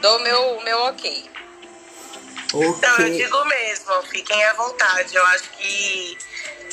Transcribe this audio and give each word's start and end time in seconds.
dou 0.00 0.18
meu, 0.20 0.60
meu 0.62 0.78
ok. 0.84 1.30
Okay. 2.52 2.68
Então, 2.68 2.96
eu 2.98 3.10
digo 3.12 3.44
mesmo, 3.44 4.02
fiquem 4.10 4.42
à 4.44 4.54
vontade. 4.54 5.14
Eu 5.14 5.24
acho 5.26 5.50
que 5.50 6.18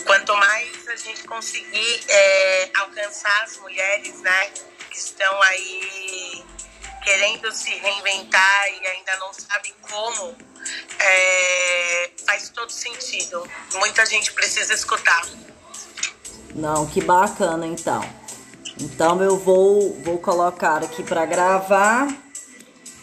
quanto 0.06 0.36
mais 0.36 0.88
a 0.88 0.96
gente 0.96 1.24
conseguir 1.26 2.04
é, 2.08 2.72
alcançar 2.76 3.44
as 3.44 3.58
mulheres, 3.58 4.20
né, 4.22 4.50
que 4.90 4.98
estão 4.98 5.42
aí 5.44 6.44
querendo 7.04 7.52
se 7.54 7.70
reinventar 7.70 8.68
e 8.82 8.88
ainda 8.88 9.16
não 9.18 9.32
sabem 9.34 9.74
como, 9.90 10.36
é, 11.00 12.12
faz 12.26 12.50
todo 12.50 12.72
sentido. 12.72 13.48
Muita 13.76 14.06
gente 14.06 14.34
precisa 14.34 14.74
escutar. 14.74 15.26
Não, 16.56 16.88
que 16.88 17.02
bacana 17.02 17.68
então. 17.68 18.02
Então 18.80 19.22
eu 19.22 19.38
vou, 19.38 19.94
vou 20.04 20.18
colocar 20.18 20.84
aqui 20.84 21.04
para 21.04 21.26
gravar. 21.26 22.08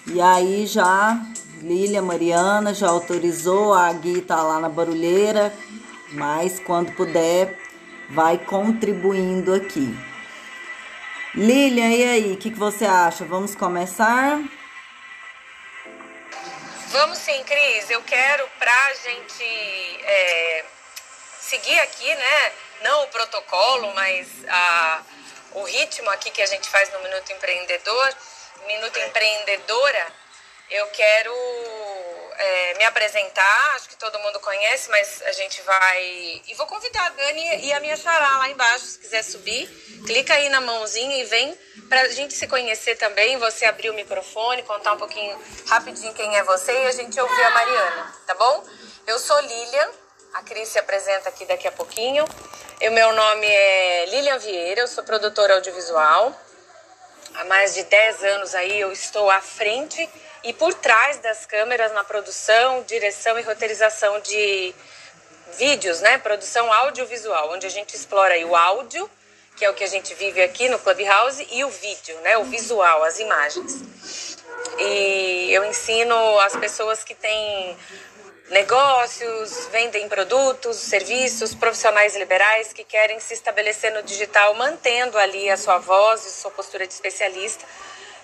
E 0.07 0.21
aí 0.21 0.67
já 0.67 1.19
Lília 1.61 2.03
Mariana 2.03 2.75
já 2.75 2.89
autorizou, 2.89 3.73
a 3.73 3.93
Gui 3.93 4.21
tá 4.21 4.43
lá 4.43 4.61
na 4.61 4.69
barulheira, 4.69 5.53
mas 6.13 6.61
quando 6.61 6.93
puder 6.93 7.59
vai 8.11 8.39
contribuindo 8.39 9.55
aqui. 9.55 9.97
Lilian, 11.35 11.91
e 11.91 12.05
aí, 12.05 12.33
o 12.33 12.37
que, 12.37 12.51
que 12.51 12.59
você 12.59 12.85
acha? 12.85 13.25
Vamos 13.25 13.57
começar? 13.57 14.39
Vamos 16.89 17.19
sim, 17.19 17.43
Cris. 17.43 17.91
Eu 17.91 18.03
quero 18.03 18.47
pra 18.57 18.95
gente 19.03 19.45
é, 20.05 20.65
seguir 21.41 21.81
aqui, 21.81 22.15
né? 22.15 22.53
Não 22.85 23.05
o 23.05 23.09
protocolo, 23.09 23.93
mas 23.95 24.29
a, 24.49 25.03
o 25.55 25.65
ritmo 25.65 26.09
aqui 26.11 26.31
que 26.31 26.43
a 26.43 26.47
gente 26.47 26.69
faz 26.69 26.93
no 26.93 27.03
Minuto 27.03 27.33
Empreendedor, 27.33 28.15
Minuto 28.67 28.99
Empreendedora 28.99 30.25
eu 30.71 30.87
quero 30.89 31.33
é, 32.37 32.75
me 32.79 32.85
apresentar, 32.85 33.75
acho 33.77 33.89
que 33.89 33.97
todo 33.97 34.19
mundo 34.19 34.41
conhece, 34.41 34.91
mas 34.91 35.23
a 35.27 35.33
gente 35.33 35.61
vai. 35.63 36.43
E 36.47 36.55
vou 36.57 36.67
convidar 36.67 37.07
a 37.07 37.09
Dani 37.11 37.67
e 37.67 37.73
a 37.73 37.81
minha 37.81 37.97
xará 37.97 38.39
lá 38.39 38.49
embaixo, 38.49 38.87
se 38.87 38.99
quiser 38.99 39.23
subir. 39.23 39.69
Clica 40.07 40.35
aí 40.35 40.49
na 40.49 40.61
mãozinha 40.61 41.19
e 41.19 41.25
vem 41.25 41.59
para 41.89 42.01
a 42.03 42.09
gente 42.09 42.35
se 42.35 42.47
conhecer 42.47 42.97
também. 42.97 43.37
Você 43.39 43.67
abrir 43.67 43.91
o 43.91 43.95
microfone, 43.95 44.63
contar 44.63 44.95
um 44.95 44.99
pouquinho 44.99 45.39
rapidinho 45.69 46.15
quem 46.15 46.37
é 46.37 46.43
você 46.43 46.73
e 46.73 46.87
a 46.87 46.93
gente 46.93 47.21
ouvir 47.21 47.43
a 47.43 47.51
Mariana, 47.51 48.15
tá 48.27 48.35
bom? 48.35 48.65
Eu 49.07 49.19
sou 49.19 49.39
Lilian, 49.41 49.91
a 50.33 50.43
Cris 50.43 50.69
se 50.69 50.79
apresenta 50.79 51.29
aqui 51.29 51.45
daqui 51.45 51.69
a 51.69 51.73
pouquinho. 51.73 52.25
O 52.25 52.91
meu 52.91 53.13
nome 53.13 53.47
é 53.47 54.07
Lilian 54.07 54.39
Vieira, 54.39 54.81
eu 54.81 54.89
sou 54.89 55.05
produtora 55.05 55.55
audiovisual. 55.55 56.35
Há 57.35 57.45
mais 57.47 57.75
de 57.75 57.83
10 57.83 58.23
anos 58.23 58.55
aí 58.55 58.81
eu 58.81 58.93
estou 58.93 59.29
à 59.29 59.41
frente 59.41 60.09
e 60.45 60.53
por 60.53 60.73
trás 60.73 61.19
das 61.19 61.45
câmeras 61.45 61.93
na 61.93 62.05
produção, 62.05 62.85
direção 62.85 63.37
e 63.37 63.43
roteirização 63.43 64.21
de 64.21 64.73
vídeos, 65.59 66.01
né? 66.01 66.17
Produção 66.19 66.73
audiovisual, 66.73 67.51
onde 67.51 67.67
a 67.67 67.71
gente 67.71 67.97
explora 67.97 68.39
o 68.47 68.55
áudio, 68.55 69.11
que 69.57 69.65
é 69.65 69.71
o 69.71 69.75
que 69.75 69.83
a 69.83 69.89
gente 69.89 70.15
vive 70.15 70.41
aqui 70.43 70.69
no 70.69 70.79
Clubhouse, 70.79 71.45
e 71.51 71.65
o 71.65 71.71
vídeo, 71.71 72.17
né? 72.21 72.39
O 72.39 72.45
visual, 72.45 73.03
as 73.03 73.19
imagens. 73.19 74.39
E 74.79 75.49
eu 75.53 75.65
ensino 75.65 76.39
as 76.39 76.55
pessoas 76.55 77.03
que 77.03 77.17
têm 77.17 77.77
negócios, 78.51 79.67
vendem 79.73 80.09
produtos, 80.09 80.77
serviços, 80.77 81.55
profissionais 81.55 82.15
liberais 82.17 82.73
que 82.73 82.85
querem 82.85 83.19
se 83.21 83.35
estabelecer 83.35 83.93
no 83.93 84.03
digital, 84.03 84.55
mantendo 84.55 85.19
ali 85.19 85.49
a 85.51 85.57
sua 85.57 85.79
voz 85.79 86.27
e 86.27 86.31
sua 86.31 86.51
postura 86.51 86.87
de 86.87 86.93
especialista 86.93 87.65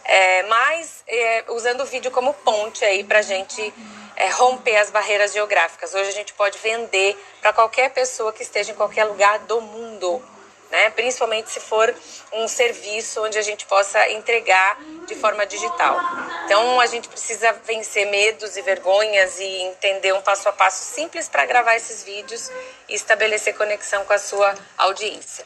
é, 0.05 0.43
mas 0.45 1.05
é, 1.07 1.45
usando 1.51 1.83
o 1.83 1.87
vídeo 1.87 2.11
como 2.11 2.35
ponte 2.35 2.85
aí 2.85 3.05
para 3.05 3.21
a 3.21 3.23
gente 3.23 3.73
é, 4.17 4.29
romper 4.31 4.77
as 4.77 4.91
barreiras 4.91 5.33
geográficas. 5.33 5.95
Hoje 5.95 6.09
a 6.09 6.13
gente 6.13 6.33
pode 6.35 6.59
vender 6.59 7.17
para 7.41 7.53
qualquer 7.53 7.91
pessoa 7.91 8.33
que 8.33 8.43
esteja 8.43 8.73
em 8.73 8.75
qualquer 8.75 9.05
lugar 9.05 9.39
do 9.41 9.61
mundo. 9.61 10.23
Né? 10.71 10.91
Principalmente 10.91 11.51
se 11.51 11.61
for 11.61 11.93
um 12.33 12.47
serviço 12.47 13.23
onde 13.25 13.39
a 13.39 13.43
gente 13.43 13.67
possa 13.67 14.09
entregar 14.11 14.79
de 15.07 15.15
forma 15.17 15.45
digital. 15.45 15.99
Então 16.45 16.81
a 16.81 16.87
gente 16.87 17.09
precisa 17.09 17.53
vencer 17.65 18.07
medos 18.07 18.57
e 18.57 18.63
vergonhas 18.63 19.39
e 19.41 19.63
entender 19.63 20.13
um 20.13 20.23
passo 20.23 20.49
a 20.49 20.53
passo 20.53 20.85
simples 20.95 21.29
para 21.29 21.45
gravar 21.45 21.75
esses 21.75 22.05
vídeos 22.05 22.51
e 22.89 22.95
estabelecer 22.95 23.57
conexão 23.57 24.05
com 24.05 24.13
a 24.13 24.19
sua 24.19 24.55
audiência. 24.79 25.45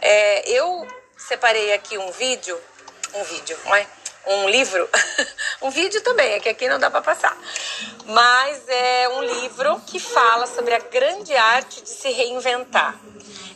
É, 0.00 0.48
eu 0.50 0.86
separei 1.16 1.72
aqui 1.72 1.98
um 1.98 2.10
vídeo 2.12 2.60
um 3.14 3.24
vídeo, 3.24 3.58
um 4.26 4.48
livro, 4.48 4.88
um 5.62 5.70
vídeo 5.70 6.00
também, 6.02 6.32
é 6.32 6.40
que 6.40 6.48
aqui 6.48 6.68
não 6.68 6.78
dá 6.78 6.90
para 6.90 7.02
passar. 7.02 7.36
Mas 8.06 8.68
é 8.68 9.08
um 9.10 9.22
livro 9.22 9.80
que 9.86 9.98
fala 9.98 10.46
sobre 10.46 10.74
a 10.74 10.78
grande 10.78 11.34
arte 11.34 11.82
de 11.82 11.88
se 11.88 12.10
reinventar. 12.10 12.98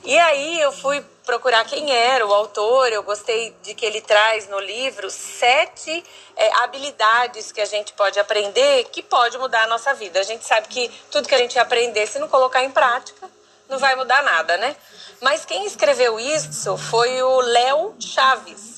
E 0.04 0.16
aí 0.18 0.60
eu 0.60 0.70
fui 0.70 1.04
procurar 1.24 1.64
quem 1.64 1.90
era 1.90 2.24
o 2.24 2.32
autor, 2.32 2.92
eu 2.92 3.02
gostei 3.02 3.54
de 3.62 3.74
que 3.74 3.84
ele 3.84 4.00
traz 4.00 4.48
no 4.48 4.60
livro 4.60 5.10
sete 5.10 6.04
é, 6.36 6.52
habilidades 6.62 7.50
que 7.50 7.60
a 7.60 7.64
gente 7.64 7.92
pode 7.94 8.20
aprender 8.20 8.84
que 8.92 9.02
pode 9.02 9.36
mudar 9.36 9.64
a 9.64 9.66
nossa 9.66 9.92
vida. 9.94 10.20
A 10.20 10.22
gente 10.22 10.44
sabe 10.44 10.68
que 10.68 10.88
tudo 11.10 11.28
que 11.28 11.34
a 11.34 11.38
gente 11.38 11.58
aprender, 11.58 12.06
se 12.06 12.20
não 12.20 12.28
colocar 12.28 12.62
em 12.62 12.70
prática, 12.70 13.28
não 13.68 13.78
vai 13.78 13.96
mudar 13.96 14.22
nada, 14.22 14.56
né? 14.58 14.76
Mas 15.20 15.44
quem 15.44 15.66
escreveu 15.66 16.20
isso 16.20 16.76
foi 16.76 17.20
o 17.22 17.40
Léo 17.40 17.96
Chaves. 17.98 18.75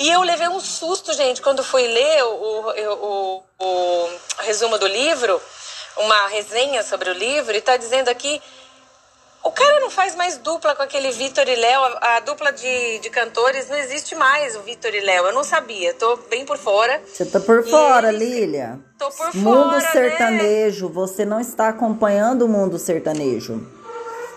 E 0.00 0.10
eu 0.10 0.22
levei 0.22 0.48
um 0.48 0.60
susto, 0.60 1.12
gente, 1.12 1.42
quando 1.42 1.62
fui 1.62 1.86
ler 1.86 2.24
o, 2.24 2.32
o, 2.32 3.42
o, 3.58 3.66
o 3.66 4.08
resumo 4.38 4.78
do 4.78 4.86
livro, 4.86 5.38
uma 5.98 6.26
resenha 6.28 6.82
sobre 6.82 7.10
o 7.10 7.12
livro, 7.12 7.54
e 7.54 7.60
tá 7.60 7.76
dizendo 7.76 8.08
aqui 8.08 8.40
o 9.42 9.50
cara 9.50 9.80
não 9.80 9.90
faz 9.90 10.14
mais 10.14 10.38
dupla 10.38 10.74
com 10.74 10.82
aquele 10.82 11.10
Vitor 11.12 11.46
e 11.46 11.54
Léo. 11.54 11.82
A, 11.82 12.16
a, 12.16 12.20
dupla 12.20 12.50
de, 12.50 12.98
de 13.00 13.10
cantores 13.10 13.68
não 13.68 13.76
existe 13.76 14.14
mais, 14.14 14.56
o 14.56 14.60
Vitor 14.60 14.94
e 14.94 15.00
Léo. 15.00 15.26
Eu 15.26 15.32
não 15.34 15.44
sabia, 15.44 15.92
tô 15.92 16.16
bem 16.30 16.46
por 16.46 16.56
fora. 16.56 17.02
Você 17.06 17.26
tá 17.26 17.38
por 17.38 17.62
fora, 17.68 18.08
eles... 18.08 18.20
Lilia. 18.20 18.78
Tô 18.98 19.10
por 19.10 19.34
mundo 19.34 19.44
fora. 19.44 19.64
Mundo 19.64 19.76
né? 19.76 19.92
sertanejo, 19.92 20.88
né? 20.88 20.94
você 20.94 21.24
não 21.26 21.40
está 21.40 21.68
acompanhando 21.68 22.42
o 22.42 22.48
mundo 22.48 22.78
sertanejo. 22.78 23.66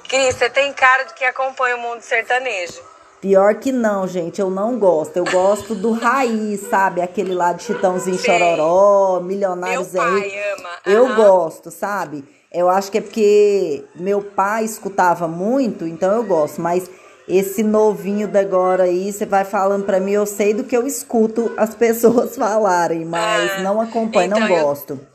Cris, 0.10 0.36
você 0.36 0.50
tem 0.50 0.74
cara 0.74 1.04
de 1.04 1.14
que 1.14 1.24
acompanha 1.24 1.78
o 1.78 1.80
mundo 1.80 2.02
sertanejo. 2.02 2.93
Pior 3.24 3.56
que 3.56 3.72
não, 3.72 4.06
gente, 4.06 4.42
eu 4.42 4.50
não 4.50 4.78
gosto. 4.78 5.16
Eu 5.16 5.24
gosto 5.24 5.74
do 5.74 5.94
raiz, 5.94 6.60
sabe? 6.70 7.00
Aquele 7.00 7.34
lá 7.34 7.54
de 7.54 7.64
Chitãozinho 7.64 8.18
Sim. 8.18 8.26
Chororó, 8.26 9.22
Milionários 9.22 9.94
meu 9.94 10.04
pai 10.04 10.34
ama. 10.52 10.70
Eu 10.86 11.06
uhum. 11.06 11.16
gosto, 11.16 11.72
sabe? 11.72 12.26
Eu 12.52 12.70
acho 12.70 12.92
que 12.92 12.98
é 12.98 13.02
porque 13.02 13.86
meu 13.96 14.22
pai 14.22 14.66
escutava 14.66 15.26
muito, 15.26 15.88
então 15.88 16.14
eu 16.14 16.26
gosto. 16.26 16.60
Mas 16.60 16.92
esse 17.26 17.64
novinho 17.64 18.28
da 18.28 18.42
agora 18.42 18.84
aí, 18.84 19.14
você 19.14 19.26
vai 19.26 19.46
falando 19.46 19.86
para 19.86 20.02
mim, 20.02 20.12
eu 20.12 20.26
sei 20.26 20.54
do 20.54 20.66
que 20.66 20.76
eu 20.76 20.86
escuto 20.86 21.50
as 21.56 21.74
pessoas 21.74 22.36
falarem, 22.36 23.06
mas 23.06 23.52
ah, 23.54 23.62
não 23.62 23.80
acompanho, 23.80 24.26
então 24.26 24.40
não 24.42 24.50
gosto. 24.50 25.00
Eu 25.00 25.13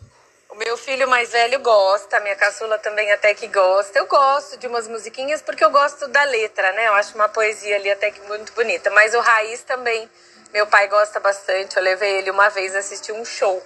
meu 0.59 0.77
filho 0.77 1.09
mais 1.09 1.31
velho 1.31 1.61
gosta, 1.61 2.19
minha 2.21 2.35
caçula 2.35 2.79
também 2.79 3.11
até 3.13 3.33
que 3.33 3.47
gosta. 3.47 3.99
Eu 3.99 4.07
gosto 4.07 4.57
de 4.57 4.67
umas 4.67 4.89
musiquinhas 4.89 5.41
porque 5.41 5.65
eu 5.65 5.71
gosto 5.71 6.09
da 6.09 6.25
letra, 6.25 6.73
né? 6.73 6.89
Eu 6.89 6.95
acho 6.95 7.15
uma 7.15 7.29
poesia 7.29 7.77
ali 7.77 7.91
até 7.91 8.11
que 8.11 8.21
muito 8.23 8.53
bonita. 8.53 8.91
Mas 8.91 9.15
o 9.15 9.21
Raiz 9.21 9.63
também, 9.63 10.11
meu 10.53 10.67
pai 10.67 10.89
gosta 10.89 11.21
bastante. 11.21 11.77
Eu 11.77 11.83
levei 11.83 12.19
ele 12.19 12.31
uma 12.31 12.49
vez 12.49 12.75
assistir 12.75 13.13
um 13.13 13.25
show 13.25 13.63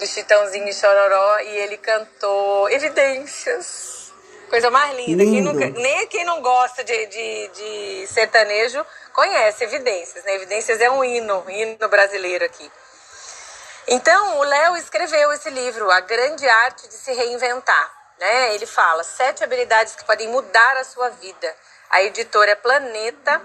do 0.00 0.06
Chitãozinho 0.06 0.68
e 0.68 0.74
Chororó 0.74 1.38
e 1.38 1.58
ele 1.58 1.76
cantou 1.76 2.68
Evidências. 2.70 4.12
Coisa 4.50 4.68
mais 4.68 4.96
linda. 4.96 5.24
Quem 5.24 5.42
nem 5.72 6.06
quem 6.08 6.24
não 6.24 6.40
gosta 6.42 6.82
de, 6.82 7.06
de, 7.06 7.48
de 7.48 8.06
sertanejo 8.08 8.84
conhece 9.12 9.62
Evidências, 9.62 10.24
né? 10.24 10.34
Evidências 10.34 10.80
é 10.80 10.90
um 10.90 11.04
hino, 11.04 11.44
hino 11.48 11.88
brasileiro 11.88 12.44
aqui. 12.44 12.68
Então, 13.88 14.38
o 14.38 14.42
Léo 14.42 14.76
escreveu 14.76 15.32
esse 15.32 15.48
livro, 15.48 15.88
A 15.90 16.00
Grande 16.00 16.48
Arte 16.48 16.88
de 16.88 16.94
Se 16.94 17.12
Reinventar. 17.12 17.92
Né? 18.18 18.54
Ele 18.54 18.66
fala 18.66 19.04
sete 19.04 19.44
habilidades 19.44 19.94
que 19.94 20.04
podem 20.04 20.28
mudar 20.28 20.76
a 20.76 20.84
sua 20.84 21.10
vida. 21.10 21.54
A 21.90 22.02
editora 22.02 22.50
é 22.50 22.54
Planeta 22.56 23.40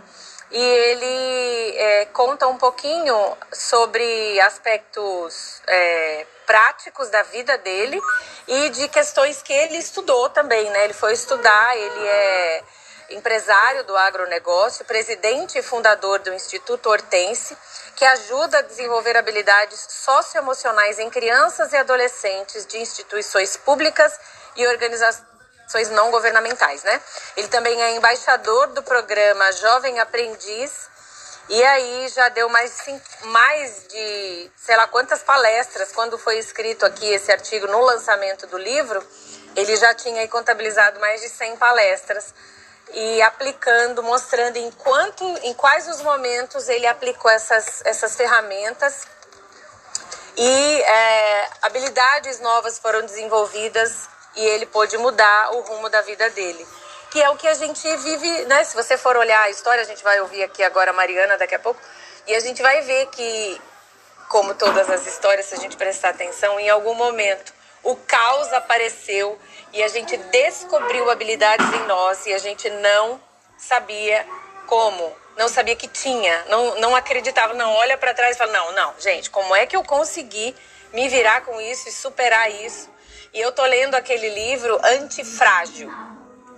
e 0.49 0.59
ele 0.59 1.77
é, 1.77 2.05
conta 2.05 2.47
um 2.47 2.57
pouquinho 2.57 3.37
sobre 3.53 4.39
aspectos 4.41 5.61
é, 5.67 6.25
práticos 6.45 7.09
da 7.09 7.21
vida 7.23 7.57
dele 7.59 8.01
e 8.47 8.69
de 8.69 8.87
questões 8.89 9.41
que 9.41 9.53
ele 9.53 9.77
estudou 9.77 10.29
também, 10.29 10.69
né? 10.71 10.85
Ele 10.85 10.93
foi 10.93 11.13
estudar, 11.13 11.77
ele 11.77 12.07
é 12.07 12.63
empresário 13.11 13.83
do 13.83 13.95
agronegócio, 13.97 14.85
presidente 14.85 15.57
e 15.57 15.61
fundador 15.61 16.19
do 16.19 16.33
Instituto 16.33 16.89
Hortense, 16.89 17.57
que 17.95 18.05
ajuda 18.05 18.59
a 18.59 18.61
desenvolver 18.61 19.17
habilidades 19.17 19.79
socioemocionais 19.89 20.99
em 20.99 21.09
crianças 21.09 21.73
e 21.73 21.77
adolescentes 21.77 22.65
de 22.65 22.77
instituições 22.79 23.57
públicas 23.57 24.19
e 24.55 24.65
organizações 24.67 25.89
não 25.91 26.11
governamentais, 26.11 26.83
né? 26.83 27.01
Ele 27.37 27.47
também 27.47 27.81
é 27.81 27.91
embaixador 27.95 28.67
do 28.67 28.83
programa 28.83 29.51
Jovem 29.53 29.99
Aprendiz 29.99 30.89
E 31.49 31.63
aí 31.63 32.07
já 32.09 32.29
deu 32.29 32.47
mais, 32.49 32.77
mais 33.23 33.87
de, 33.89 34.51
sei 34.55 34.77
lá 34.77 34.87
quantas 34.87 35.21
palestras, 35.21 35.91
quando 35.91 36.17
foi 36.17 36.37
escrito 36.37 36.85
aqui 36.85 37.05
esse 37.05 37.31
artigo 37.31 37.67
no 37.67 37.81
lançamento 37.81 38.47
do 38.47 38.57
livro, 38.57 39.05
ele 39.55 39.75
já 39.75 39.93
tinha 39.93 40.25
contabilizado 40.29 40.99
mais 40.99 41.19
de 41.19 41.27
100 41.29 41.57
palestras 41.57 42.33
e 42.93 43.21
aplicando, 43.21 44.03
mostrando 44.03 44.57
em, 44.57 44.71
quanto, 44.71 45.23
em 45.43 45.53
quais 45.53 45.87
os 45.87 46.01
momentos 46.01 46.67
ele 46.69 46.87
aplicou 46.87 47.29
essas, 47.31 47.81
essas 47.85 48.15
ferramentas. 48.15 49.07
E 50.37 50.81
é, 50.81 51.49
habilidades 51.61 52.39
novas 52.39 52.79
foram 52.79 53.01
desenvolvidas 53.01 54.07
e 54.35 54.45
ele 54.45 54.65
pôde 54.65 54.97
mudar 54.97 55.53
o 55.53 55.61
rumo 55.61 55.89
da 55.89 56.01
vida 56.01 56.29
dele. 56.31 56.65
Que 57.11 57.21
é 57.21 57.29
o 57.29 57.35
que 57.35 57.47
a 57.47 57.53
gente 57.53 57.95
vive, 57.97 58.45
né? 58.45 58.63
Se 58.63 58.75
você 58.75 58.97
for 58.97 59.17
olhar 59.17 59.41
a 59.43 59.49
história, 59.49 59.81
a 59.81 59.85
gente 59.85 60.03
vai 60.03 60.19
ouvir 60.21 60.43
aqui 60.43 60.63
agora 60.63 60.91
a 60.91 60.93
Mariana 60.93 61.37
daqui 61.37 61.55
a 61.55 61.59
pouco, 61.59 61.81
e 62.25 62.33
a 62.33 62.39
gente 62.39 62.61
vai 62.61 62.81
ver 62.81 63.07
que, 63.07 63.61
como 64.29 64.53
todas 64.53 64.89
as 64.89 65.05
histórias, 65.05 65.47
se 65.47 65.55
a 65.55 65.57
gente 65.57 65.75
prestar 65.75 66.09
atenção, 66.09 66.57
em 66.57 66.69
algum 66.69 66.93
momento 66.93 67.51
o 67.83 67.95
caos 67.95 68.51
apareceu 68.53 69.37
e 69.73 69.81
a 69.81 69.87
gente 69.87 70.15
descobriu 70.17 71.09
habilidades 71.09 71.65
em 71.73 71.85
nós 71.87 72.25
e 72.25 72.33
a 72.33 72.37
gente 72.37 72.69
não 72.69 73.19
sabia 73.57 74.25
como, 74.67 75.15
não 75.37 75.47
sabia 75.47 75.75
que 75.75 75.87
tinha, 75.87 76.45
não, 76.49 76.79
não 76.79 76.95
acreditava, 76.95 77.53
não 77.53 77.73
olha 77.73 77.97
para 77.97 78.13
trás 78.13 78.35
e 78.35 78.39
fala, 78.39 78.51
não, 78.51 78.71
não, 78.73 78.93
gente, 78.99 79.29
como 79.29 79.55
é 79.55 79.65
que 79.65 79.75
eu 79.75 79.83
consegui 79.83 80.55
me 80.93 81.07
virar 81.09 81.41
com 81.41 81.59
isso 81.61 81.89
e 81.89 81.91
superar 81.91 82.51
isso? 82.51 82.89
E 83.33 83.39
eu 83.39 83.51
tô 83.51 83.63
lendo 83.65 83.95
aquele 83.95 84.29
livro 84.29 84.79
Antifrágil 84.83 85.91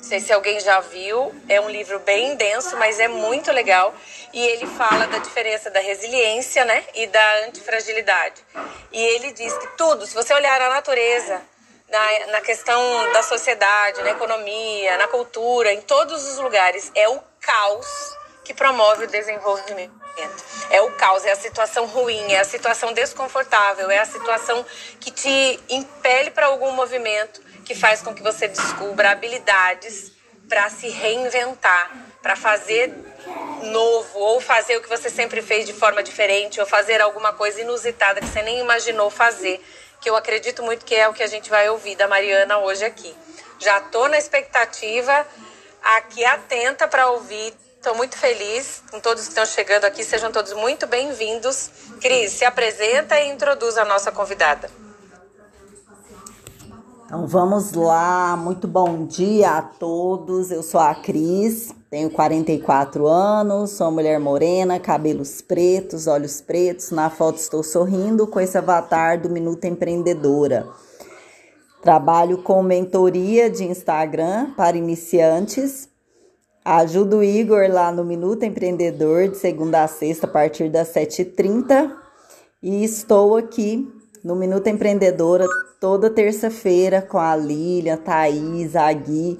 não 0.03 0.09
sei 0.09 0.19
se 0.19 0.33
alguém 0.33 0.59
já 0.59 0.81
viu, 0.81 1.33
é 1.47 1.61
um 1.61 1.69
livro 1.69 1.97
bem 1.99 2.35
denso, 2.35 2.75
mas 2.75 2.99
é 2.99 3.07
muito 3.07 3.53
legal. 3.53 3.95
E 4.33 4.45
ele 4.47 4.67
fala 4.67 5.07
da 5.07 5.17
diferença 5.17 5.71
da 5.71 5.79
resiliência 5.79 6.65
né, 6.65 6.83
e 6.93 7.07
da 7.07 7.45
antifragilidade. 7.47 8.43
E 8.91 9.01
ele 9.01 9.31
diz 9.31 9.57
que 9.57 9.67
tudo, 9.77 10.05
se 10.05 10.13
você 10.13 10.33
olhar 10.33 10.59
a 10.59 10.71
natureza, 10.71 11.41
na, 11.89 12.27
na 12.33 12.41
questão 12.41 13.13
da 13.13 13.23
sociedade, 13.23 14.01
na 14.01 14.09
economia, 14.09 14.97
na 14.97 15.07
cultura, 15.07 15.71
em 15.71 15.79
todos 15.79 16.27
os 16.27 16.37
lugares, 16.37 16.91
é 16.93 17.07
o 17.07 17.21
caos 17.39 18.17
que 18.43 18.53
promove 18.53 19.05
o 19.05 19.07
desenvolvimento. 19.07 20.03
É 20.69 20.81
o 20.81 20.91
caos, 20.97 21.23
é 21.23 21.31
a 21.31 21.35
situação 21.37 21.85
ruim, 21.85 22.33
é 22.33 22.41
a 22.41 22.43
situação 22.43 22.91
desconfortável, 22.91 23.89
é 23.89 23.99
a 23.99 24.05
situação 24.05 24.65
que 24.99 25.11
te 25.11 25.59
impele 25.69 26.29
para 26.29 26.47
algum 26.47 26.73
movimento 26.73 27.41
que 27.63 27.75
faz 27.75 28.01
com 28.01 28.13
que 28.13 28.21
você 28.21 28.47
descubra 28.47 29.11
habilidades 29.11 30.11
para 30.47 30.69
se 30.69 30.89
reinventar, 30.89 31.91
para 32.21 32.35
fazer 32.35 32.93
novo, 33.63 34.19
ou 34.19 34.41
fazer 34.41 34.77
o 34.77 34.81
que 34.81 34.89
você 34.89 35.09
sempre 35.09 35.41
fez 35.41 35.65
de 35.65 35.73
forma 35.73 36.03
diferente, 36.03 36.59
ou 36.59 36.65
fazer 36.65 37.01
alguma 37.01 37.33
coisa 37.33 37.61
inusitada 37.61 38.19
que 38.19 38.27
você 38.27 38.41
nem 38.41 38.59
imaginou 38.59 39.09
fazer, 39.09 39.63
que 40.01 40.09
eu 40.09 40.15
acredito 40.15 40.61
muito 40.61 40.85
que 40.85 40.95
é 40.95 41.07
o 41.07 41.13
que 41.13 41.23
a 41.23 41.27
gente 41.27 41.49
vai 41.49 41.69
ouvir 41.69 41.95
da 41.95 42.07
Mariana 42.07 42.57
hoje 42.59 42.83
aqui. 42.83 43.15
Já 43.59 43.77
estou 43.77 44.09
na 44.09 44.17
expectativa, 44.17 45.25
aqui 45.81 46.23
atenta 46.25 46.87
para 46.87 47.09
ouvir. 47.09 47.53
Estou 47.77 47.95
muito 47.95 48.17
feliz 48.17 48.81
com 48.91 48.99
todos 48.99 49.23
que 49.23 49.29
estão 49.29 49.45
chegando 49.45 49.85
aqui. 49.85 50.03
Sejam 50.03 50.31
todos 50.31 50.53
muito 50.53 50.87
bem-vindos. 50.87 51.69
Cris, 52.01 52.31
se 52.31 52.45
apresenta 52.45 53.19
e 53.19 53.29
introduz 53.29 53.77
a 53.77 53.85
nossa 53.85 54.11
convidada. 54.11 54.82
Então 57.13 57.27
vamos 57.27 57.73
lá, 57.73 58.35
muito 58.35 58.67
bom 58.67 59.05
dia 59.05 59.51
a 59.51 59.61
todos. 59.61 60.49
Eu 60.49 60.63
sou 60.63 60.79
a 60.79 60.95
Cris, 60.95 61.71
tenho 61.87 62.09
44 62.09 63.05
anos, 63.05 63.69
sou 63.69 63.91
mulher 63.91 64.19
morena, 64.19 64.79
cabelos 64.79 65.39
pretos, 65.39 66.07
olhos 66.07 66.41
pretos. 66.41 66.89
Na 66.89 67.11
foto 67.11 67.37
estou 67.37 67.61
sorrindo 67.61 68.25
com 68.25 68.39
esse 68.39 68.57
avatar 68.57 69.21
do 69.21 69.29
Minuto 69.29 69.63
Empreendedora. 69.65 70.67
Trabalho 71.83 72.39
com 72.39 72.63
mentoria 72.63 73.47
de 73.47 73.63
Instagram 73.63 74.51
para 74.57 74.75
iniciantes. 74.75 75.87
Ajudo 76.65 77.17
o 77.17 77.23
Igor 77.23 77.69
lá 77.69 77.91
no 77.91 78.03
Minuto 78.03 78.41
Empreendedor 78.41 79.27
de 79.27 79.37
segunda 79.37 79.83
a 79.83 79.87
sexta 79.87 80.25
a 80.25 80.31
partir 80.31 80.67
das 80.67 80.91
7h30. 80.91 81.91
E 82.63 82.83
estou 82.83 83.37
aqui 83.37 84.01
no 84.23 84.35
Minuto 84.37 84.67
Empreendedora 84.67 85.45
toda 85.81 86.09
terça-feira 86.09 87.01
com 87.01 87.17
a 87.17 87.35
Lília, 87.35 87.97
Thaís, 87.97 88.73
a 88.73 88.91
Gui, 88.93 89.37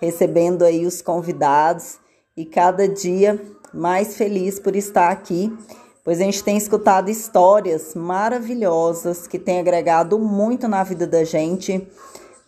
recebendo 0.00 0.64
aí 0.64 0.84
os 0.84 1.00
convidados. 1.00 1.98
E 2.36 2.44
cada 2.44 2.88
dia 2.88 3.40
mais 3.72 4.16
feliz 4.16 4.58
por 4.58 4.74
estar 4.74 5.10
aqui, 5.10 5.56
pois 6.02 6.20
a 6.20 6.24
gente 6.24 6.42
tem 6.42 6.56
escutado 6.56 7.08
histórias 7.08 7.94
maravilhosas 7.94 9.28
que 9.28 9.38
têm 9.38 9.60
agregado 9.60 10.18
muito 10.18 10.66
na 10.66 10.82
vida 10.82 11.06
da 11.06 11.22
gente, 11.22 11.86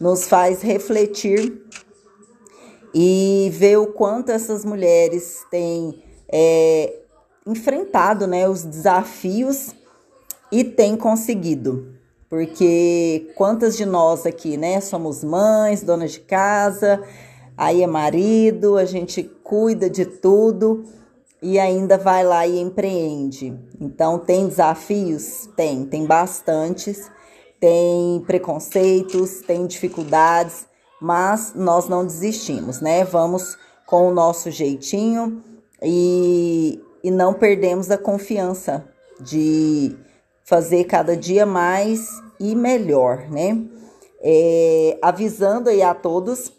nos 0.00 0.26
faz 0.26 0.62
refletir 0.62 1.62
e 2.92 3.48
ver 3.52 3.78
o 3.78 3.86
quanto 3.86 4.32
essas 4.32 4.64
mulheres 4.64 5.44
têm 5.52 6.02
é, 6.28 7.00
enfrentado 7.46 8.26
né, 8.26 8.48
os 8.48 8.64
desafios 8.64 9.72
e 10.50 10.64
têm 10.64 10.96
conseguido 10.96 11.96
porque 12.28 13.30
quantas 13.34 13.76
de 13.76 13.86
nós 13.86 14.26
aqui, 14.26 14.56
né, 14.56 14.80
somos 14.80 15.22
mães, 15.22 15.82
donas 15.82 16.12
de 16.12 16.20
casa, 16.20 17.02
aí 17.56 17.82
é 17.82 17.86
marido, 17.86 18.76
a 18.76 18.84
gente 18.84 19.22
cuida 19.22 19.88
de 19.88 20.04
tudo 20.04 20.84
e 21.40 21.58
ainda 21.58 21.96
vai 21.96 22.24
lá 22.24 22.46
e 22.46 22.58
empreende. 22.58 23.56
Então 23.80 24.18
tem 24.18 24.48
desafios? 24.48 25.48
Tem, 25.56 25.84
tem 25.84 26.04
bastantes, 26.04 27.10
tem 27.60 28.22
preconceitos, 28.26 29.40
tem 29.42 29.66
dificuldades, 29.66 30.66
mas 31.00 31.52
nós 31.54 31.88
não 31.88 32.04
desistimos, 32.04 32.80
né? 32.80 33.04
Vamos 33.04 33.56
com 33.86 34.08
o 34.08 34.14
nosso 34.14 34.50
jeitinho 34.50 35.42
e, 35.80 36.82
e 37.04 37.10
não 37.10 37.32
perdemos 37.32 37.88
a 37.88 37.96
confiança 37.96 38.84
de 39.20 39.96
fazer 40.46 40.84
cada 40.84 41.16
dia 41.16 41.44
mais 41.44 42.22
e 42.38 42.54
melhor, 42.54 43.28
né? 43.28 43.64
É, 44.22 44.98
avisando 45.02 45.68
aí 45.68 45.82
a 45.82 45.92
todos 45.92 46.52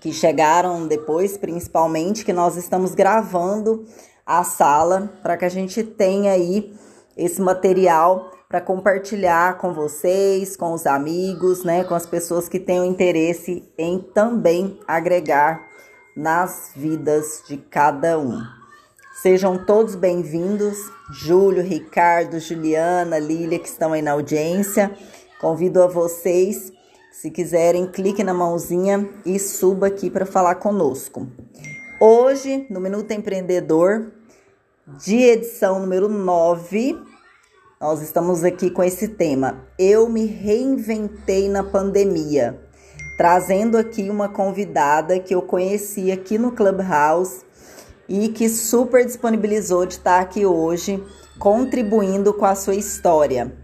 que 0.00 0.12
chegaram 0.12 0.86
depois, 0.86 1.36
principalmente, 1.38 2.24
que 2.24 2.32
nós 2.32 2.56
estamos 2.56 2.94
gravando 2.94 3.86
a 4.26 4.42
sala 4.44 5.10
para 5.22 5.36
que 5.36 5.44
a 5.44 5.48
gente 5.48 5.82
tenha 5.82 6.32
aí 6.32 6.74
esse 7.16 7.40
material 7.40 8.30
para 8.48 8.60
compartilhar 8.60 9.58
com 9.58 9.72
vocês, 9.72 10.56
com 10.56 10.72
os 10.72 10.86
amigos, 10.86 11.64
né, 11.64 11.84
com 11.84 11.94
as 11.94 12.06
pessoas 12.06 12.48
que 12.48 12.60
tenham 12.60 12.84
interesse 12.84 13.64
em 13.78 13.98
também 13.98 14.78
agregar 14.86 15.66
nas 16.16 16.72
vidas 16.74 17.42
de 17.48 17.56
cada 17.56 18.18
um. 18.18 18.40
Sejam 19.26 19.58
todos 19.58 19.96
bem-vindos, 19.96 20.78
Júlio, 21.10 21.60
Ricardo, 21.60 22.38
Juliana, 22.38 23.18
Lília, 23.18 23.58
que 23.58 23.66
estão 23.66 23.92
aí 23.92 24.00
na 24.00 24.12
audiência. 24.12 24.92
Convido 25.40 25.82
a 25.82 25.88
vocês, 25.88 26.72
se 27.10 27.28
quiserem, 27.32 27.88
clique 27.88 28.22
na 28.22 28.32
mãozinha 28.32 29.10
e 29.24 29.36
suba 29.40 29.88
aqui 29.88 30.10
para 30.10 30.24
falar 30.24 30.54
conosco. 30.54 31.26
Hoje, 32.00 32.68
no 32.70 32.78
Minuto 32.78 33.10
Empreendedor, 33.10 34.12
de 35.04 35.16
edição 35.16 35.80
número 35.80 36.08
9, 36.08 36.96
nós 37.80 38.02
estamos 38.02 38.44
aqui 38.44 38.70
com 38.70 38.84
esse 38.84 39.08
tema. 39.08 39.66
Eu 39.76 40.08
me 40.08 40.24
reinventei 40.24 41.48
na 41.48 41.64
pandemia. 41.64 42.60
Trazendo 43.16 43.76
aqui 43.76 44.08
uma 44.08 44.28
convidada 44.28 45.18
que 45.18 45.34
eu 45.34 45.42
conheci 45.42 46.12
aqui 46.12 46.38
no 46.38 46.52
Clubhouse 46.52 47.45
e 48.08 48.28
que 48.28 48.48
super 48.48 49.04
disponibilizou 49.04 49.86
de 49.86 49.94
estar 49.94 50.20
aqui 50.20 50.46
hoje 50.46 51.02
contribuindo 51.38 52.32
com 52.32 52.44
a 52.44 52.54
sua 52.54 52.74
história. 52.74 53.56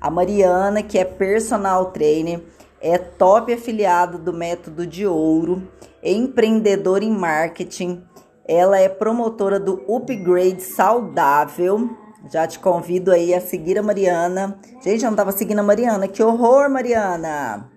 A 0.00 0.10
Mariana, 0.10 0.82
que 0.82 0.98
é 0.98 1.04
personal 1.04 1.92
trainer, 1.92 2.42
é 2.80 2.98
top 2.98 3.52
afiliada 3.52 4.18
do 4.18 4.32
Método 4.32 4.86
de 4.86 5.06
Ouro, 5.06 5.66
empreendedora 6.02 7.04
em 7.04 7.10
marketing, 7.10 8.04
ela 8.46 8.78
é 8.78 8.88
promotora 8.90 9.58
do 9.58 9.82
Upgrade 9.88 10.62
Saudável. 10.62 11.88
Já 12.30 12.46
te 12.46 12.58
convido 12.58 13.10
aí 13.10 13.32
a 13.34 13.40
seguir 13.40 13.78
a 13.78 13.82
Mariana. 13.82 14.58
Gente, 14.82 15.02
eu 15.02 15.04
não 15.04 15.12
estava 15.12 15.32
seguindo 15.32 15.60
a 15.60 15.62
Mariana. 15.62 16.06
Que 16.06 16.22
horror, 16.22 16.68
Mariana! 16.68 17.70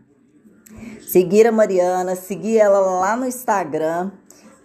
Seguir 1.08 1.48
a 1.48 1.52
Mariana, 1.54 2.16
seguir 2.16 2.58
ela 2.58 2.80
lá 2.80 3.16
no 3.16 3.26
Instagram 3.26 4.12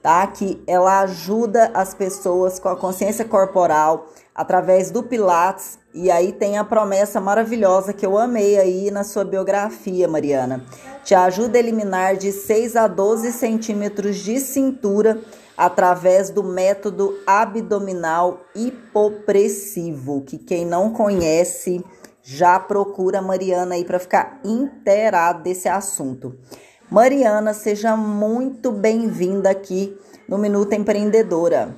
tá? 0.02 0.26
Que 0.26 0.62
ela 0.66 1.00
ajuda 1.00 1.70
as 1.72 1.94
pessoas 1.94 2.58
com 2.58 2.68
a 2.68 2.76
consciência 2.76 3.24
corporal 3.24 4.08
através 4.34 4.90
do 4.90 5.02
Pilates. 5.02 5.78
E 5.94 6.10
aí 6.10 6.32
tem 6.32 6.58
a 6.58 6.64
promessa 6.64 7.20
maravilhosa 7.20 7.92
que 7.92 8.04
eu 8.04 8.18
amei 8.18 8.58
aí 8.58 8.90
na 8.90 9.04
sua 9.04 9.24
biografia, 9.24 10.08
Mariana, 10.08 10.64
te 11.04 11.14
ajuda 11.14 11.58
a 11.58 11.60
eliminar 11.60 12.16
de 12.16 12.32
6 12.32 12.76
a 12.76 12.88
12 12.88 13.32
centímetros 13.32 14.16
de 14.16 14.40
cintura 14.40 15.20
através 15.56 16.30
do 16.30 16.42
método 16.42 17.18
abdominal 17.26 18.40
hipopressivo, 18.54 20.22
que 20.22 20.38
quem 20.38 20.64
não 20.64 20.92
conhece 20.92 21.84
já 22.22 22.58
procura 22.58 23.18
a 23.18 23.22
Mariana 23.22 23.74
aí 23.74 23.84
para 23.84 23.98
ficar 23.98 24.40
inteirado 24.44 25.42
desse 25.42 25.68
assunto. 25.68 26.34
Mariana, 26.92 27.54
seja 27.54 27.96
muito 27.96 28.70
bem-vinda 28.70 29.48
aqui 29.48 29.98
no 30.28 30.36
Minuto 30.36 30.74
Empreendedora. 30.74 31.74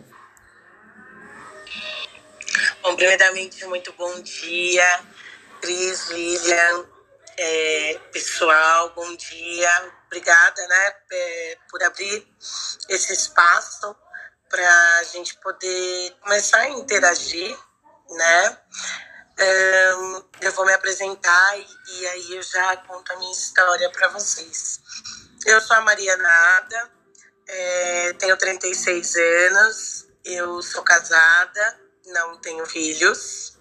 Bom, 2.82 2.96
primeiramente, 2.96 3.64
muito 3.66 3.92
bom 3.92 4.20
dia, 4.22 5.00
Cris, 5.60 6.10
Lilian, 6.10 6.86
é, 7.38 8.00
pessoal, 8.12 8.92
bom 8.96 9.14
dia. 9.14 9.92
Obrigada, 10.06 10.66
né, 10.66 10.94
é, 11.12 11.58
por 11.70 11.80
abrir 11.84 12.26
esse 12.88 13.12
espaço 13.12 13.94
para 14.50 14.98
a 14.98 15.04
gente 15.04 15.36
poder 15.36 16.16
começar 16.22 16.58
a 16.58 16.70
interagir, 16.70 17.56
né? 18.10 18.58
Eu 20.40 20.52
vou 20.52 20.64
me 20.64 20.72
apresentar 20.72 21.58
e, 21.58 21.66
e, 21.88 22.06
aí 22.06 22.36
eu 22.36 22.42
já 22.42 22.76
conto 22.78 23.12
a 23.12 23.16
minha 23.16 23.32
história 23.32 23.90
para 23.90 24.08
vocês. 24.08 24.80
Eu 25.46 25.60
sou 25.60 25.76
a 25.76 25.80
Mariana 25.80 26.28
Ada, 26.28 26.90
é, 27.46 28.12
tenho 28.14 28.36
36 28.36 29.16
anos, 29.16 30.06
eu 30.24 30.62
sou 30.62 30.82
casada, 30.82 31.80
não 32.06 32.38
tenho 32.38 32.64
filhos. 32.66 33.58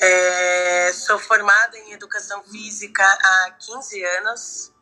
É, 0.00 0.92
sou 0.92 1.18
formada 1.18 1.76
em 1.78 1.92
educação 1.92 2.42
física 2.44 3.04
há 3.04 3.50
15 3.58 4.04
anos 4.04 4.72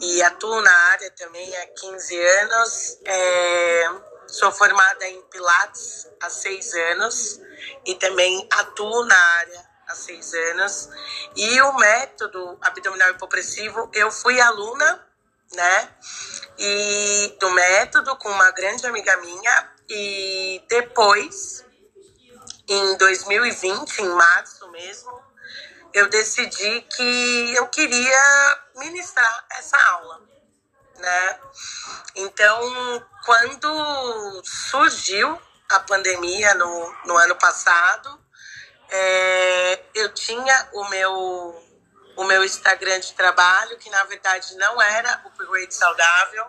e 0.00 0.22
atuo 0.22 0.60
na 0.60 0.76
área 0.90 1.10
também 1.12 1.56
há 1.56 1.66
15 1.66 2.18
anos. 2.18 2.98
É, 3.04 3.90
sou 4.26 4.50
formada 4.52 5.06
em 5.06 5.22
Pilates 5.22 6.06
há 6.20 6.30
6 6.30 6.74
anos 6.74 7.40
e 7.84 7.94
também 7.94 8.46
atuo 8.52 9.04
na 9.04 9.16
área 9.16 9.68
há 9.88 9.94
6 9.94 10.34
anos. 10.34 10.88
E 11.36 11.60
o 11.62 11.72
método 11.74 12.58
abdominal 12.60 13.10
hipopressivo, 13.10 13.90
eu 13.94 14.10
fui 14.10 14.40
aluna, 14.40 15.06
né? 15.54 15.96
E 16.58 17.36
do 17.40 17.50
método 17.50 18.16
com 18.16 18.28
uma 18.28 18.50
grande 18.50 18.86
amiga 18.86 19.16
minha 19.18 19.72
e 19.88 20.62
depois 20.68 21.64
em 22.68 22.96
2020, 22.98 23.98
em 24.00 24.08
março 24.10 24.70
mesmo, 24.70 25.18
eu 25.94 26.08
decidi 26.10 26.82
que 26.82 27.54
eu 27.54 27.66
queria 27.68 28.58
ministrar 28.76 29.46
essa 29.52 29.76
aula, 29.92 30.20
né? 30.98 31.40
Então, 32.14 33.06
quando 33.24 34.42
surgiu 34.44 35.40
a 35.68 35.80
pandemia 35.80 36.54
no, 36.54 36.94
no 37.04 37.16
ano 37.16 37.36
passado, 37.36 38.18
é, 38.90 39.80
eu 39.94 40.12
tinha 40.14 40.68
o 40.72 40.88
meu 40.88 41.64
o 42.16 42.24
meu 42.24 42.44
Instagram 42.44 42.98
de 42.98 43.12
trabalho, 43.14 43.78
que 43.78 43.88
na 43.90 44.02
verdade 44.04 44.56
não 44.56 44.82
era 44.82 45.22
o 45.24 45.28
Upgrade 45.28 45.72
Saudável, 45.72 46.46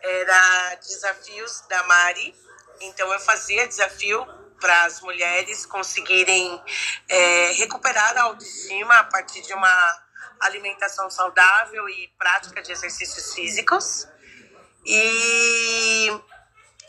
era 0.00 0.74
Desafios 0.76 1.60
da 1.68 1.82
Mari. 1.82 2.34
Então 2.80 3.12
eu 3.12 3.20
fazia 3.20 3.68
desafio 3.68 4.26
para 4.58 4.84
as 4.84 5.02
mulheres 5.02 5.66
conseguirem 5.66 6.62
é, 7.10 7.52
recuperar 7.58 8.16
a 8.16 8.22
autoestima 8.22 8.94
a 9.00 9.04
partir 9.04 9.42
de 9.42 9.52
uma 9.52 10.02
alimentação 10.40 11.10
saudável 11.10 11.86
e 11.90 12.08
prática 12.18 12.62
de 12.62 12.72
exercícios 12.72 13.34
físicos. 13.34 14.08
E, 14.86 16.10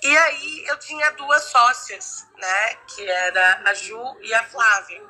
e 0.03 0.17
aí 0.17 0.65
eu 0.67 0.77
tinha 0.79 1.11
duas 1.11 1.43
sócias, 1.43 2.27
né, 2.37 2.75
que 2.87 3.07
era 3.07 3.61
a 3.65 3.73
Ju 3.73 4.17
e 4.21 4.33
a 4.33 4.43
Flávia. 4.43 5.01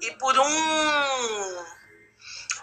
E 0.00 0.10
por 0.12 0.38
um 0.38 1.82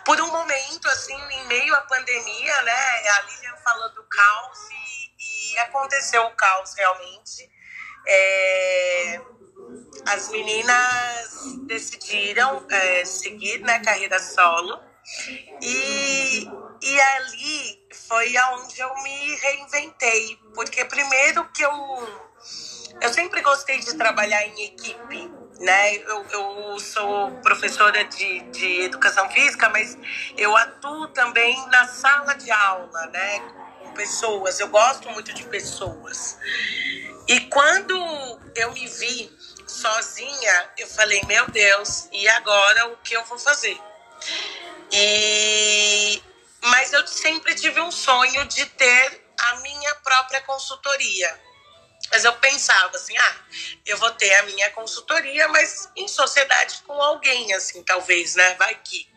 por 0.05 0.19
um 0.21 0.31
momento 0.31 0.87
assim, 0.87 1.13
em 1.13 1.47
meio 1.47 1.75
à 1.75 1.81
pandemia, 1.81 2.61
né, 2.61 3.09
a 3.09 3.21
Lilian 3.21 3.57
falou 3.57 3.93
do 3.93 4.03
caos 4.05 4.59
e, 4.71 5.53
e 5.53 5.59
aconteceu 5.59 6.23
o 6.23 6.35
caos 6.35 6.73
realmente. 6.75 7.51
É, 8.07 9.21
as 10.07 10.29
meninas 10.29 11.57
decidiram 11.67 12.65
é, 12.69 13.05
seguir 13.05 13.59
na 13.59 13.77
né, 13.77 13.79
carreira 13.83 14.17
solo 14.19 14.81
e, 15.61 16.47
e 16.81 17.01
ali 17.01 17.79
foi 18.07 18.35
aonde 18.37 18.79
eu 18.79 18.93
me 19.03 19.35
reinventei, 19.35 20.39
porque 20.53 20.85
primeiro 20.85 21.47
que 21.51 21.63
eu 21.63 22.29
eu 23.01 23.13
sempre 23.13 23.41
gostei 23.41 23.79
de 23.79 23.95
trabalhar 23.95 24.45
em 24.45 24.65
equipe, 24.65 25.31
né? 25.59 25.95
Eu, 25.95 26.25
eu 26.31 26.79
sou 26.79 27.31
professora 27.41 28.03
de, 28.03 28.41
de 28.51 28.81
educação 28.81 29.29
física, 29.29 29.69
mas 29.69 29.97
eu 30.37 30.55
atuo 30.55 31.07
também 31.09 31.55
na 31.67 31.87
sala 31.87 32.33
de 32.33 32.51
aula, 32.51 33.05
né? 33.07 33.39
Com 33.83 33.93
pessoas, 33.93 34.59
eu 34.59 34.67
gosto 34.67 35.09
muito 35.11 35.33
de 35.33 35.43
pessoas. 35.43 36.37
E 37.27 37.41
quando 37.41 37.95
eu 38.55 38.71
me 38.73 38.85
vi 38.85 39.31
sozinha, 39.65 40.69
eu 40.77 40.87
falei, 40.87 41.21
meu 41.25 41.49
Deus, 41.51 42.09
e 42.11 42.27
agora 42.27 42.87
o 42.87 42.97
que 42.97 43.15
eu 43.15 43.23
vou 43.25 43.37
fazer? 43.37 43.79
E 44.91 46.21
mas 46.63 46.93
eu 46.93 47.05
sempre 47.07 47.55
tive 47.55 47.79
um 47.81 47.91
sonho 47.91 48.45
de 48.45 48.65
ter 48.65 49.25
a 49.37 49.55
minha 49.57 49.95
própria 49.95 50.41
consultoria. 50.41 51.41
Mas 52.11 52.25
eu 52.25 52.33
pensava 52.33 52.95
assim, 52.95 53.15
ah, 53.17 53.35
eu 53.85 53.97
vou 53.97 54.11
ter 54.11 54.33
a 54.35 54.43
minha 54.43 54.69
consultoria, 54.71 55.47
mas 55.49 55.89
em 55.95 56.07
sociedade 56.07 56.81
com 56.85 56.99
alguém, 57.01 57.53
assim, 57.53 57.83
talvez, 57.83 58.35
né? 58.35 58.55
Vai 58.55 58.75
que. 58.75 59.07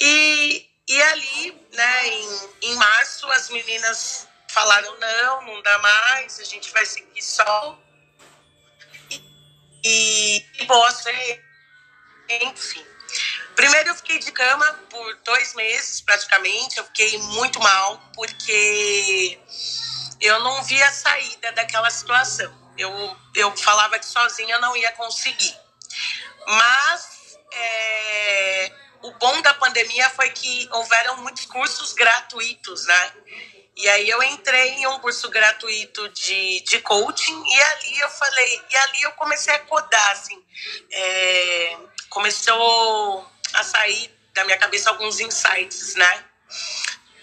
E, 0.00 0.70
e 0.88 1.02
ali, 1.02 1.68
né, 1.72 2.06
em, 2.06 2.50
em 2.62 2.74
março, 2.76 3.26
as 3.32 3.50
meninas 3.50 4.28
falaram: 4.48 4.96
não, 4.98 5.42
não 5.42 5.62
dá 5.62 5.78
mais, 5.78 6.38
a 6.38 6.44
gente 6.44 6.70
vai 6.72 6.86
seguir 6.86 7.22
só. 7.22 7.78
E, 9.84 10.46
e 10.60 10.66
você, 10.66 11.42
enfim. 12.28 12.86
Primeiro, 13.58 13.88
eu 13.88 13.94
fiquei 13.96 14.20
de 14.20 14.30
cama 14.30 14.72
por 14.88 15.16
dois 15.24 15.52
meses, 15.54 16.00
praticamente. 16.00 16.78
Eu 16.78 16.84
fiquei 16.84 17.18
muito 17.18 17.58
mal, 17.58 18.00
porque 18.14 19.36
eu 20.20 20.38
não 20.44 20.62
via 20.62 20.92
saída 20.92 21.50
daquela 21.50 21.90
situação. 21.90 22.56
Eu, 22.78 23.16
eu 23.34 23.56
falava 23.56 23.98
que 23.98 24.06
sozinha 24.06 24.60
não 24.60 24.76
ia 24.76 24.92
conseguir. 24.92 25.58
Mas 26.46 27.36
é, 27.52 28.72
o 29.02 29.10
bom 29.14 29.42
da 29.42 29.52
pandemia 29.54 30.08
foi 30.10 30.30
que 30.30 30.68
houveram 30.70 31.16
muitos 31.16 31.46
cursos 31.46 31.92
gratuitos, 31.94 32.86
né? 32.86 33.12
E 33.74 33.88
aí 33.88 34.08
eu 34.08 34.22
entrei 34.22 34.74
em 34.74 34.86
um 34.86 35.00
curso 35.00 35.28
gratuito 35.30 36.08
de, 36.10 36.60
de 36.60 36.80
coaching 36.82 37.44
e 37.44 37.60
ali 37.60 37.98
eu 37.98 38.08
falei, 38.08 38.62
e 38.70 38.76
ali 38.76 39.02
eu 39.02 39.10
comecei 39.12 39.52
a 39.52 39.58
codar, 39.58 40.12
assim. 40.12 40.40
É, 40.92 41.76
começou 42.08 43.28
a 43.58 43.62
sair 43.64 44.14
da 44.34 44.44
minha 44.44 44.58
cabeça 44.58 44.90
alguns 44.90 45.20
insights, 45.20 45.94
né? 45.94 46.24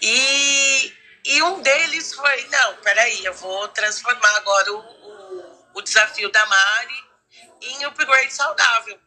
E, 0.02 0.94
e 1.26 1.44
um 1.44 1.62
deles 1.62 2.14
foi, 2.14 2.48
não, 2.48 2.76
peraí, 2.78 3.26
eu 3.26 3.34
vou 3.34 3.68
transformar 3.70 4.36
agora 4.38 4.74
o, 4.74 4.80
o, 4.80 5.70
o 5.76 5.82
desafio 5.82 6.32
da 6.32 6.46
Mari 6.46 7.06
em 7.62 7.86
upgrade 7.86 8.34
saudável 8.34 9.00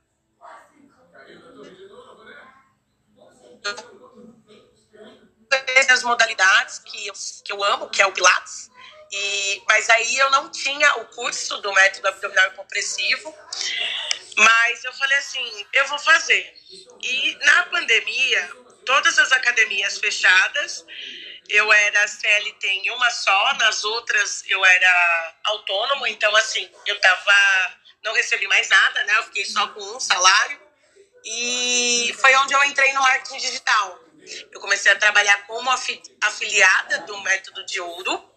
as 5.98 6.02
modalidades 6.02 6.78
que 6.78 7.06
eu, 7.06 7.14
que 7.44 7.52
eu 7.52 7.64
amo, 7.64 7.88
que 7.88 8.00
é 8.00 8.06
o 8.06 8.12
Pilates. 8.12 8.67
E, 9.10 9.62
mas 9.66 9.88
aí 9.90 10.16
eu 10.18 10.30
não 10.30 10.50
tinha 10.50 10.96
o 10.96 11.06
curso 11.06 11.56
do 11.58 11.72
método 11.72 12.08
abdominal 12.08 12.50
compressivo. 12.52 13.34
Mas 14.36 14.84
eu 14.84 14.92
falei 14.92 15.18
assim, 15.18 15.66
eu 15.72 15.86
vou 15.86 15.98
fazer. 15.98 16.54
E 17.02 17.34
na 17.44 17.64
pandemia, 17.66 18.50
todas 18.84 19.18
as 19.18 19.32
academias 19.32 19.98
fechadas, 19.98 20.84
eu 21.48 21.72
era 21.72 22.06
CLT 22.06 22.68
em 22.68 22.90
uma 22.90 23.10
só, 23.10 23.54
nas 23.54 23.82
outras 23.84 24.44
eu 24.46 24.64
era 24.64 25.34
autônomo, 25.44 26.06
então 26.06 26.34
assim, 26.36 26.70
eu 26.86 27.00
tava, 27.00 27.34
não 28.04 28.12
recebi 28.12 28.46
mais 28.46 28.68
nada, 28.68 29.04
né? 29.04 29.18
Eu 29.18 29.24
fiquei 29.24 29.44
só 29.46 29.66
com 29.68 29.80
um 29.80 30.00
salário. 30.00 30.60
E 31.24 32.14
foi 32.20 32.34
onde 32.36 32.54
eu 32.54 32.62
entrei 32.64 32.92
no 32.92 33.00
marketing 33.00 33.38
digital. 33.38 33.98
Eu 34.52 34.60
comecei 34.60 34.92
a 34.92 34.96
trabalhar 34.96 35.46
como 35.46 35.70
afiliada 35.70 36.98
do 37.00 37.20
método 37.22 37.64
de 37.64 37.80
ouro. 37.80 38.27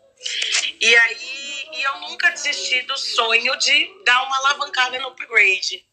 E 0.80 0.96
aí 0.96 1.52
e 1.74 1.84
eu 1.84 2.00
nunca 2.02 2.30
desisti 2.32 2.82
do 2.84 2.98
sonho 2.98 3.56
de 3.56 4.04
dar 4.04 4.24
uma 4.24 4.38
alavancada 4.38 5.00
no 5.00 5.10
upgrade. 5.10 5.86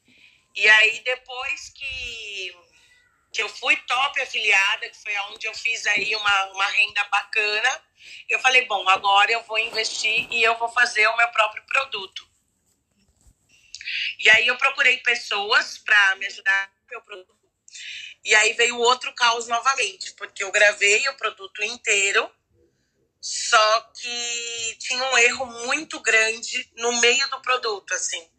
E 0.55 0.69
aí 0.69 1.01
depois 1.01 1.69
que, 1.71 2.57
que 3.33 3.43
eu 3.43 3.49
fui 3.49 3.77
top 3.77 4.21
afiliada, 4.21 4.89
que 4.89 4.97
foi 4.97 5.17
onde 5.31 5.47
eu 5.47 5.55
fiz 5.55 5.87
aí 5.87 6.15
uma, 6.17 6.45
uma 6.47 6.67
renda 6.67 7.05
bacana, 7.05 7.85
eu 8.29 8.41
falei, 8.41 8.65
bom, 8.67 8.89
agora 8.89 9.31
eu 9.31 9.43
vou 9.45 9.59
investir 9.59 10.27
e 10.33 10.43
eu 10.43 10.57
vou 10.59 10.69
fazer 10.69 11.07
o 11.07 11.17
meu 11.17 11.29
próprio 11.29 11.65
produto. 11.67 12.29
E 14.19 14.29
aí 14.31 14.47
eu 14.47 14.57
procurei 14.57 14.99
pessoas 14.99 15.79
para 15.79 16.17
me 16.17 16.27
ajudar 16.27 16.73
no 16.83 16.89
meu 16.91 17.03
produto. 17.03 17.39
E 18.25 18.35
aí 18.35 18.53
veio 18.55 18.77
outro 18.79 19.15
caos 19.15 19.47
novamente, 19.47 20.13
porque 20.15 20.43
eu 20.43 20.51
gravei 20.51 21.09
o 21.09 21.17
produto 21.17 21.63
inteiro, 21.63 22.31
só 23.21 23.81
que 23.97 24.77
tinha 24.79 25.03
um 25.03 25.19
erro 25.19 25.47
muito 25.67 26.01
grande 26.01 26.71
no 26.77 27.01
meio 27.01 27.29
do 27.31 27.43
produto, 27.43 27.93
assim. 27.95 28.31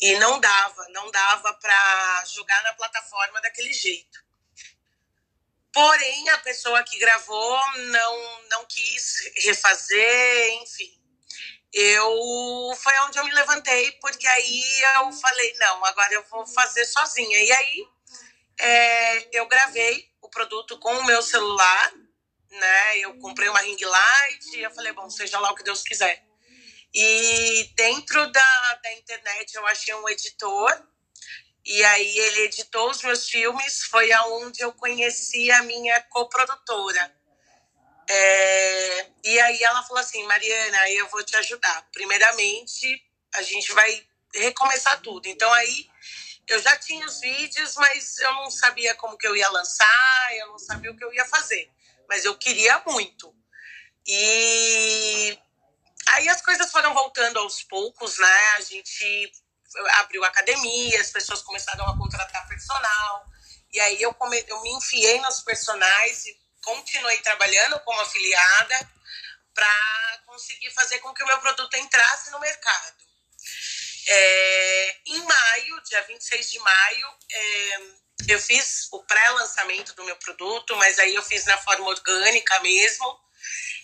E 0.00 0.16
não 0.18 0.40
dava, 0.40 0.88
não 0.90 1.10
dava 1.10 1.54
para 1.54 2.24
jogar 2.26 2.62
na 2.62 2.74
plataforma 2.74 3.40
daquele 3.40 3.72
jeito. 3.72 4.24
Porém, 5.72 6.28
a 6.30 6.38
pessoa 6.38 6.82
que 6.84 6.98
gravou 6.98 7.60
não, 7.76 8.42
não 8.50 8.64
quis 8.66 9.32
refazer, 9.44 10.62
enfim. 10.62 11.00
Eu 11.72 12.72
foi 12.76 12.96
onde 13.00 13.18
eu 13.18 13.24
me 13.24 13.32
levantei, 13.32 13.90
porque 14.00 14.26
aí 14.26 14.62
eu 14.96 15.12
falei, 15.12 15.54
não, 15.58 15.84
agora 15.84 16.14
eu 16.14 16.24
vou 16.30 16.46
fazer 16.46 16.84
sozinha. 16.86 17.42
E 17.42 17.52
aí 17.52 17.88
é, 18.60 19.38
eu 19.38 19.46
gravei 19.46 20.08
o 20.22 20.28
produto 20.28 20.78
com 20.78 20.92
o 20.92 21.06
meu 21.06 21.20
celular, 21.22 21.92
né? 22.54 22.98
Eu 22.98 23.18
comprei 23.18 23.48
uma 23.48 23.60
ring 23.60 23.76
light 23.80 24.56
e 24.56 24.62
eu 24.62 24.70
falei, 24.70 24.92
bom, 24.92 25.08
seja 25.10 25.38
lá 25.38 25.50
o 25.50 25.54
que 25.54 25.64
Deus 25.64 25.82
quiser. 25.82 26.24
E 26.94 27.70
dentro 27.76 28.30
da, 28.30 28.74
da 28.82 28.92
internet 28.92 29.54
eu 29.54 29.66
achei 29.66 29.94
um 29.94 30.08
editor, 30.08 30.86
e 31.64 31.84
aí 31.84 32.18
ele 32.18 32.40
editou 32.42 32.90
os 32.90 33.02
meus 33.02 33.28
filmes, 33.28 33.84
foi 33.84 34.12
aonde 34.12 34.62
eu 34.62 34.72
conheci 34.72 35.50
a 35.50 35.62
minha 35.62 36.00
coprodutora. 36.02 37.12
É, 38.08 39.06
e 39.24 39.40
aí 39.40 39.62
ela 39.62 39.82
falou 39.82 40.00
assim, 40.00 40.22
Mariana, 40.24 40.90
eu 40.90 41.08
vou 41.08 41.24
te 41.24 41.36
ajudar. 41.36 41.88
Primeiramente, 41.92 43.02
a 43.34 43.42
gente 43.42 43.72
vai 43.72 44.06
recomeçar 44.34 45.00
tudo. 45.00 45.26
Então 45.26 45.50
aí 45.52 45.88
eu 46.46 46.60
já 46.60 46.76
tinha 46.76 47.06
os 47.06 47.20
vídeos, 47.20 47.74
mas 47.76 48.18
eu 48.18 48.32
não 48.34 48.50
sabia 48.50 48.94
como 48.94 49.16
que 49.16 49.26
eu 49.26 49.34
ia 49.34 49.48
lançar, 49.50 50.36
eu 50.36 50.48
não 50.48 50.58
sabia 50.58 50.90
o 50.90 50.96
que 50.96 51.04
eu 51.04 51.12
ia 51.12 51.24
fazer. 51.24 51.70
Mas 52.08 52.24
eu 52.24 52.36
queria 52.36 52.82
muito. 52.86 53.34
E 54.06 55.38
Aí 56.08 56.28
as 56.28 56.42
coisas 56.42 56.70
foram 56.70 56.92
voltando 56.92 57.38
aos 57.38 57.62
poucos, 57.62 58.18
né? 58.18 58.48
A 58.56 58.60
gente 58.60 59.32
abriu 59.98 60.24
academia, 60.24 61.00
as 61.00 61.10
pessoas 61.10 61.42
começaram 61.42 61.86
a 61.88 61.96
contratar 61.96 62.46
personal. 62.48 63.26
E 63.72 63.80
aí 63.80 64.00
eu, 64.00 64.12
come, 64.14 64.44
eu 64.46 64.60
me 64.62 64.70
enfiei 64.72 65.20
nos 65.20 65.40
personagens 65.40 66.26
e 66.26 66.38
continuei 66.62 67.18
trabalhando 67.18 67.80
como 67.80 68.00
afiliada 68.00 68.90
para 69.54 70.22
conseguir 70.26 70.70
fazer 70.72 70.98
com 71.00 71.12
que 71.12 71.22
o 71.22 71.26
meu 71.26 71.38
produto 71.38 71.74
entrasse 71.76 72.30
no 72.30 72.40
mercado. 72.40 73.04
É, 74.06 74.96
em 75.06 75.22
maio, 75.22 75.82
dia 75.84 76.02
26 76.02 76.50
de 76.50 76.58
maio, 76.58 77.18
é, 77.30 77.78
eu 78.28 78.40
fiz 78.40 78.88
o 78.92 79.02
pré-lançamento 79.02 79.94
do 79.94 80.04
meu 80.04 80.16
produto, 80.16 80.76
mas 80.76 80.98
aí 80.98 81.14
eu 81.14 81.22
fiz 81.22 81.44
na 81.44 81.58
forma 81.58 81.86
orgânica 81.86 82.58
mesmo. 82.60 83.24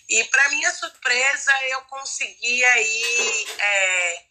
E 0.09 0.23
para 0.25 0.49
minha 0.49 0.69
surpresa, 0.71 1.53
eu 1.67 1.81
consegui 1.83 2.65
aí 2.65 3.45
é, 3.57 4.23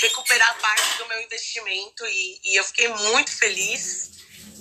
recuperar 0.00 0.58
parte 0.58 0.98
do 0.98 1.06
meu 1.06 1.20
investimento 1.22 2.04
e, 2.06 2.40
e, 2.44 2.56
eu 2.56 2.64
fiquei 2.64 2.88
muito 2.88 3.30
feliz. 3.36 4.10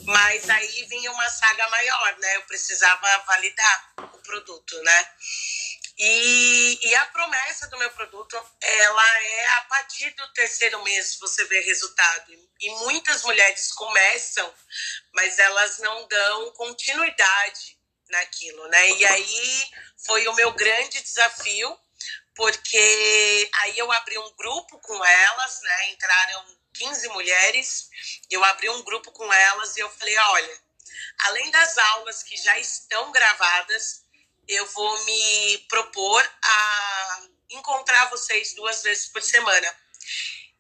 Mas 0.06 0.50
aí 0.50 0.86
vinha 0.89 1.12
uma 1.12 1.30
saga 1.30 1.68
maior, 1.70 2.18
né? 2.20 2.36
Eu 2.38 2.44
precisava 2.44 3.18
validar 3.25 3.94
o 4.13 4.20
produto, 4.20 4.82
né? 4.84 5.10
E, 5.98 6.80
e 6.84 6.96
a 6.96 7.06
promessa 7.08 7.68
do 7.70 7.77
meu 7.77 7.89
produto, 7.92 8.39
ela 8.62 9.24
é 9.24 9.48
a 9.48 9.62
partir 9.62 10.12
do 10.12 10.32
terceiro 10.34 10.84
mês 10.84 11.18
você 11.20 11.44
vê 11.46 11.60
resultado. 11.62 12.34
E 12.60 12.70
muitas 12.82 13.24
mulheres 13.24 13.72
começam, 13.72 14.54
mas 15.13 15.39
elas 15.39 15.80
não 15.80 16.08
dão 16.08 16.51
continuidade 16.51 17.77
naquilo, 18.10 18.68
né? 18.68 18.92
E 18.92 19.05
aí 19.05 19.72
foi 20.05 20.27
o 20.27 20.36
meu 20.36 20.51
grande 20.51 21.01
desafio, 21.01 21.77
porque 22.36 23.50
aí 23.62 23.77
eu 23.79 23.92
abri 23.92 24.18
um 24.20 24.36
grupo 24.36 24.79
com 24.79 25.03
elas, 25.03 25.62
né? 25.62 25.90
Entraram 25.90 26.57
15 26.74 27.07
mulheres, 27.10 27.90
eu 28.29 28.44
abri 28.44 28.70
um 28.70 28.83
grupo 28.83 29.12
com 29.12 29.33
elas 29.33 29.75
e 29.75 29.79
eu 29.79 29.90
falei, 29.90 30.16
olha, 30.16 30.62
além 31.20 31.50
das 31.50 31.75
aulas 31.77 32.22
que 32.22 32.38
já 32.38 32.57
estão 32.60 33.12
gravadas, 33.12 34.05
eu 34.48 34.66
vou 34.68 35.05
me 35.05 35.57
propor 35.70 36.24
a 36.44 37.22
encontrar 37.50 38.10
vocês 38.10 38.53
duas 38.53 38.81
vezes 38.83 39.07
por 39.07 39.22
semana. 39.22 39.75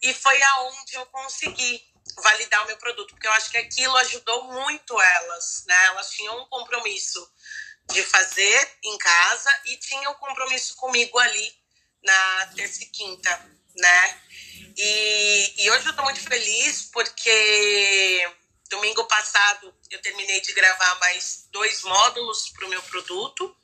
E 0.01 0.13
foi 0.13 0.41
aonde 0.41 0.95
eu 0.95 1.05
consegui 1.07 1.83
validar 2.17 2.63
o 2.63 2.67
meu 2.67 2.77
produto, 2.77 3.11
porque 3.11 3.27
eu 3.27 3.33
acho 3.33 3.49
que 3.49 3.57
aquilo 3.57 3.95
ajudou 3.97 4.45
muito 4.45 4.99
elas, 4.99 5.63
né? 5.67 5.85
Elas 5.85 6.09
tinham 6.11 6.41
um 6.41 6.45
compromisso 6.47 7.29
de 7.91 8.03
fazer 8.03 8.77
em 8.83 8.97
casa 8.97 9.61
e 9.65 9.77
tinham 9.77 10.11
um 10.11 10.15
compromisso 10.15 10.75
comigo 10.75 11.17
ali 11.19 11.55
na 12.03 12.47
terça 12.55 12.83
e 12.83 12.87
quinta, 12.87 13.51
né? 13.75 14.21
E, 14.75 15.63
e 15.63 15.71
hoje 15.71 15.87
eu 15.87 15.95
tô 15.95 16.03
muito 16.03 16.21
feliz 16.21 16.83
porque 16.91 18.29
domingo 18.69 19.05
passado 19.05 19.73
eu 19.89 20.01
terminei 20.01 20.41
de 20.41 20.53
gravar 20.53 20.95
mais 20.99 21.47
dois 21.51 21.83
módulos 21.83 22.49
para 22.49 22.65
o 22.65 22.69
meu 22.69 22.81
produto 22.83 23.55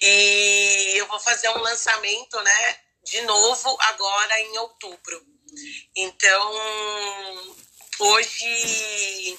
e 0.00 0.94
eu 0.96 1.06
vou 1.06 1.20
fazer 1.20 1.48
um 1.50 1.58
lançamento, 1.58 2.40
né? 2.40 2.78
De 3.04 3.20
novo 3.22 3.76
agora 3.80 4.40
em 4.40 4.58
outubro. 4.58 5.26
Então, 5.94 7.54
hoje, 7.98 9.38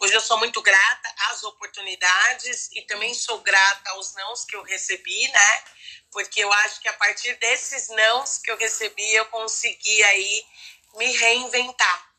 hoje 0.00 0.14
eu 0.14 0.20
sou 0.20 0.38
muito 0.38 0.62
grata 0.62 1.14
às 1.30 1.42
oportunidades 1.42 2.70
e 2.72 2.82
também 2.82 3.12
sou 3.14 3.40
grata 3.40 3.90
aos 3.90 4.14
nãos 4.14 4.44
que 4.44 4.56
eu 4.56 4.62
recebi, 4.62 5.28
né? 5.28 5.64
Porque 6.12 6.40
eu 6.40 6.52
acho 6.52 6.80
que 6.80 6.88
a 6.88 6.92
partir 6.92 7.34
desses 7.38 7.88
nãos 7.88 8.38
que 8.38 8.50
eu 8.50 8.56
recebi, 8.56 9.14
eu 9.14 9.26
consegui 9.26 10.02
aí 10.04 10.46
me 10.94 11.12
reinventar. 11.12 12.14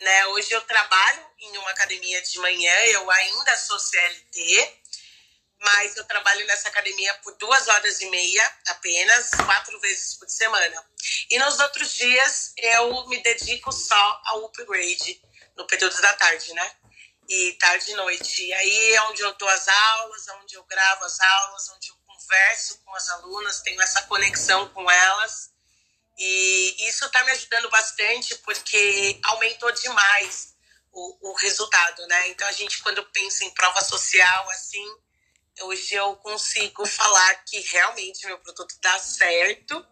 Né? 0.00 0.26
Hoje 0.26 0.52
eu 0.52 0.60
trabalho 0.62 1.26
em 1.38 1.58
uma 1.58 1.70
academia 1.70 2.20
de 2.22 2.38
manhã, 2.38 2.74
eu 2.86 3.10
ainda 3.10 3.56
sou 3.56 3.78
CLT, 3.78 4.81
mas 5.62 5.96
eu 5.96 6.04
trabalho 6.04 6.44
nessa 6.46 6.68
academia 6.68 7.14
por 7.22 7.36
duas 7.36 7.68
horas 7.68 8.00
e 8.00 8.10
meia 8.10 8.56
apenas, 8.68 9.30
quatro 9.30 9.78
vezes 9.80 10.14
por 10.14 10.28
semana. 10.28 10.84
E 11.30 11.38
nos 11.38 11.58
outros 11.60 11.94
dias 11.94 12.52
eu 12.56 13.08
me 13.08 13.22
dedico 13.22 13.70
só 13.70 14.20
ao 14.24 14.44
upgrade, 14.46 15.22
no 15.56 15.66
período 15.66 16.00
da 16.00 16.12
tarde, 16.14 16.52
né? 16.54 16.76
E 17.28 17.52
tarde 17.54 17.92
e 17.92 17.94
noite. 17.94 18.44
E 18.44 18.52
aí 18.52 18.94
é 18.94 19.02
onde 19.02 19.22
eu 19.22 19.32
dou 19.34 19.48
as 19.48 19.68
aulas, 19.68 20.26
é 20.28 20.32
onde 20.34 20.54
eu 20.54 20.64
gravo 20.64 21.04
as 21.04 21.20
aulas, 21.20 21.68
onde 21.70 21.88
eu 21.90 21.96
converso 22.06 22.82
com 22.84 22.94
as 22.96 23.08
alunas, 23.10 23.60
tenho 23.60 23.80
essa 23.80 24.02
conexão 24.02 24.68
com 24.70 24.90
elas. 24.90 25.50
E 26.18 26.88
isso 26.88 27.04
está 27.06 27.22
me 27.24 27.30
ajudando 27.30 27.70
bastante 27.70 28.34
porque 28.38 29.20
aumentou 29.24 29.70
demais 29.72 30.54
o, 30.90 31.30
o 31.30 31.34
resultado, 31.36 32.06
né? 32.08 32.28
Então 32.28 32.46
a 32.48 32.52
gente, 32.52 32.82
quando 32.82 33.04
pensa 33.10 33.44
em 33.44 33.54
prova 33.54 33.82
social, 33.82 34.50
assim, 34.50 34.84
hoje 35.62 35.94
eu 35.94 36.16
consigo 36.16 36.86
falar 36.86 37.34
que 37.44 37.60
realmente 37.60 38.26
meu 38.26 38.38
produto 38.38 38.74
dá 38.82 38.98
certo, 38.98 39.84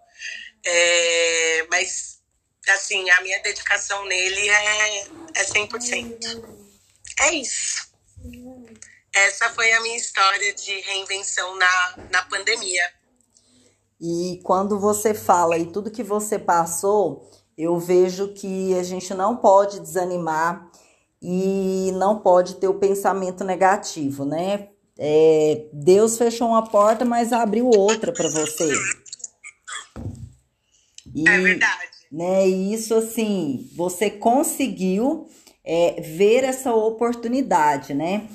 é, 0.64 1.66
mas 1.70 2.20
assim, 2.68 3.08
a 3.10 3.20
minha 3.22 3.40
dedicação 3.42 4.04
nele 4.04 4.48
é, 4.48 5.00
é 5.34 5.44
100%. 5.44 6.60
É 7.20 7.34
isso. 7.34 7.90
Essa 9.12 9.50
foi 9.50 9.72
a 9.72 9.80
minha 9.80 9.96
história 9.96 10.54
de 10.54 10.80
reinvenção 10.80 11.56
na, 11.56 11.94
na 12.12 12.22
pandemia. 12.22 12.84
E 14.00 14.40
quando 14.44 14.78
você 14.78 15.12
fala 15.12 15.58
e 15.58 15.66
tudo 15.66 15.90
que 15.90 16.02
você 16.02 16.38
passou, 16.38 17.30
eu 17.56 17.78
vejo 17.78 18.32
que 18.32 18.74
a 18.78 18.82
gente 18.82 19.12
não 19.12 19.36
pode 19.36 19.80
desanimar 19.80 20.70
e 21.20 21.92
não 21.96 22.18
pode 22.20 22.54
ter 22.54 22.68
o 22.68 22.78
pensamento 22.78 23.44
negativo, 23.44 24.24
né? 24.24 24.70
É, 25.02 25.64
Deus 25.72 26.18
fechou 26.18 26.48
uma 26.48 26.68
porta, 26.68 27.06
mas 27.06 27.32
abriu 27.32 27.70
outra 27.70 28.12
para 28.12 28.28
você. 28.28 28.70
E, 31.14 31.26
é 31.26 31.38
verdade. 31.38 31.88
Né, 32.12 32.46
e 32.46 32.74
isso 32.74 32.92
assim, 32.92 33.70
você 33.74 34.10
conseguiu 34.10 35.26
é, 35.64 36.02
ver 36.02 36.44
essa 36.44 36.74
oportunidade, 36.74 37.94
né? 37.94 38.28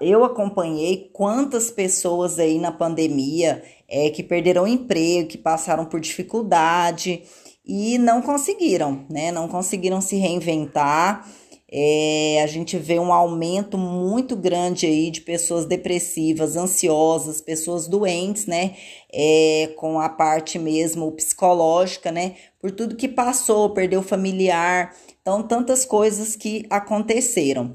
Eu 0.00 0.24
acompanhei 0.24 1.10
quantas 1.12 1.70
pessoas 1.70 2.38
aí 2.38 2.58
na 2.58 2.70
pandemia 2.70 3.62
é, 3.88 4.10
que 4.10 4.22
perderam 4.22 4.66
emprego, 4.68 5.28
que 5.28 5.38
passaram 5.38 5.86
por 5.86 6.00
dificuldade 6.00 7.22
e 7.64 7.98
não 7.98 8.20
conseguiram, 8.20 9.06
né? 9.08 9.32
Não 9.32 9.48
conseguiram 9.48 10.00
se 10.00 10.16
reinventar 10.16 11.26
É, 11.70 12.40
a 12.42 12.46
gente 12.46 12.78
vê 12.78 12.98
um 12.98 13.12
aumento 13.12 13.76
muito 13.76 14.34
grande 14.34 14.86
aí 14.86 15.10
de 15.10 15.20
pessoas 15.20 15.66
depressivas, 15.66 16.56
ansiosas, 16.56 17.42
pessoas 17.42 17.86
doentes, 17.86 18.46
né? 18.46 18.74
É, 19.12 19.70
com 19.76 20.00
a 20.00 20.08
parte 20.08 20.58
mesmo 20.58 21.12
psicológica, 21.12 22.10
né? 22.10 22.36
Por 22.58 22.70
tudo 22.70 22.96
que 22.96 23.06
passou, 23.06 23.70
perdeu 23.70 24.02
familiar, 24.02 24.96
então 25.20 25.42
tantas 25.42 25.84
coisas 25.84 26.34
que 26.34 26.64
aconteceram. 26.70 27.74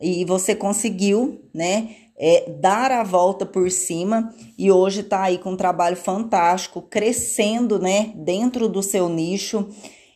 E 0.00 0.24
você 0.24 0.54
conseguiu, 0.54 1.42
né? 1.52 1.96
É, 2.16 2.48
dar 2.48 2.92
a 2.92 3.02
volta 3.02 3.44
por 3.44 3.70
cima 3.72 4.32
e 4.56 4.70
hoje 4.70 5.02
tá 5.02 5.24
aí 5.24 5.36
com 5.36 5.50
um 5.50 5.56
trabalho 5.56 5.96
fantástico, 5.96 6.80
crescendo, 6.80 7.78
né? 7.78 8.12
Dentro 8.16 8.68
do 8.68 8.82
seu 8.82 9.08
nicho. 9.08 9.68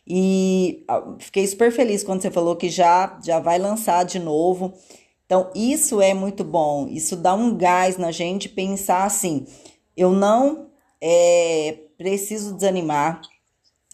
E 0.09 0.83
ah, 0.87 1.15
fiquei 1.19 1.45
super 1.45 1.71
feliz 1.71 2.03
quando 2.03 2.21
você 2.21 2.31
falou 2.31 2.55
que 2.55 2.67
já, 2.67 3.19
já 3.23 3.39
vai 3.39 3.59
lançar 3.59 4.03
de 4.03 4.17
novo. 4.17 4.73
Então, 5.25 5.51
isso 5.53 6.01
é 6.01 6.11
muito 6.15 6.43
bom. 6.43 6.87
Isso 6.87 7.15
dá 7.15 7.35
um 7.35 7.55
gás 7.55 7.97
na 7.97 8.11
gente 8.11 8.49
pensar 8.49 9.03
assim: 9.03 9.45
eu 9.95 10.11
não 10.11 10.71
é, 10.99 11.77
preciso 11.95 12.55
desanimar, 12.55 13.21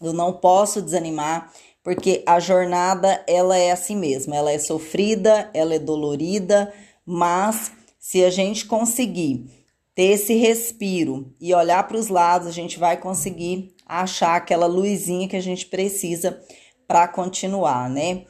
eu 0.02 0.14
não 0.14 0.32
posso 0.32 0.82
desanimar, 0.82 1.52
porque 1.84 2.24
a 2.26 2.40
jornada 2.40 3.22
ela 3.28 3.58
é 3.58 3.72
assim 3.72 3.98
mesmo. 3.98 4.34
Ela 4.34 4.54
é 4.54 4.58
sofrida, 4.58 5.50
ela 5.54 5.76
é 5.76 5.80
dolorida, 5.80 6.74
mas 7.06 7.74
se 8.00 8.24
a 8.24 8.30
gente 8.30 8.66
conseguir 8.66 9.50
ter 9.94 10.12
esse 10.12 10.36
respiro 10.36 11.34
e 11.42 11.54
olhar 11.54 11.86
para 11.86 11.98
os 11.98 12.08
lados, 12.08 12.48
a 12.48 12.52
gente 12.52 12.80
vai 12.80 12.96
conseguir 12.96 13.75
achar 13.86 14.36
aquela 14.36 14.66
luzinha 14.66 15.28
que 15.28 15.36
a 15.36 15.42
gente 15.42 15.66
precisa 15.66 16.44
para 16.88 17.08
continuar, 17.08 17.90
né? 17.90 18.26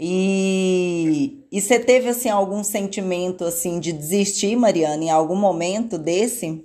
E, 0.00 1.44
e 1.50 1.60
você 1.60 1.78
teve 1.80 2.08
assim 2.08 2.30
algum 2.30 2.62
sentimento 2.62 3.44
assim 3.44 3.80
de 3.80 3.92
desistir, 3.92 4.54
Mariana, 4.54 5.04
em 5.04 5.10
algum 5.10 5.34
momento 5.34 5.98
desse? 5.98 6.64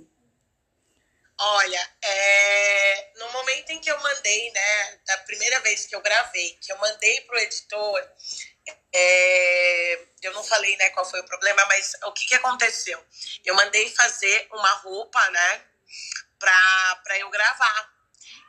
Olha, 1.36 1.90
é, 2.00 3.10
no 3.16 3.32
momento 3.32 3.70
em 3.70 3.80
que 3.80 3.90
eu 3.90 4.00
mandei, 4.00 4.52
né, 4.52 4.98
da 5.04 5.16
primeira 5.18 5.58
vez 5.60 5.84
que 5.84 5.96
eu 5.96 6.00
gravei, 6.00 6.56
que 6.60 6.72
eu 6.72 6.78
mandei 6.78 7.20
pro 7.22 7.38
editor, 7.38 8.08
é, 8.94 9.98
eu 10.22 10.32
não 10.32 10.44
falei, 10.44 10.76
né, 10.76 10.90
qual 10.90 11.04
foi 11.04 11.20
o 11.20 11.26
problema, 11.26 11.66
mas 11.66 11.96
o 12.04 12.12
que 12.12 12.26
que 12.26 12.36
aconteceu? 12.36 13.04
Eu 13.44 13.56
mandei 13.56 13.90
fazer 13.90 14.46
uma 14.52 14.74
roupa, 14.76 15.28
né, 15.30 15.60
pra, 16.38 17.00
pra 17.02 17.18
eu 17.18 17.28
gravar. 17.30 17.93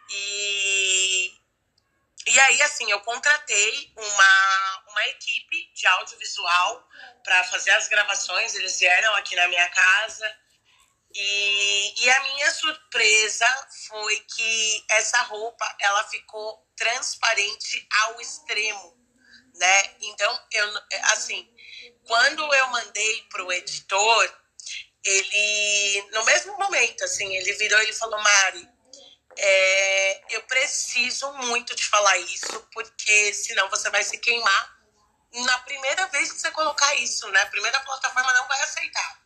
E, 0.10 1.34
e 2.28 2.40
aí, 2.40 2.62
assim, 2.64 2.90
eu 2.92 3.00
contratei 3.02 3.94
uma, 3.96 4.84
uma 4.90 5.08
equipe 5.08 5.72
de 5.74 5.88
audiovisual 5.88 6.88
para 7.24 7.44
fazer 7.46 7.72
as 7.72 7.88
gravações. 7.88 8.56
Eles 8.56 8.80
vieram 8.80 9.16
aqui 9.16 9.36
na 9.36 9.48
minha 9.48 9.70
casa. 9.70 10.38
E, 11.14 12.04
e 12.04 12.10
a 12.10 12.24
minha 12.24 12.52
surpresa 12.52 13.48
foi 13.88 14.20
que 14.20 14.86
essa 14.90 15.22
roupa 15.24 15.76
ela 15.80 16.04
ficou 16.10 16.66
transparente 16.76 17.88
ao 18.04 18.20
extremo, 18.20 18.98
né? 19.56 19.96
Então, 20.02 20.48
eu, 20.52 20.84
assim, 21.14 21.50
quando 22.06 22.54
eu 22.54 22.68
mandei 22.68 23.24
pro 23.30 23.52
editor, 23.54 24.46
ele, 25.06 26.10
no 26.12 26.26
mesmo 26.26 26.58
momento, 26.58 27.04
assim, 27.06 27.34
ele 27.36 27.54
virou 27.54 27.82
e 27.84 27.94
falou, 27.94 28.22
Mari, 28.22 28.68
é, 29.38 30.36
eu 30.36 30.42
preciso 30.44 31.32
muito 31.34 31.76
te 31.76 31.86
falar 31.88 32.18
isso, 32.18 32.68
porque 32.74 33.34
senão 33.34 33.70
você 33.70 33.90
vai 33.90 34.04
se 34.04 34.18
queimar 34.18 34.76
na 35.34 35.60
primeira 35.60 36.08
vez 36.08 36.32
que 36.32 36.40
você 36.40 36.52
colocar 36.52 36.96
isso, 36.96 37.28
né? 37.30 37.42
A 37.42 37.48
primeira 37.48 37.80
plataforma 37.82 38.34
não 38.34 38.48
vai 38.48 38.62
aceitar. 38.62 39.20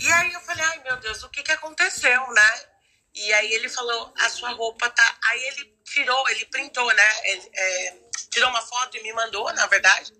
E 0.00 0.12
aí 0.12 0.32
eu 0.32 0.40
falei, 0.40 0.64
ai 0.64 0.82
meu 0.82 0.96
Deus, 0.98 1.22
o 1.22 1.28
que 1.28 1.42
que 1.42 1.52
aconteceu, 1.52 2.26
né? 2.32 2.66
E 3.14 3.32
aí 3.34 3.52
ele 3.52 3.68
falou, 3.68 4.14
a 4.18 4.30
sua 4.30 4.50
roupa 4.50 4.88
tá. 4.88 5.18
Aí 5.24 5.42
ele 5.48 5.74
tirou, 5.84 6.28
ele 6.28 6.46
printou, 6.46 6.90
né? 6.94 7.12
Ele, 7.24 7.50
é, 7.52 7.98
tirou 8.30 8.48
uma 8.50 8.62
foto 8.62 8.96
e 8.96 9.02
me 9.02 9.12
mandou, 9.12 9.52
na 9.52 9.66
verdade. 9.66 10.12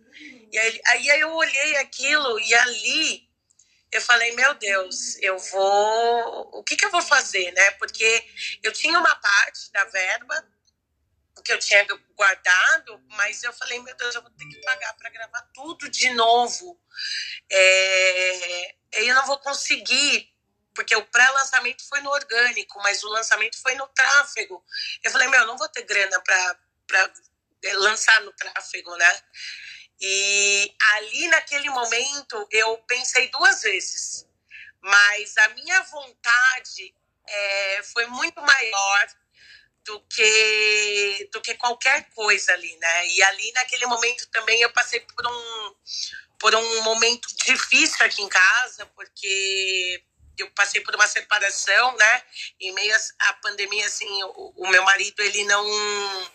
E 0.53 0.59
aí, 0.59 0.81
aí 0.87 1.09
eu 1.21 1.33
olhei 1.33 1.77
aquilo 1.77 2.39
e 2.41 2.55
ali 2.55 3.30
eu 3.93 4.01
falei, 4.01 4.33
meu 4.33 4.55
Deus, 4.55 5.17
eu 5.21 5.39
vou. 5.39 6.51
O 6.59 6.65
que, 6.65 6.77
que 6.77 6.85
eu 6.85 6.91
vou 6.91 7.03
fazer, 7.03 7.51
né? 7.53 7.71
Porque 7.73 8.25
eu 8.63 8.73
tinha 8.73 8.99
uma 8.99 9.17
parte 9.17 9.73
da 9.73 9.85
verba 9.87 10.47
que 11.43 11.53
eu 11.53 11.59
tinha 11.59 11.87
guardado, 12.15 13.03
mas 13.09 13.43
eu 13.43 13.53
falei, 13.53 13.81
meu 13.81 13.97
Deus, 13.97 14.15
eu 14.15 14.23
vou 14.23 14.31
ter 14.33 14.47
que 14.47 14.61
pagar 14.61 14.93
para 14.95 15.11
gravar 15.11 15.43
tudo 15.55 15.89
de 15.89 16.11
novo. 16.11 16.79
É, 17.51 18.75
eu 18.93 19.15
não 19.15 19.27
vou 19.27 19.39
conseguir, 19.39 20.33
porque 20.75 20.95
o 20.95 21.07
pré-lançamento 21.07 21.87
foi 21.89 22.01
no 22.01 22.11
orgânico, 22.11 22.79
mas 22.83 23.03
o 23.03 23.09
lançamento 23.09 23.61
foi 23.61 23.75
no 23.75 23.89
tráfego. 23.89 24.65
Eu 25.03 25.11
falei, 25.11 25.29
meu, 25.29 25.41
eu 25.41 25.47
não 25.47 25.57
vou 25.57 25.69
ter 25.69 25.83
grana 25.83 26.21
para 26.21 27.13
lançar 27.75 28.21
no 28.21 28.33
tráfego, 28.33 28.95
né? 28.97 29.23
E 30.01 30.75
ali 30.95 31.29
naquele 31.29 31.69
momento 31.71 32.49
eu 32.51 32.79
pensei 32.89 33.29
duas 33.29 33.63
vezes, 33.63 34.27
mas 34.81 35.37
a 35.37 35.49
minha 35.51 35.83
vontade 35.83 36.95
é, 37.27 37.83
foi 37.93 38.07
muito 38.07 38.41
maior 38.41 39.07
do 39.85 40.01
que 40.09 41.29
do 41.33 41.41
que 41.41 41.55
qualquer 41.55 42.09
coisa 42.11 42.53
ali, 42.53 42.75
né? 42.77 43.09
E 43.09 43.23
ali 43.25 43.53
naquele 43.53 43.87
momento 43.87 44.27
também 44.31 44.61
eu 44.63 44.73
passei 44.73 45.01
por 45.01 45.27
um 45.27 45.75
por 46.39 46.55
um 46.55 46.83
momento 46.83 47.29
difícil 47.45 48.05
aqui 48.07 48.23
em 48.23 48.29
casa, 48.29 48.87
porque 48.97 50.03
eu 50.39 50.51
passei 50.53 50.81
por 50.81 50.95
uma 50.95 51.07
separação, 51.07 51.95
né? 51.97 52.23
Em 52.59 52.73
meio 52.73 52.97
à 53.19 53.35
pandemia, 53.35 53.87
assim, 53.87 54.09
o, 54.25 54.55
o 54.57 54.69
meu 54.71 54.83
marido 54.83 55.21
ele 55.23 55.45
não 55.45 56.31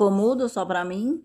Ficou 0.00 0.10
mudo 0.10 0.48
só 0.48 0.64
pra 0.64 0.82
mim? 0.82 1.22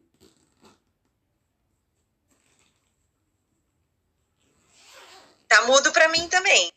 Tá 5.48 5.62
mudo 5.62 5.94
pra 5.94 6.10
mim 6.10 6.28
também. 6.28 6.74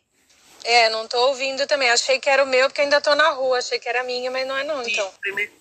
É, 0.63 0.89
não 0.91 1.09
tô 1.09 1.17
ouvindo 1.27 1.67
também. 1.67 1.89
Achei 1.89 2.17
que 2.17 2.29
era 2.29 2.41
o 2.41 2.47
meu, 2.47 2.69
porque 2.69 2.79
ainda 2.79 3.01
tô 3.01 3.13
na 3.15 3.31
rua. 3.31 3.57
Achei 3.57 3.79
que 3.79 3.89
era 3.89 4.01
minha, 4.05 4.31
mas 4.31 4.47
não 4.47 4.55
é 4.55 4.63
não, 4.63 4.81
então. 4.81 5.13
Primeiro, 5.19 5.51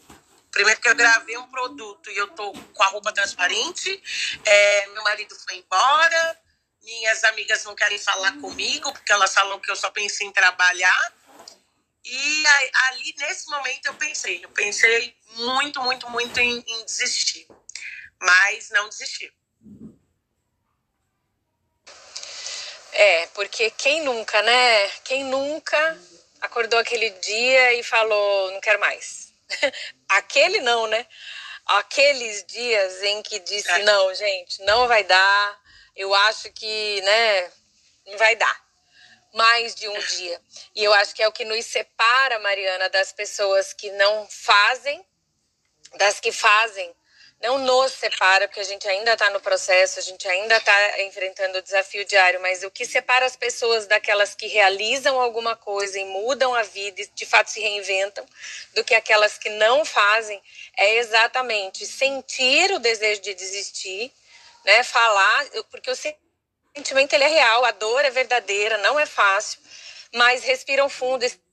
primeiro 0.52 0.80
que 0.80 0.88
eu 0.88 0.94
gravei 0.94 1.36
um 1.36 1.48
produto 1.48 2.08
e 2.08 2.16
eu 2.16 2.28
tô 2.28 2.52
com 2.52 2.82
a 2.84 2.86
roupa 2.86 3.12
transparente. 3.12 4.00
É, 4.44 4.86
meu 4.90 5.02
marido 5.02 5.34
foi 5.44 5.56
embora. 5.56 6.38
Minhas 6.84 7.24
amigas 7.24 7.64
não 7.64 7.74
querem 7.74 7.98
falar 7.98 8.38
comigo, 8.40 8.92
porque 8.92 9.10
elas 9.10 9.34
falam 9.34 9.58
que 9.58 9.72
eu 9.72 9.74
só 9.74 9.90
penso 9.90 10.22
em 10.22 10.30
trabalhar. 10.30 11.12
E 12.10 12.46
ali, 12.86 13.14
nesse 13.18 13.50
momento, 13.50 13.84
eu 13.86 13.94
pensei. 13.94 14.42
Eu 14.42 14.48
pensei 14.50 15.14
muito, 15.34 15.82
muito, 15.82 16.08
muito 16.08 16.40
em, 16.40 16.64
em 16.66 16.84
desistir. 16.86 17.46
Mas 18.18 18.70
não 18.70 18.88
desisti. 18.88 19.30
É, 22.92 23.26
porque 23.28 23.70
quem 23.72 24.02
nunca, 24.02 24.40
né? 24.40 24.88
Quem 25.04 25.24
nunca 25.24 26.00
acordou 26.40 26.80
aquele 26.80 27.10
dia 27.10 27.74
e 27.74 27.82
falou, 27.82 28.52
não 28.52 28.60
quero 28.60 28.80
mais. 28.80 29.32
Aquele 30.08 30.60
não, 30.60 30.86
né? 30.86 31.06
Aqueles 31.66 32.44
dias 32.46 33.02
em 33.02 33.22
que 33.22 33.38
disse, 33.40 33.70
é. 33.70 33.84
não, 33.84 34.14
gente, 34.14 34.62
não 34.64 34.88
vai 34.88 35.04
dar. 35.04 35.60
Eu 35.94 36.14
acho 36.14 36.50
que, 36.52 37.00
né, 37.02 37.52
não 38.06 38.16
vai 38.16 38.34
dar 38.36 38.67
mais 39.32 39.74
de 39.74 39.88
um 39.88 39.98
dia. 39.98 40.40
E 40.74 40.84
eu 40.84 40.92
acho 40.94 41.14
que 41.14 41.22
é 41.22 41.28
o 41.28 41.32
que 41.32 41.44
nos 41.44 41.64
separa, 41.66 42.38
Mariana, 42.38 42.88
das 42.88 43.12
pessoas 43.12 43.72
que 43.72 43.90
não 43.92 44.26
fazem, 44.28 45.04
das 45.96 46.20
que 46.20 46.32
fazem. 46.32 46.94
Não 47.40 47.58
nos 47.58 47.92
separa, 47.92 48.48
porque 48.48 48.60
a 48.60 48.64
gente 48.64 48.88
ainda 48.88 49.12
está 49.12 49.30
no 49.30 49.40
processo, 49.40 50.00
a 50.00 50.02
gente 50.02 50.26
ainda 50.26 50.56
está 50.56 51.02
enfrentando 51.02 51.58
o 51.58 51.62
desafio 51.62 52.04
diário, 52.04 52.40
mas 52.40 52.64
o 52.64 52.70
que 52.70 52.84
separa 52.84 53.24
as 53.24 53.36
pessoas 53.36 53.86
daquelas 53.86 54.34
que 54.34 54.48
realizam 54.48 55.20
alguma 55.20 55.54
coisa 55.54 56.00
e 56.00 56.04
mudam 56.04 56.52
a 56.52 56.64
vida 56.64 57.00
e 57.00 57.06
de 57.06 57.24
fato 57.24 57.48
se 57.48 57.60
reinventam, 57.60 58.26
do 58.74 58.82
que 58.82 58.92
aquelas 58.92 59.38
que 59.38 59.50
não 59.50 59.84
fazem, 59.84 60.42
é 60.76 60.96
exatamente 60.96 61.86
sentir 61.86 62.72
o 62.72 62.80
desejo 62.80 63.20
de 63.20 63.32
desistir, 63.34 64.12
né? 64.64 64.82
Falar, 64.82 65.46
porque 65.70 65.90
eu 65.90 65.96
sentimento 66.78 67.12
ele 67.12 67.24
é 67.24 67.28
real, 67.28 67.64
a 67.64 67.72
dor 67.72 68.04
é 68.04 68.10
verdadeira, 68.10 68.78
não 68.78 68.98
é 68.98 69.04
fácil, 69.04 69.58
mas 70.14 70.44
respiram 70.44 70.88
fundo 70.88 71.24
e 71.24 71.47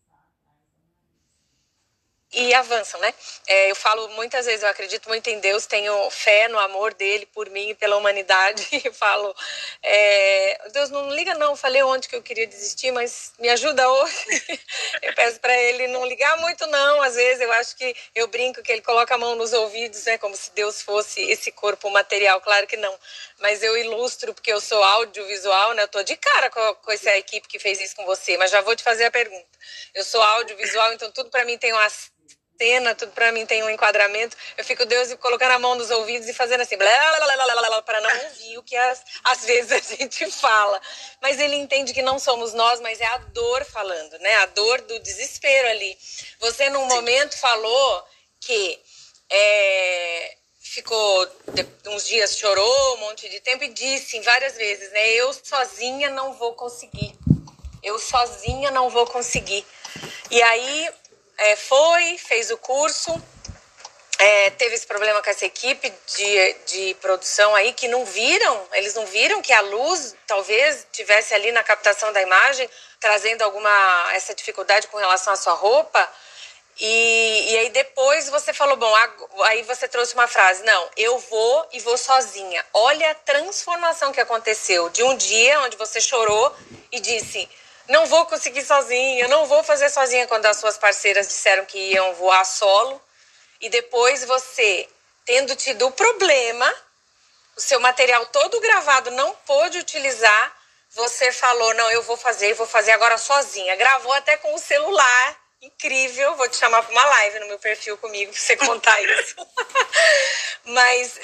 avançam, 2.54 3.00
né? 3.00 3.14
É, 3.48 3.72
eu 3.72 3.76
falo 3.76 4.10
muitas 4.10 4.46
vezes, 4.46 4.64
eu 4.64 4.70
acredito 4.70 5.08
muito 5.08 5.30
em 5.30 5.40
Deus, 5.40 5.66
tenho 5.66 6.10
fé 6.10 6.48
no 6.48 6.60
amor 6.60 6.94
dele 6.94 7.26
por 7.28 7.50
mim 7.50 7.70
e 7.70 7.76
pela 7.76 7.98
humanidade. 7.98 8.66
E 8.86 8.92
falo, 8.92 9.34
é, 9.82 10.70
Deus 10.72 10.90
não 10.92 11.10
liga 11.10 11.34
não, 11.36 11.56
falei 11.56 11.82
ontem 11.82 12.08
que 12.08 12.16
eu 12.16 12.22
queria 12.22 12.46
desistir, 12.46 12.92
mas 12.92 13.34
me 13.40 13.50
ajuda 13.50 13.90
hoje. 13.90 14.60
eu 15.02 15.14
peço 15.16 15.40
para 15.40 15.56
ele 15.58 15.88
não 15.88 16.06
ligar 16.06 16.38
muito 16.38 16.68
não. 16.68 17.02
Às 17.02 17.16
vezes 17.16 17.42
eu 17.42 17.52
acho 17.54 17.76
que 17.76 17.96
eu 18.14 18.28
brinco 18.28 18.62
que 18.62 18.72
ele 18.72 18.82
coloca 18.82 19.16
a 19.16 19.18
mão 19.18 19.36
nos 19.36 19.54
ouvidos, 19.54 20.06
né? 20.06 20.18
Como 20.18 20.36
se 20.36 20.52
Deus 20.52 20.82
fosse 20.82 21.22
esse 21.32 21.52
corpo 21.52 21.90
material. 21.90 22.42
Claro 22.42 22.68
que 22.68 22.78
não. 22.78 22.94
Mas 23.40 23.64
eu 23.64 23.78
ilustro 23.78 24.34
porque 24.34 24.52
eu 24.52 24.62
sou 24.62 24.84
audiovisual, 24.84 25.74
né? 25.74 25.84
Eu 25.84 25.88
tô 25.88 26.04
de 26.04 26.16
cara 26.18 26.50
com, 26.50 26.76
com 26.76 26.92
essa 26.92 27.16
equipe 27.18 27.48
que 27.48 27.60
fez 27.60 27.80
isso 27.82 27.96
com 27.96 28.06
você. 28.06 28.38
Mas 28.38 28.52
já 28.52 28.62
vou 28.62 28.76
te 28.76 28.84
fazer 28.84 29.06
a 29.06 29.12
pergunta. 29.12 29.55
Eu 29.94 30.04
sou 30.04 30.22
audiovisual, 30.22 30.94
então 30.94 31.12
tudo 31.12 31.30
para 31.30 31.46
mim 31.46 31.58
tem 31.58 31.74
uma 31.74 31.90
cena, 32.58 32.96
tudo 32.96 33.12
para 33.12 33.32
mim 33.32 33.46
tem 33.46 33.64
um 33.64 33.70
enquadramento. 33.70 34.36
Eu 34.58 34.64
fico 34.64 34.86
Deus 34.86 35.14
colocando 35.16 35.52
a 35.52 35.60
mão 35.60 35.76
nos 35.76 35.92
ouvidos 35.92 36.28
e 36.28 36.34
fazendo 36.34 36.62
assim, 36.62 36.78
para 36.78 38.02
não 38.02 38.24
ouvir 38.26 38.58
o 38.58 38.64
que 38.64 38.76
as, 38.76 39.04
às 39.24 39.46
vezes 39.46 39.72
a 39.72 39.96
gente 39.96 40.30
fala. 40.32 40.82
Mas 41.22 41.40
ele 41.40 41.56
entende 41.56 41.94
que 41.94 42.02
não 42.02 42.18
somos 42.20 42.54
nós, 42.54 42.80
mas 42.80 43.02
é 43.02 43.06
a 43.06 43.18
dor 43.18 43.66
falando, 43.66 44.18
né? 44.20 44.36
A 44.36 44.46
dor 44.48 44.82
do 44.82 45.00
desespero 45.00 45.70
ali. 45.70 45.98
Você 46.40 46.70
num 46.70 46.86
momento 46.86 47.38
falou 47.38 48.06
que 48.40 48.80
é, 49.30 50.38
ficou 50.60 51.28
uns 51.88 52.08
dias 52.08 52.38
chorou 52.38 52.96
um 52.96 52.98
monte 52.98 53.30
de 53.30 53.40
tempo 53.40 53.64
e 53.64 53.70
disse 53.70 54.20
várias 54.22 54.56
vezes, 54.56 54.92
né? 54.92 55.14
Eu 55.14 55.34
sozinha 55.34 56.10
não 56.10 56.34
vou 56.34 56.54
conseguir. 56.54 57.16
Eu 57.86 58.00
sozinha 58.00 58.72
não 58.72 58.90
vou 58.90 59.06
conseguir. 59.06 59.64
E 60.32 60.42
aí 60.42 60.90
é, 61.38 61.56
foi, 61.56 62.18
fez 62.18 62.50
o 62.50 62.58
curso, 62.58 63.22
é, 64.18 64.50
teve 64.50 64.74
esse 64.74 64.88
problema 64.88 65.22
com 65.22 65.30
essa 65.30 65.46
equipe 65.46 65.94
de, 66.16 66.54
de 66.66 66.94
produção 66.96 67.54
aí 67.54 67.74
que 67.74 67.88
não 67.88 68.04
viram, 68.04 68.68
eles 68.74 68.96
não 68.96 69.06
viram 69.06 69.40
que 69.40 69.54
a 69.54 69.62
luz 69.62 70.16
talvez 70.26 70.88
tivesse 70.92 71.36
ali 71.36 71.52
na 71.52 71.64
captação 71.64 72.12
da 72.12 72.22
imagem, 72.24 72.68
trazendo 73.00 73.44
alguma 73.44 74.10
essa 74.14 74.34
dificuldade 74.34 74.88
com 74.88 74.98
relação 74.98 75.32
à 75.32 75.36
sua 75.36 75.54
roupa. 75.54 76.10
E, 76.80 77.52
e 77.52 77.58
aí 77.60 77.70
depois 77.70 78.30
você 78.30 78.52
falou, 78.52 78.76
bom, 78.78 78.94
aí 79.44 79.62
você 79.62 79.88
trouxe 79.88 80.16
uma 80.16 80.28
frase, 80.28 80.64
não, 80.64 80.90
eu 80.98 81.20
vou 81.20 81.70
e 81.72 81.80
vou 81.82 81.98
sozinha. 81.98 82.66
Olha 82.74 83.12
a 83.12 83.16
transformação 83.16 84.12
que 84.12 84.20
aconteceu 84.20 84.90
de 84.90 85.04
um 85.04 85.16
dia 85.16 85.62
onde 85.62 85.78
você 85.78 86.02
chorou 86.02 86.54
e 86.92 87.00
disse, 87.00 87.48
não 87.88 88.06
vou 88.06 88.26
conseguir 88.26 88.64
sozinha, 88.64 89.28
não 89.28 89.46
vou 89.46 89.64
fazer 89.64 89.90
sozinha 89.90 90.28
quando 90.28 90.46
as 90.46 90.58
suas 90.58 90.78
parceiras 90.78 91.28
disseram 91.28 91.66
que 91.66 91.78
iam 91.78 92.14
voar 92.16 92.44
solo. 92.44 93.02
E 93.62 93.70
depois 93.70 94.24
você, 94.26 94.88
tendo 95.26 95.56
tido 95.56 95.88
o 95.88 95.92
problema, 95.92 96.74
o 97.56 97.62
seu 97.62 97.80
material 97.80 98.26
todo 98.28 98.60
gravado 98.60 99.12
não 99.12 99.34
pôde 99.46 99.78
utilizar, 99.78 100.56
você 100.92 101.32
falou: 101.32 101.74
não, 101.76 101.92
eu 101.92 102.02
vou 102.04 102.18
fazer, 102.18 102.54
vou 102.54 102.68
fazer 102.68 102.92
agora 102.92 103.18
sozinha. 103.18 103.76
Gravou 103.76 104.14
até 104.14 104.38
com 104.38 104.54
o 104.54 104.60
celular. 104.60 105.42
Incrível, 105.62 106.36
vou 106.36 106.48
te 106.48 106.58
chamar 106.58 106.84
para 106.84 106.92
uma 106.92 107.06
live 107.06 107.40
no 107.40 107.48
meu 107.48 107.58
perfil 107.58 107.98
comigo 107.98 108.32
para 108.32 108.40
você 108.40 108.56
contar 108.56 109.02
isso. 109.02 109.36
Mas 110.66 111.20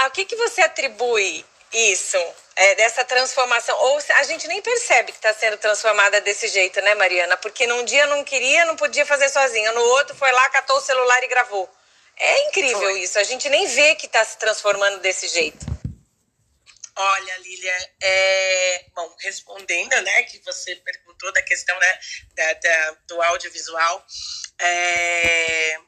a, 0.00 0.10
que, 0.10 0.24
que 0.24 0.34
você 0.34 0.62
atribui 0.62 1.44
isso, 1.76 2.16
é, 2.54 2.74
dessa 2.76 3.04
transformação. 3.04 3.76
Ou 3.78 3.98
a 4.16 4.22
gente 4.24 4.48
nem 4.48 4.62
percebe 4.62 5.12
que 5.12 5.18
está 5.18 5.32
sendo 5.34 5.58
transformada 5.58 6.20
desse 6.20 6.48
jeito, 6.48 6.80
né, 6.80 6.94
Mariana? 6.94 7.36
Porque 7.36 7.66
num 7.66 7.84
dia 7.84 8.06
não 8.06 8.24
queria, 8.24 8.64
não 8.64 8.76
podia 8.76 9.04
fazer 9.04 9.28
sozinha. 9.28 9.72
No 9.72 9.82
outro 9.82 10.16
foi 10.16 10.32
lá, 10.32 10.48
catou 10.48 10.76
o 10.76 10.80
celular 10.80 11.22
e 11.22 11.28
gravou. 11.28 11.70
É 12.16 12.48
incrível 12.48 12.80
foi. 12.80 13.00
isso. 13.00 13.18
A 13.18 13.24
gente 13.24 13.48
nem 13.48 13.66
vê 13.66 13.94
que 13.94 14.06
está 14.06 14.24
se 14.24 14.38
transformando 14.38 15.00
desse 15.00 15.28
jeito. 15.28 15.66
Olha, 16.98 17.36
Lília, 17.38 17.90
é... 18.02 18.84
bom, 18.94 19.14
respondendo, 19.20 20.00
né, 20.00 20.22
que 20.22 20.40
você 20.42 20.76
perguntou 20.76 21.30
da 21.30 21.42
questão 21.42 21.78
né, 21.78 21.98
da, 22.34 22.52
da 22.54 22.96
do 23.06 23.22
audiovisual, 23.22 24.02
é 24.58 25.78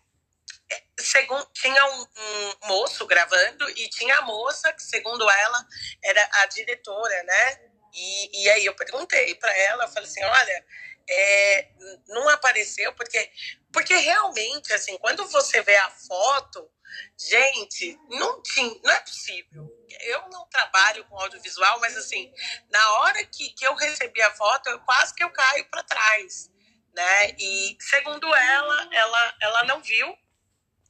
segundo, 1.01 1.47
tinha 1.53 1.85
um, 1.87 2.03
um, 2.03 2.69
moço 2.69 3.07
gravando 3.07 3.69
e 3.71 3.89
tinha 3.89 4.19
a 4.19 4.23
moça 4.23 4.73
que, 4.73 4.83
segundo 4.83 5.29
ela, 5.29 5.67
era 6.03 6.29
a 6.35 6.47
diretora, 6.47 7.23
né? 7.23 7.61
E, 7.95 8.43
e 8.43 8.51
aí 8.51 8.67
eu 8.67 8.75
perguntei 8.75 9.35
para 9.37 9.57
ela, 9.59 9.85
eu 9.85 9.89
falei 9.89 10.09
assim, 10.09 10.23
olha, 10.25 10.65
é, 11.09 11.69
não 12.09 12.29
apareceu 12.29 12.93
porque 12.93 13.31
porque 13.73 13.97
realmente 13.97 14.73
assim, 14.73 14.97
quando 14.99 15.27
você 15.29 15.63
vê 15.63 15.77
a 15.77 15.91
foto, 15.91 16.71
gente, 17.19 17.99
não 18.11 18.43
tinha, 18.43 18.81
não 18.83 18.93
é 18.93 19.01
possível. 19.01 19.75
Eu 20.01 20.29
não 20.31 20.47
trabalho 20.49 21.05
com 21.07 21.19
audiovisual, 21.19 21.81
mas 21.81 21.97
assim, 21.97 22.33
na 22.71 22.93
hora 22.93 23.25
que, 23.25 23.51
que 23.51 23.67
eu 23.67 23.75
recebi 23.75 24.21
a 24.23 24.35
foto, 24.35 24.69
eu, 24.69 24.81
quase 24.81 25.15
que 25.15 25.25
eu 25.25 25.31
caio 25.31 25.65
para 25.71 25.83
trás, 25.83 26.51
né? 26.95 27.31
E 27.39 27.77
segundo 27.81 28.35
ela, 28.35 28.89
ela 28.93 29.37
ela 29.41 29.65
não 29.65 29.83
viu 29.83 30.17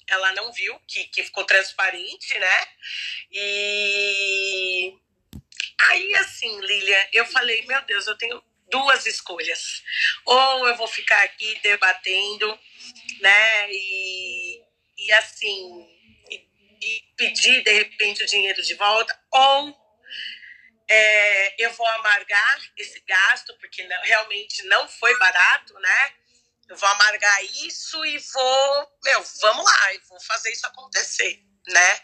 ela 0.09 0.33
não 0.33 0.53
viu, 0.53 0.79
que, 0.87 1.05
que 1.05 1.23
ficou 1.23 1.45
transparente, 1.45 2.39
né? 2.39 2.67
E 3.31 4.95
aí, 5.91 6.15
assim, 6.17 6.61
Lilian, 6.61 7.07
eu 7.13 7.27
falei, 7.27 7.65
meu 7.67 7.81
Deus, 7.83 8.07
eu 8.07 8.17
tenho 8.17 8.43
duas 8.71 9.07
escolhas. 9.07 9.83
Ou 10.25 10.69
eu 10.69 10.77
vou 10.77 10.89
ficar 10.89 11.23
aqui 11.23 11.59
debatendo, 11.63 12.59
né? 13.21 13.71
E, 13.71 14.63
e 14.99 15.13
assim, 15.13 15.87
e, 16.31 16.49
e 16.83 17.03
pedir 17.17 17.63
de 17.63 17.73
repente 17.73 18.23
o 18.23 18.27
dinheiro 18.27 18.63
de 18.63 18.75
volta, 18.75 19.19
ou 19.31 19.89
é, 20.89 21.65
eu 21.65 21.71
vou 21.73 21.87
amargar 21.87 22.59
esse 22.77 23.01
gasto, 23.07 23.55
porque 23.59 23.85
não, 23.85 24.03
realmente 24.03 24.63
não 24.65 24.89
foi 24.89 25.17
barato, 25.19 25.75
né? 25.79 26.13
Eu 26.69 26.77
vou 26.77 26.89
amargar 26.89 27.45
isso 27.45 28.05
e 28.05 28.19
vou, 28.19 28.93
meu, 29.05 29.25
vamos 29.41 29.65
lá, 29.65 29.95
e 29.95 29.99
vou 30.09 30.21
fazer 30.21 30.53
isso 30.53 30.67
acontecer, 30.67 31.43
né? 31.67 32.01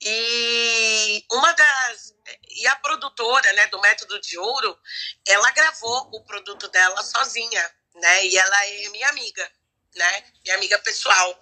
E 0.00 1.24
uma 1.30 1.52
das 1.52 2.14
e 2.50 2.66
a 2.66 2.76
produtora, 2.76 3.52
né, 3.52 3.66
do 3.68 3.80
Método 3.80 4.20
de 4.20 4.38
Ouro, 4.38 4.78
ela 5.26 5.50
gravou 5.52 6.10
o 6.12 6.24
produto 6.24 6.68
dela 6.68 7.02
sozinha, 7.02 7.74
né? 7.94 8.26
E 8.26 8.36
ela 8.36 8.66
é 8.66 8.88
minha 8.88 9.08
amiga, 9.08 9.50
né? 9.94 10.24
Minha 10.44 10.56
amiga 10.56 10.78
pessoal. 10.80 11.40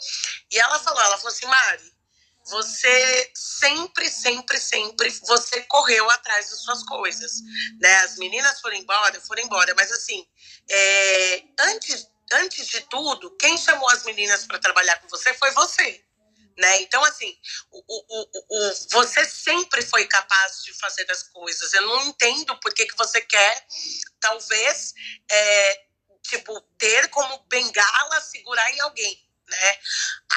E 0.50 0.58
ela 0.58 0.78
falou, 0.78 1.00
ela 1.00 1.16
falou 1.16 1.32
assim, 1.32 1.46
Mari, 1.46 1.96
você 2.44 3.30
sempre, 3.34 4.08
sempre, 4.08 4.58
sempre, 4.58 5.10
você 5.26 5.62
correu 5.62 6.08
atrás 6.10 6.50
das 6.50 6.60
suas 6.60 6.82
coisas, 6.84 7.32
né? 7.80 7.96
As 7.98 8.16
meninas 8.16 8.60
foram 8.60 8.76
embora, 8.76 9.20
foram 9.22 9.42
embora, 9.42 9.74
mas 9.74 9.90
assim, 9.90 10.26
é, 10.68 11.42
antes 11.58 12.08
antes 12.32 12.66
de 12.66 12.80
tudo, 12.82 13.36
quem 13.36 13.56
chamou 13.56 13.88
as 13.90 14.04
meninas 14.04 14.44
para 14.44 14.58
trabalhar 14.58 14.96
com 15.00 15.08
você 15.08 15.32
foi 15.34 15.50
você. 15.52 16.04
Né? 16.56 16.80
Então, 16.80 17.04
assim, 17.04 17.38
o, 17.70 17.84
o, 17.86 18.28
o, 18.48 18.74
você 18.90 19.26
sempre 19.26 19.82
foi 19.82 20.06
capaz 20.06 20.62
de 20.64 20.72
fazer 20.74 21.10
as 21.10 21.22
coisas. 21.24 21.72
Eu 21.74 21.82
não 21.82 22.06
entendo 22.06 22.58
por 22.60 22.72
que, 22.72 22.86
que 22.86 22.96
você 22.96 23.20
quer, 23.20 23.66
talvez, 24.18 24.94
é, 25.30 25.84
tipo, 26.22 26.58
ter 26.78 27.08
como 27.08 27.44
bengala 27.50 28.20
segurar 28.22 28.70
em 28.72 28.80
alguém. 28.80 29.26
Né? 29.48 29.78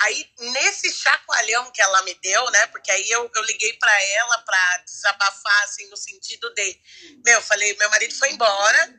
Aí, 0.01 0.29
nesse 0.39 0.91
chacoalhão 0.91 1.71
que 1.71 1.81
ela 1.81 2.03
me 2.03 2.13
deu, 2.15 2.51
né? 2.51 2.67
Porque 2.67 2.91
aí 2.91 3.09
eu, 3.09 3.31
eu 3.33 3.41
liguei 3.43 3.73
para 3.73 4.03
ela 4.03 4.37
para 4.39 4.77
desabafar, 4.79 5.63
assim, 5.63 5.87
no 5.89 5.97
sentido 5.97 6.53
de, 6.53 6.79
meu, 7.25 7.41
falei, 7.41 7.75
meu 7.77 7.89
marido 7.89 8.13
foi 8.15 8.29
embora, 8.31 8.93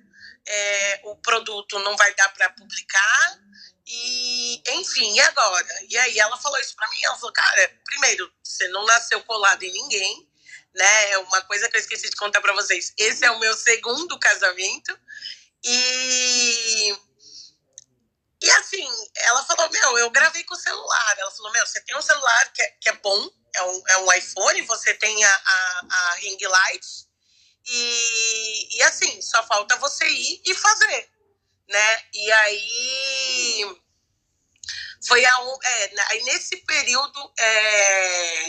é, 0.46 1.00
o 1.04 1.16
produto 1.16 1.78
não 1.80 1.96
vai 1.96 2.14
dar 2.14 2.28
para 2.30 2.50
publicar. 2.50 3.40
E, 3.86 4.62
enfim, 4.68 5.14
e 5.14 5.20
agora? 5.20 5.66
E 5.88 5.98
aí 5.98 6.18
ela 6.18 6.36
falou 6.38 6.58
isso 6.60 6.76
para 6.76 6.88
mim. 6.90 7.02
Ela 7.02 7.16
falou, 7.16 7.32
cara, 7.32 7.80
primeiro, 7.84 8.32
você 8.42 8.68
não 8.68 8.84
nasceu 8.86 9.22
colado 9.24 9.62
em 9.62 9.72
ninguém, 9.72 10.28
né? 10.74 11.10
É 11.10 11.18
uma 11.18 11.42
coisa 11.42 11.68
que 11.68 11.76
eu 11.76 11.80
esqueci 11.80 12.08
de 12.08 12.16
contar 12.16 12.40
para 12.40 12.52
vocês. 12.52 12.92
Esse 12.96 13.24
é 13.24 13.30
o 13.30 13.40
meu 13.40 13.54
segundo 13.54 14.18
casamento. 14.18 14.98
E. 15.64 16.96
E 18.42 18.50
assim, 18.52 18.88
ela 19.16 19.44
falou: 19.44 19.68
Meu, 19.70 19.98
eu 19.98 20.10
gravei 20.10 20.44
com 20.44 20.54
o 20.54 20.58
celular. 20.58 21.18
Ela 21.18 21.30
falou: 21.32 21.52
Meu, 21.52 21.66
você 21.66 21.80
tem 21.82 21.96
um 21.96 22.02
celular 22.02 22.52
que 22.52 22.62
é, 22.62 22.70
que 22.80 22.88
é 22.88 22.92
bom, 22.92 23.30
é 23.54 23.62
um, 23.62 23.82
é 23.88 23.96
um 23.98 24.12
iPhone, 24.12 24.62
você 24.62 24.94
tem 24.94 25.24
a, 25.24 25.30
a, 25.30 25.86
a 25.90 26.14
ring 26.14 26.38
light, 26.40 26.86
e, 27.66 28.76
e 28.76 28.82
assim, 28.82 29.20
só 29.22 29.42
falta 29.44 29.76
você 29.76 30.06
ir 30.06 30.42
e 30.46 30.54
fazer, 30.54 31.10
né? 31.68 32.02
E 32.12 32.32
aí 32.32 33.76
foi 35.06 35.24
a, 35.24 35.32
é, 35.64 36.00
aí 36.10 36.22
nesse 36.24 36.56
período 36.58 37.32
é, 37.38 38.46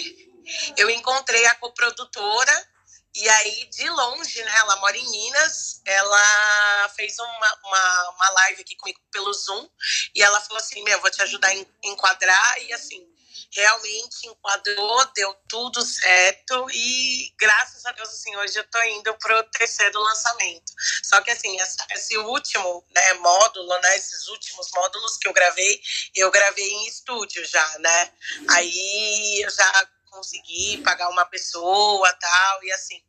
eu 0.78 0.90
encontrei 0.90 1.46
a 1.46 1.56
coprodutora 1.56 2.70
e 3.14 3.28
aí 3.28 3.70
de 3.70 3.90
longe, 3.90 4.44
né? 4.44 4.56
Ela 4.58 4.76
mora 4.78 4.98
em 4.98 5.12
Minas 5.12 5.72
ela 5.86 6.90
fez 6.96 7.18
uma, 7.20 7.60
uma, 7.66 8.10
uma 8.12 8.30
live 8.30 8.62
aqui 8.62 8.76
comigo 8.76 9.00
pelo 9.12 9.34
Zoom 9.34 9.70
e 10.16 10.22
ela 10.22 10.40
falou 10.42 10.58
assim: 10.58 10.84
Meu, 10.84 11.00
vou 11.02 11.10
te 11.10 11.22
ajudar 11.24 11.50
a 11.50 11.88
enquadrar. 11.88 12.62
E 12.64 12.74
assim, 12.74 13.06
realmente 13.54 14.28
enquadrou, 14.28 15.06
deu 15.14 15.34
tudo 15.48 15.82
certo 15.82 16.68
e 16.72 17.34
graças 17.38 17.86
a 17.86 17.92
Deus, 17.92 18.10
assim, 18.10 18.36
hoje 18.38 18.58
eu 18.58 18.64
tô 18.70 18.82
indo 18.84 19.14
pro 19.16 19.44
terceiro 19.44 20.00
lançamento. 20.00 20.72
Só 21.04 21.22
que 21.22 21.32
assim, 21.32 21.60
essa, 21.60 21.86
esse 21.92 22.18
último 22.18 22.86
né, 22.96 23.14
módulo, 23.16 23.78
né, 23.80 23.98
esses 23.98 24.28
últimos 24.28 24.70
módulos 24.74 25.18
que 25.18 25.28
eu 25.28 25.34
gravei, 25.34 25.82
eu 26.16 26.32
gravei 26.32 26.70
em 26.70 26.88
estúdio 26.88 27.46
já, 27.46 27.80
né? 27.80 28.14
Aí 28.50 29.42
eu 29.44 29.50
já 29.50 29.90
consegui 30.10 30.78
pagar 30.84 31.10
uma 31.10 31.26
pessoa 31.26 32.14
tal, 32.14 32.64
e 32.64 32.72
assim, 32.72 33.02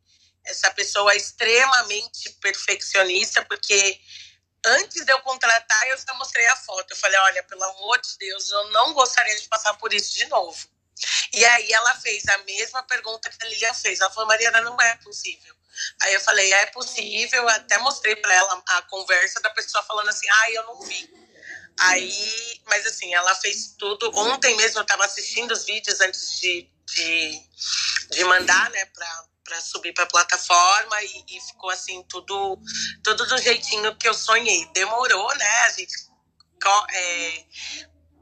essa 0.45 0.71
pessoa 0.71 1.13
é 1.13 1.17
extremamente 1.17 2.31
perfeccionista, 2.41 3.45
porque 3.45 4.01
antes 4.65 5.05
de 5.05 5.13
eu 5.13 5.21
contratar, 5.21 5.87
eu 5.89 5.97
já 5.97 6.15
mostrei 6.15 6.47
a 6.47 6.57
foto. 6.57 6.91
Eu 6.91 6.97
falei, 6.97 7.19
olha, 7.19 7.43
pelo 7.45 7.65
amor 7.65 8.01
de 8.01 8.17
Deus, 8.19 8.51
eu 8.51 8.71
não 8.71 8.93
gostaria 8.93 9.39
de 9.39 9.49
passar 9.49 9.75
por 9.75 9.93
isso 9.93 10.15
de 10.15 10.27
novo. 10.27 10.59
E 11.33 11.45
aí 11.45 11.73
ela 11.73 11.95
fez 11.97 12.27
a 12.29 12.39
mesma 12.39 12.83
pergunta 12.85 13.29
que 13.31 13.45
a 13.45 13.49
Lilian 13.49 13.75
fez. 13.75 14.01
Ela 14.01 14.11
falou, 14.11 14.29
Mariana, 14.29 14.61
não 14.61 14.81
é 14.81 14.97
possível. 14.97 15.55
Aí 16.03 16.15
eu 16.15 16.21
falei, 16.21 16.53
é 16.53 16.67
possível. 16.67 17.49
Até 17.49 17.79
mostrei 17.79 18.17
para 18.17 18.35
ela 18.35 18.63
a 18.69 18.83
conversa 18.83 19.41
da 19.41 19.51
pessoa 19.51 19.83
falando 19.85 20.09
assim, 20.09 20.29
ah, 20.29 20.51
eu 20.51 20.63
não 20.65 20.83
vi. 20.83 21.11
Aí, 21.81 22.61
mas 22.67 22.87
assim, 22.87 23.13
ela 23.15 23.35
fez 23.37 23.75
tudo. 23.79 24.11
Ontem 24.15 24.57
mesmo 24.57 24.79
eu 24.79 24.83
estava 24.83 25.05
assistindo 25.05 25.53
os 25.53 25.65
vídeos 25.65 26.01
antes 26.01 26.39
de, 26.39 26.71
de, 26.87 27.43
de 28.11 28.25
mandar, 28.25 28.71
né, 28.71 28.85
para 28.87 29.25
para 29.45 29.61
subir 29.61 29.93
para 29.93 30.05
a 30.05 30.09
plataforma 30.09 31.03
e, 31.03 31.25
e, 31.37 31.41
ficou 31.41 31.71
assim 31.71 32.03
tudo 32.05 32.59
tudo 33.03 33.27
do 33.27 33.39
jeitinho 33.39 33.97
que 33.97 34.09
eu 34.09 34.15
sonhei. 34.15 34.67
Demorou, 34.73 35.35
né? 35.37 35.61
A 35.67 35.71
gente 35.71 35.95
é, 36.93 37.45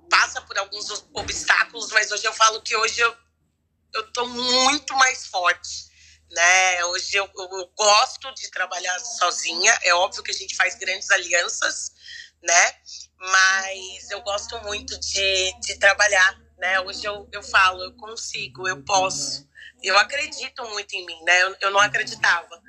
passa 0.09 0.41
por 0.43 0.59
alguns 0.59 0.91
obstáculos, 1.15 1.91
mas 1.91 2.11
hoje 2.11 2.25
eu 2.25 2.33
falo 2.33 2.63
que 2.63 2.77
hoje 2.77 3.01
eu 3.01 3.17
eu 3.95 4.13
tô 4.13 4.27
muito 4.27 4.95
mais 4.95 5.27
forte, 5.27 5.87
né? 6.31 6.85
Hoje 6.87 7.17
eu, 7.17 7.29
eu 7.37 7.73
gosto 7.77 8.33
de 8.35 8.51
trabalhar 8.51 8.99
sozinha. 9.01 9.77
É 9.83 9.93
óbvio 9.95 10.23
que 10.23 10.31
a 10.31 10.35
gente 10.35 10.55
faz 10.55 10.77
grandes 10.77 11.11
alianças, 11.11 11.93
né? 12.43 12.73
Mas 13.19 14.11
eu 14.11 14.21
gosto 14.23 14.59
muito 14.61 14.99
de, 14.99 15.61
de 15.61 15.79
trabalhar, 15.79 16.41
né? 16.59 16.81
Hoje 16.81 17.05
eu, 17.05 17.29
eu 17.33 17.43
falo, 17.43 17.83
eu 17.83 17.97
consigo, 17.97 18.69
eu 18.69 18.83
posso 18.85 19.50
eu 19.83 19.99
acredito 19.99 20.65
muito 20.67 20.95
em 20.95 21.07
mim, 21.07 21.23
né? 21.25 21.43
Eu, 21.43 21.57
eu 21.63 21.71
não 21.71 21.81
acreditava. 21.81 22.61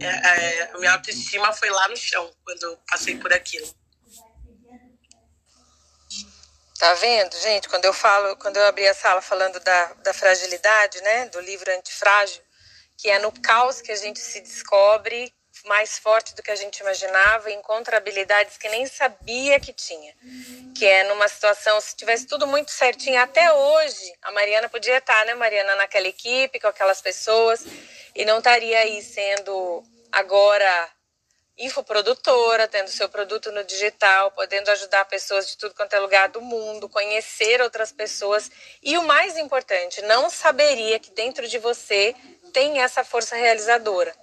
É, 0.00 0.06
é, 0.06 0.62
a 0.72 0.78
minha 0.78 0.92
autoestima 0.92 1.52
foi 1.52 1.70
lá 1.70 1.88
no 1.88 1.96
chão 1.96 2.30
quando 2.44 2.62
eu 2.62 2.78
passei 2.88 3.16
por 3.16 3.32
aquilo. 3.32 3.66
Tá 6.78 6.92
vendo, 6.94 7.34
gente? 7.38 7.68
Quando 7.68 7.86
eu 7.86 7.92
falo, 7.92 8.36
quando 8.36 8.58
eu 8.58 8.66
abri 8.66 8.86
a 8.86 8.94
sala 8.94 9.22
falando 9.22 9.58
da, 9.60 9.94
da 9.94 10.12
fragilidade, 10.12 11.00
né? 11.02 11.26
Do 11.28 11.40
livro 11.40 11.70
Antifrágil, 11.72 12.42
que 12.98 13.08
é 13.08 13.18
no 13.18 13.32
caos 13.40 13.80
que 13.80 13.92
a 13.92 13.96
gente 13.96 14.18
se 14.18 14.40
descobre 14.40 15.32
mais 15.66 15.98
forte 15.98 16.34
do 16.34 16.42
que 16.42 16.50
a 16.50 16.56
gente 16.56 16.78
imaginava, 16.78 17.50
encontra 17.50 17.96
habilidades 17.96 18.56
que 18.56 18.68
nem 18.68 18.86
sabia 18.86 19.58
que 19.60 19.72
tinha. 19.72 20.14
Que 20.76 20.86
é 20.86 21.04
numa 21.04 21.28
situação, 21.28 21.80
se 21.80 21.96
tivesse 21.96 22.26
tudo 22.26 22.46
muito 22.46 22.70
certinho, 22.70 23.20
até 23.20 23.52
hoje, 23.52 24.14
a 24.22 24.30
Mariana 24.32 24.68
podia 24.68 24.98
estar, 24.98 25.26
né, 25.26 25.34
Mariana, 25.34 25.74
naquela 25.74 26.06
equipe, 26.06 26.60
com 26.60 26.68
aquelas 26.68 27.00
pessoas, 27.00 27.64
e 28.14 28.24
não 28.24 28.38
estaria 28.38 28.78
aí 28.78 29.02
sendo 29.02 29.82
agora 30.12 30.90
infoprodutora, 31.58 32.68
tendo 32.68 32.88
seu 32.88 33.08
produto 33.08 33.50
no 33.50 33.64
digital, 33.64 34.30
podendo 34.30 34.70
ajudar 34.70 35.04
pessoas 35.06 35.48
de 35.48 35.56
tudo 35.56 35.74
quanto 35.74 35.94
é 35.94 35.98
lugar 35.98 36.28
do 36.28 36.40
mundo, 36.40 36.88
conhecer 36.88 37.62
outras 37.62 37.90
pessoas 37.90 38.50
e 38.82 38.96
o 38.98 39.02
mais 39.02 39.38
importante, 39.38 40.02
não 40.02 40.28
saberia 40.28 40.98
que 40.98 41.10
dentro 41.12 41.48
de 41.48 41.58
você 41.58 42.14
tem 42.52 42.80
essa 42.82 43.02
força 43.02 43.36
realizadora. 43.36 44.14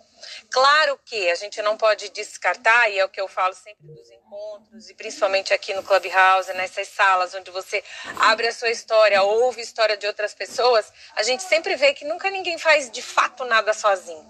Claro 0.49 0.99
que 1.05 1.29
a 1.29 1.36
gente 1.36 1.62
não 1.62 1.77
pode 1.77 2.09
descartar, 2.09 2.89
e 2.89 2.99
é 2.99 3.05
o 3.05 3.09
que 3.09 3.19
eu 3.19 3.27
falo 3.27 3.53
sempre 3.53 3.86
dos 3.86 4.09
encontros, 4.12 4.89
e 4.89 4.93
principalmente 4.93 5.53
aqui 5.53 5.73
no 5.73 5.83
Clubhouse, 5.83 6.53
nessas 6.53 6.88
salas 6.88 7.33
onde 7.33 7.51
você 7.51 7.83
abre 8.19 8.47
a 8.47 8.53
sua 8.53 8.69
história, 8.69 9.21
ouve 9.23 9.62
a 9.62 9.63
história 9.63 9.97
de 9.97 10.07
outras 10.07 10.33
pessoas, 10.33 10.91
a 11.15 11.23
gente 11.23 11.43
sempre 11.43 11.75
vê 11.75 11.93
que 11.93 12.05
nunca 12.05 12.29
ninguém 12.29 12.57
faz 12.57 12.89
de 12.89 13.01
fato 13.01 13.45
nada 13.45 13.73
sozinho. 13.73 14.29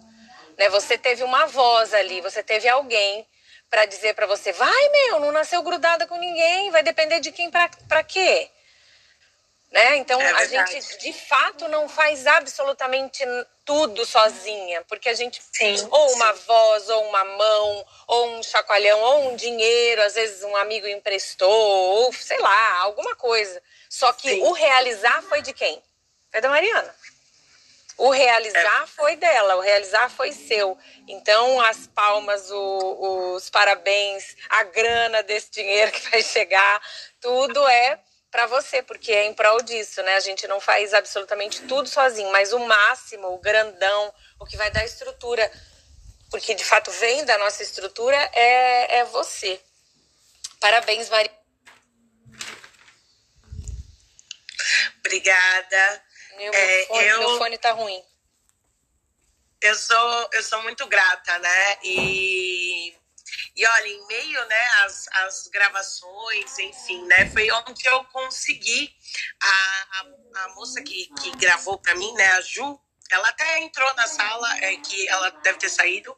Né? 0.58 0.70
Você 0.70 0.98
teve 0.98 1.24
uma 1.24 1.46
voz 1.46 1.94
ali, 1.94 2.22
você 2.22 2.44
teve 2.44 2.68
alguém 2.68 3.28
para 3.70 3.86
dizer 3.86 4.14
para 4.14 4.28
você: 4.28 4.52
vai, 4.52 4.90
meu, 4.90 5.20
não 5.20 5.32
nasceu 5.32 5.62
grudada 5.64 6.06
com 6.06 6.18
ninguém, 6.18 6.70
vai 6.72 6.84
depender 6.84 7.20
de 7.20 7.32
quem 7.32 7.50
para 7.50 8.04
quê? 8.04 8.50
Né? 9.74 9.98
Então, 9.98 10.22
é 10.22 10.32
a 10.34 10.46
gente 10.46 11.00
de 11.00 11.12
fato 11.12 11.68
não 11.68 11.90
faz 11.90 12.28
absolutamente 12.28 13.24
tudo 13.66 14.06
sozinha, 14.06 14.84
porque 14.88 15.10
a 15.10 15.16
gente 15.16 15.42
sim, 15.52 15.88
ou 15.90 16.12
uma 16.12 16.32
sim. 16.36 16.44
voz, 16.46 16.90
ou 16.90 17.08
uma 17.08 17.26
mão, 17.26 17.86
ou 18.06 18.28
um 18.38 18.44
chacoalhão, 18.44 19.00
ou 19.00 19.32
um 19.32 19.36
dinheiro, 19.36 20.04
às 20.04 20.14
vezes 20.14 20.44
um 20.44 20.56
amigo 20.58 20.88
emprestou, 20.88 21.50
ou 21.50 22.14
sei 22.14 22.38
lá, 22.38 22.82
alguma 22.82 23.16
coisa. 23.16 23.60
Só 23.90 24.14
que 24.14 24.30
sim. 24.30 24.44
o 24.44 24.52
realizar 24.52 25.24
foi 25.24 25.42
de 25.42 25.54
quem? 25.54 25.82
Foi 26.32 26.40
da 26.40 26.50
Mariana. 26.50 26.96
O 27.98 28.12
realizar 28.12 28.84
é. 28.84 28.88
foi 28.88 29.16
dela, 29.16 29.56
o 29.56 29.60
realizar 29.60 30.08
foi 30.12 30.34
seu. 30.34 30.78
Então, 31.08 31.60
as 31.62 31.88
palmas, 31.88 32.52
o, 32.52 33.36
os 33.36 33.50
parabéns, 33.50 34.36
a 34.50 34.64
grana 34.66 35.24
desse 35.24 35.50
dinheiro 35.50 35.92
que 35.92 36.12
vai 36.12 36.22
chegar, 36.22 36.80
tudo 37.20 37.68
é 37.68 38.00
para 38.34 38.48
você, 38.48 38.82
porque 38.82 39.12
é 39.12 39.26
em 39.26 39.34
prol 39.36 39.62
disso, 39.62 40.02
né? 40.02 40.16
A 40.16 40.20
gente 40.20 40.48
não 40.48 40.60
faz 40.60 40.92
absolutamente 40.92 41.62
tudo 41.68 41.88
sozinho, 41.88 42.32
mas 42.32 42.52
o 42.52 42.58
máximo, 42.58 43.28
o 43.28 43.38
grandão, 43.38 44.12
o 44.40 44.46
que 44.48 44.58
vai 44.58 44.72
dar 44.72 44.84
estrutura, 44.84 45.50
porque 46.32 46.56
de 46.56 46.66
fato 46.66 46.90
vem 46.90 47.24
da 47.26 47.38
nossa 47.38 47.62
estrutura, 47.62 48.18
é, 48.34 48.98
é 48.98 49.06
você. 49.06 49.62
Parabéns, 50.60 51.10
Maria. 51.10 51.32
Obrigada. 54.98 56.04
Meu, 56.36 56.52
é, 56.52 56.86
fone, 56.88 57.06
eu, 57.06 57.20
meu 57.20 57.38
fone 57.38 57.58
tá 57.60 57.72
ruim. 57.72 58.04
Eu 59.62 59.76
sou, 59.76 60.30
eu 60.34 60.42
sou 60.42 60.64
muito 60.64 60.88
grata, 60.88 61.38
né? 61.38 61.78
E 61.84 62.98
e 63.56 63.66
olha, 63.66 63.88
em 63.88 64.08
meio 64.08 64.46
né, 64.46 64.66
às, 64.86 65.08
às 65.10 65.48
gravações, 65.48 66.58
enfim, 66.60 67.06
né, 67.06 67.30
foi 67.30 67.52
onde 67.52 67.86
eu 67.88 68.04
consegui. 68.06 68.96
A, 69.42 70.00
a, 70.00 70.44
a 70.44 70.50
moça 70.56 70.82
que, 70.82 71.08
que 71.22 71.32
gravou 71.38 71.80
para 71.80 71.96
mim, 71.96 72.12
né, 72.14 72.32
a 72.34 72.42
Ju, 72.42 72.80
ela 73.12 73.30
até 73.30 73.60
entrou 73.60 73.94
na 73.94 74.08
sala, 74.08 74.58
é, 74.60 74.76
que 74.78 75.08
ela 75.08 75.30
deve 75.30 75.60
ter 75.60 75.70
saído, 75.70 76.18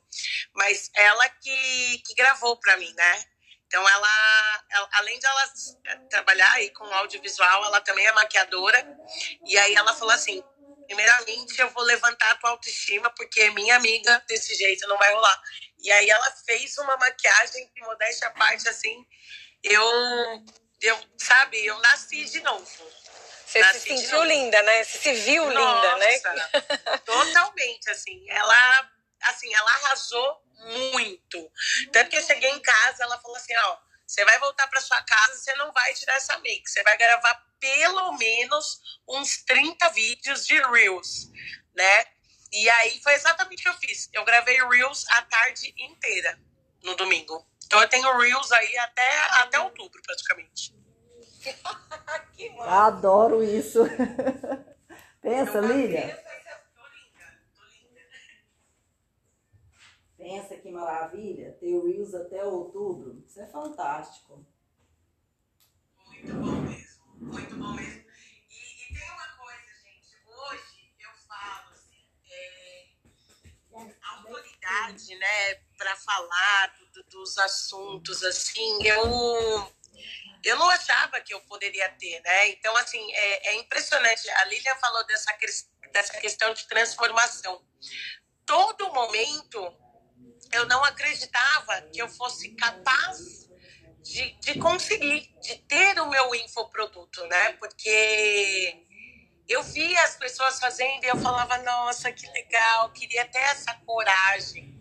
mas 0.53 0.89
ela 0.95 1.27
que, 1.27 2.01
que 2.05 2.13
gravou 2.15 2.57
para 2.57 2.77
mim, 2.77 2.93
né? 2.93 3.25
Então, 3.67 3.87
ela, 3.89 4.63
ela, 4.69 4.89
além 4.93 5.19
de 5.19 5.25
ela 5.25 5.53
trabalhar 6.09 6.51
aí 6.53 6.69
com 6.69 6.85
audiovisual, 6.85 7.65
ela 7.65 7.81
também 7.81 8.05
é 8.05 8.11
maquiadora. 8.13 8.97
E 9.45 9.57
aí 9.57 9.73
ela 9.73 9.93
falou 9.93 10.13
assim: 10.13 10.41
primeiramente, 10.85 11.59
eu 11.59 11.69
vou 11.71 11.83
levantar 11.83 12.31
a 12.31 12.35
tua 12.35 12.51
autoestima, 12.51 13.09
porque 13.09 13.49
minha 13.51 13.75
amiga 13.75 14.23
desse 14.27 14.55
jeito 14.55 14.87
não 14.87 14.97
vai 14.97 15.13
rolar. 15.13 15.41
E 15.85 15.91
aí 15.91 16.09
ela 16.09 16.31
fez 16.31 16.75
uma 16.79 16.97
maquiagem 16.97 17.67
que, 17.67 17.79
modéstia 17.81 18.27
à 18.27 18.31
parte, 18.31 18.67
assim, 18.67 19.05
eu, 19.63 20.43
eu, 20.81 20.99
sabe, 21.15 21.63
eu 21.63 21.77
nasci 21.77 22.25
de 22.25 22.41
novo. 22.41 22.65
Você 23.45 23.59
nasci 23.59 23.79
se 23.81 23.87
sentiu 23.89 24.23
linda, 24.23 24.63
né? 24.63 24.83
Você 24.83 24.97
se 24.97 25.13
viu 25.13 25.45
Nossa, 25.51 25.95
linda, 25.95 26.33
né? 26.33 26.49
Totalmente, 27.05 27.87
assim. 27.91 28.25
Ela, 28.27 28.89
assim, 29.25 29.53
ela 29.53 29.71
arrasou 29.75 30.41
muito. 30.91 31.51
Tanto 31.91 32.09
que 32.09 32.17
eu 32.17 32.23
cheguei 32.23 32.49
em 32.49 32.59
casa, 32.59 33.03
ela 33.03 33.21
falou 33.21 33.37
assim, 33.37 33.55
ó, 33.55 33.77
você 34.07 34.25
vai 34.25 34.39
voltar 34.39 34.67
para 34.67 34.81
sua 34.81 35.03
casa, 35.03 35.37
você 35.37 35.53
não 35.53 35.71
vai 35.71 35.93
tirar 35.93 36.15
essa 36.15 36.39
make, 36.39 36.67
você 36.67 36.81
vai 36.81 36.97
gravar 36.97 37.45
pelo 37.59 38.11
menos 38.13 38.81
uns 39.07 39.37
30 39.43 39.87
vídeos 39.89 40.47
de 40.47 40.59
Reels, 40.63 41.29
né? 41.75 42.14
E 42.55 42.69
aí 42.69 43.01
foi 43.03 43.13
exatamente 43.15 43.59
o 43.59 43.63
que 43.63 43.67
eu 43.67 43.89
fiz. 43.89 44.09
Eu 44.13 44.23
gravei 44.23 44.57
Reels 44.65 45.05
a 45.09 45.21
tarde 45.23 45.75
inteira 45.77 46.39
no 46.81 46.95
domingo. 46.95 47.45
Então 47.65 47.81
eu 47.81 47.89
tenho 47.89 48.17
Reels 48.17 48.49
aí 48.53 48.77
até, 48.77 49.41
até 49.41 49.59
outubro, 49.59 50.01
praticamente. 50.01 50.73
Adoro 52.65 53.43
isso. 53.43 53.79
Pensa, 55.21 55.59
Lília. 55.59 56.23
Pensa 60.17 60.55
que 60.55 60.71
maravilha, 60.71 61.51
ter 61.59 61.77
Reels 61.77 62.15
até 62.15 62.41
outubro. 62.45 63.21
Isso 63.27 63.41
é 63.41 63.47
fantástico. 63.47 64.45
Muito 66.07 66.33
bom 66.35 66.61
mesmo, 66.61 67.03
muito 67.17 67.55
bom 67.57 67.73
mesmo. 67.73 67.94
Né, 75.15 75.55
para 75.77 75.95
falar 75.97 76.75
do, 76.93 77.03
dos 77.03 77.37
assuntos, 77.37 78.23
assim, 78.23 78.87
eu 78.87 79.75
eu 80.43 80.57
não 80.57 80.69
achava 80.69 81.19
que 81.21 81.33
eu 81.33 81.41
poderia 81.41 81.89
ter, 81.93 82.21
né? 82.21 82.49
Então, 82.49 82.75
assim, 82.77 83.11
é, 83.13 83.49
é 83.49 83.55
impressionante. 83.55 84.29
A 84.29 84.45
Lilian 84.45 84.75
falou 84.75 85.03
dessa, 85.07 85.35
dessa 85.91 86.13
questão 86.19 86.53
de 86.53 86.67
transformação. 86.67 87.65
Todo 88.45 88.93
momento 88.93 89.59
eu 90.51 90.67
não 90.67 90.83
acreditava 90.83 91.81
que 91.91 91.99
eu 91.99 92.07
fosse 92.07 92.49
capaz 92.55 93.49
de, 94.03 94.31
de 94.39 94.59
conseguir, 94.59 95.33
de 95.41 95.55
ter 95.67 95.99
o 95.99 96.09
meu 96.09 96.35
infoproduto, 96.35 97.25
né? 97.25 97.53
Porque 97.53 98.84
eu 99.47 99.61
via 99.63 100.03
as 100.03 100.15
pessoas 100.15 100.59
fazendo 100.59 101.03
e 101.03 101.07
eu 101.07 101.17
falava, 101.17 101.57
nossa, 101.59 102.11
que 102.11 102.27
legal, 102.31 102.91
queria 102.91 103.25
ter 103.25 103.39
essa 103.39 103.73
coragem. 103.85 104.73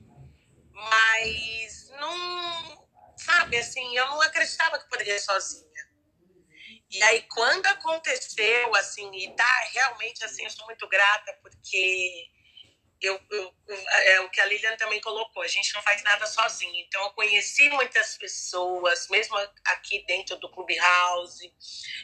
Mas 0.72 1.90
não, 2.00 2.88
sabe, 3.16 3.58
assim, 3.58 3.96
eu 3.96 4.06
não 4.06 4.20
acreditava 4.22 4.78
que 4.78 4.88
poderia 4.88 5.20
sozinha. 5.20 5.64
E 6.90 7.02
aí, 7.02 7.22
quando 7.22 7.66
aconteceu, 7.66 8.74
assim, 8.76 9.10
e 9.14 9.34
tá 9.34 9.68
realmente, 9.72 10.24
assim, 10.24 10.44
eu 10.44 10.50
sou 10.50 10.64
muito 10.66 10.88
grata, 10.88 11.36
porque 11.42 12.26
eu, 13.04 13.20
eu, 13.30 13.54
é 13.68 14.20
o 14.20 14.30
que 14.30 14.40
a 14.40 14.46
Lilian 14.46 14.76
também 14.76 15.00
colocou, 15.00 15.42
a 15.42 15.48
gente 15.48 15.72
não 15.74 15.82
faz 15.82 16.02
nada 16.02 16.26
sozinho. 16.26 16.74
Então, 16.86 17.02
eu 17.02 17.10
conheci 17.10 17.68
muitas 17.70 18.16
pessoas, 18.16 19.08
mesmo 19.08 19.36
aqui 19.66 20.04
dentro 20.06 20.36
do 20.36 20.50
Clubhouse. 20.50 21.52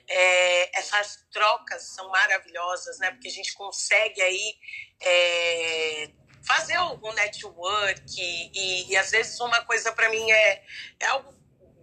É, 0.09 0.79
essas 0.79 1.27
trocas 1.33 1.83
são 1.95 2.09
maravilhosas, 2.11 2.99
né? 2.99 3.11
Porque 3.11 3.29
a 3.29 3.33
gente 3.33 3.53
consegue 3.55 4.21
aí 4.21 4.55
é, 5.01 6.11
fazer 6.43 6.79
o 6.79 7.13
network 7.13 8.03
e, 8.19 8.91
e, 8.91 8.97
às 8.97 9.11
vezes 9.11 9.39
uma 9.41 9.65
coisa 9.65 9.93
para 9.93 10.09
mim 10.09 10.31
é, 10.31 10.65
é 10.99 11.07
algo 11.07 11.35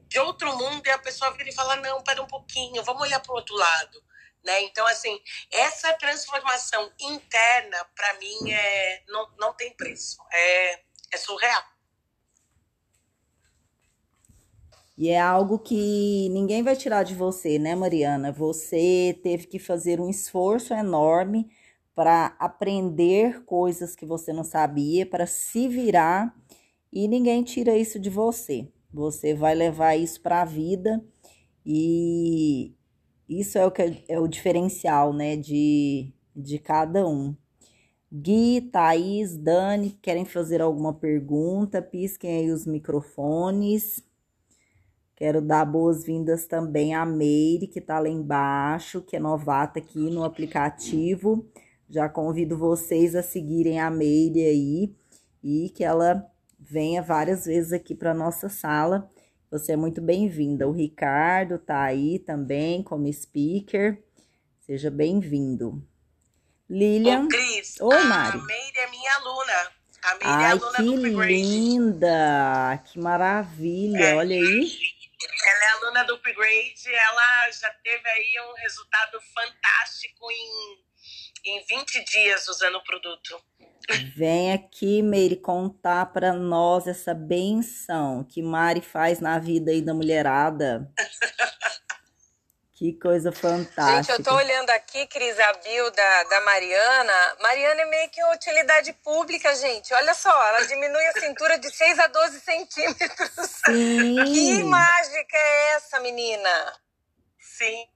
de 0.08 0.20
outro 0.20 0.56
mundo 0.58 0.86
e 0.86 0.90
a 0.90 0.98
pessoa 0.98 1.32
vira 1.32 1.50
e 1.50 1.54
fala 1.54 1.76
não, 1.78 2.02
para 2.02 2.22
um 2.22 2.28
pouquinho, 2.28 2.84
vamos 2.84 3.02
olhar 3.02 3.20
para 3.20 3.32
o 3.32 3.36
outro 3.36 3.56
lado. 3.56 4.07
Né? 4.44 4.64
Então, 4.64 4.86
assim, 4.88 5.20
essa 5.52 5.94
transformação 5.94 6.92
interna, 7.00 7.86
para 7.96 8.14
mim, 8.16 8.52
é, 8.52 9.04
não, 9.08 9.30
não 9.38 9.54
tem 9.54 9.76
preço. 9.76 10.18
É, 10.32 10.80
é 11.14 11.18
surreal. 11.18 11.64
E 14.98 15.10
é 15.10 15.20
algo 15.20 15.60
que 15.60 16.28
ninguém 16.30 16.64
vai 16.64 16.76
tirar 16.76 17.04
de 17.04 17.14
você, 17.14 17.60
né, 17.60 17.76
Mariana? 17.76 18.32
Você 18.32 19.20
teve 19.22 19.46
que 19.46 19.60
fazer 19.60 20.02
um 20.02 20.10
esforço 20.10 20.74
enorme 20.74 21.48
para 21.94 22.36
aprender 22.40 23.44
coisas 23.44 23.96
que 23.96 24.06
você 24.06 24.34
não 24.34 24.44
sabia, 24.44 25.06
para 25.06 25.28
se 25.28 25.68
virar, 25.68 26.36
e 26.92 27.08
ninguém 27.08 27.44
tira 27.44 27.76
isso 27.78 28.00
de 28.00 28.10
você. 28.10 28.68
Você 28.94 29.34
vai 29.34 29.54
levar 29.54 29.96
isso 29.96 30.22
para 30.22 30.42
a 30.42 30.46
vida 30.46 31.04
e 31.66 32.77
isso 33.30 33.58
é 33.58 33.66
o 33.66 33.72
que 33.72 33.82
é, 33.82 34.04
é 34.08 34.20
o 34.20 34.28
diferencial, 34.28 35.14
né, 35.14 35.36
de, 35.36 36.12
de 36.36 36.60
cada 36.60 37.08
um. 37.08 37.36
Gui, 38.12 38.62
Thaís, 38.72 39.36
Dani, 39.36 39.92
querem 40.02 40.24
fazer 40.24 40.62
alguma 40.62 40.94
pergunta? 40.94 41.82
Pisquem 41.82 42.38
aí 42.38 42.52
os 42.52 42.66
microfones. 42.66 44.02
Quero 45.14 45.42
dar 45.42 45.66
boas-vindas 45.66 46.46
também 46.46 46.96
a 46.96 47.06
Meire, 47.06 47.68
que 47.68 47.82
tá 47.82 48.00
lá 48.00 48.08
embaixo, 48.08 49.02
que 49.02 49.18
é 49.18 49.20
novata 49.20 49.80
aqui 49.80 50.10
no 50.10 50.24
aplicativo. 50.24 51.46
Já 51.90 52.08
convido 52.08 52.58
vocês 52.58 53.14
a 53.16 53.24
seguirem 53.24 53.80
a 53.80 53.90
Meire 53.90 54.46
aí 54.46 54.96
e 55.44 55.70
que 55.70 55.84
ela 55.84 56.26
venha 56.58 57.02
várias 57.02 57.46
vezes 57.46 57.74
aqui 57.74 57.94
para 57.94 58.14
nossa 58.14 58.48
sala 58.48 59.10
você 59.50 59.74
é 59.74 59.76
muito 59.78 60.02
bem-vinda. 60.02 60.68
O 60.68 60.72
Ricardo 60.72 61.58
tá 61.58 61.84
aí 61.84 62.20
também 62.20 62.84
como 62.84 63.12
speaker. 63.12 64.02
Seja 64.60 64.92
bem-vindo. 64.92 65.82
Lilian. 66.70 67.26
Ô, 67.26 67.28
Cris, 67.30 67.80
Oi, 67.80 68.04
Mari. 68.04 68.38
A 68.38 68.44
Meire 68.44 68.78
é 68.80 68.90
minha 68.90 69.16
aluna. 69.16 69.72
A 70.04 70.10
Meire 70.16 70.26
Ai, 70.26 70.44
é 70.44 70.52
aluna 70.52 70.78
que 70.78 70.84
do 70.84 70.94
Upgrade. 70.96 71.34
linda! 71.34 72.84
Que 72.86 73.00
maravilha! 73.00 74.04
É. 74.04 74.16
Olha 74.16 74.36
aí. 74.36 74.72
Ela 75.46 75.66
é 75.66 75.70
aluna 75.70 76.04
do 76.04 76.16
Upgrade. 76.16 76.94
Ela 76.94 77.52
já 77.52 77.70
teve 77.84 78.08
aí 78.10 78.36
um 78.50 78.54
resultado 78.62 79.18
fantástico 79.34 80.30
em, 80.30 80.78
em 81.50 81.64
20 81.64 82.04
dias 82.04 82.48
usando 82.48 82.76
o 82.76 82.84
produto. 82.84 83.42
Vem 84.16 84.52
aqui, 84.52 85.02
Meire, 85.02 85.38
contar 85.38 86.08
para 86.08 86.34
nós 86.34 86.88
essa 86.88 87.14
benção 87.14 88.24
que 88.24 88.42
Mari 88.42 88.82
faz 88.82 89.22
na 89.22 89.40
vida 89.40 89.72
aí 89.72 89.82
da 89.82 89.94
mulherada. 89.94 90.92
Que 92.78 92.94
coisa 92.94 93.32
fantástica. 93.32 94.18
Gente, 94.18 94.20
eu 94.20 94.24
tô 94.24 94.36
olhando 94.36 94.70
aqui, 94.70 95.08
Cris, 95.08 95.40
a 95.40 95.54
bio 95.54 95.90
da, 95.90 96.24
da 96.26 96.42
Mariana. 96.42 97.36
Mariana 97.40 97.82
é 97.82 97.86
meio 97.86 98.10
que 98.12 98.24
utilidade 98.26 98.94
pública, 99.04 99.56
gente. 99.56 99.92
Olha 99.96 100.14
só, 100.14 100.30
ela 100.50 100.64
diminui 100.68 101.04
a 101.08 101.20
cintura 101.20 101.58
de 101.58 101.72
6 101.72 101.98
a 101.98 102.06
12 102.06 102.40
centímetros. 102.40 103.50
Sim. 103.66 104.24
Que 104.26 104.64
mágica 104.64 105.38
é 105.38 105.76
essa, 105.76 106.00
menina? 106.02 106.80
Sim, 107.40 107.88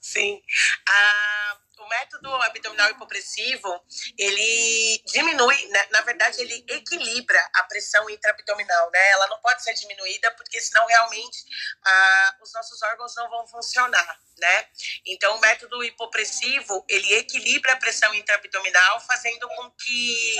sim. 0.00 0.42
Ah, 0.88 1.58
o 1.86 1.88
método 1.88 2.34
abdominal 2.42 2.90
hipopressivo, 2.90 3.80
ele 4.18 5.02
diminui, 5.06 5.66
né? 5.68 5.86
na 5.92 6.00
verdade, 6.02 6.40
ele 6.40 6.64
equilibra 6.68 7.48
a 7.54 7.62
pressão 7.62 8.10
intraabdominal, 8.10 8.90
né? 8.90 9.10
Ela 9.10 9.28
não 9.28 9.38
pode 9.40 9.62
ser 9.62 9.72
diminuída, 9.74 10.30
porque 10.32 10.60
senão 10.60 10.84
realmente 10.86 11.44
ah, 11.84 12.36
os 12.42 12.52
nossos 12.52 12.82
órgãos 12.82 13.14
não 13.14 13.30
vão 13.30 13.46
funcionar, 13.46 14.20
né? 14.38 14.68
Então, 15.06 15.36
o 15.36 15.40
método 15.40 15.82
hipopressivo, 15.84 16.84
ele 16.88 17.14
equilibra 17.14 17.72
a 17.72 17.76
pressão 17.76 18.12
intraabdominal, 18.14 19.00
fazendo 19.02 19.48
com 19.48 19.70
que 19.70 20.36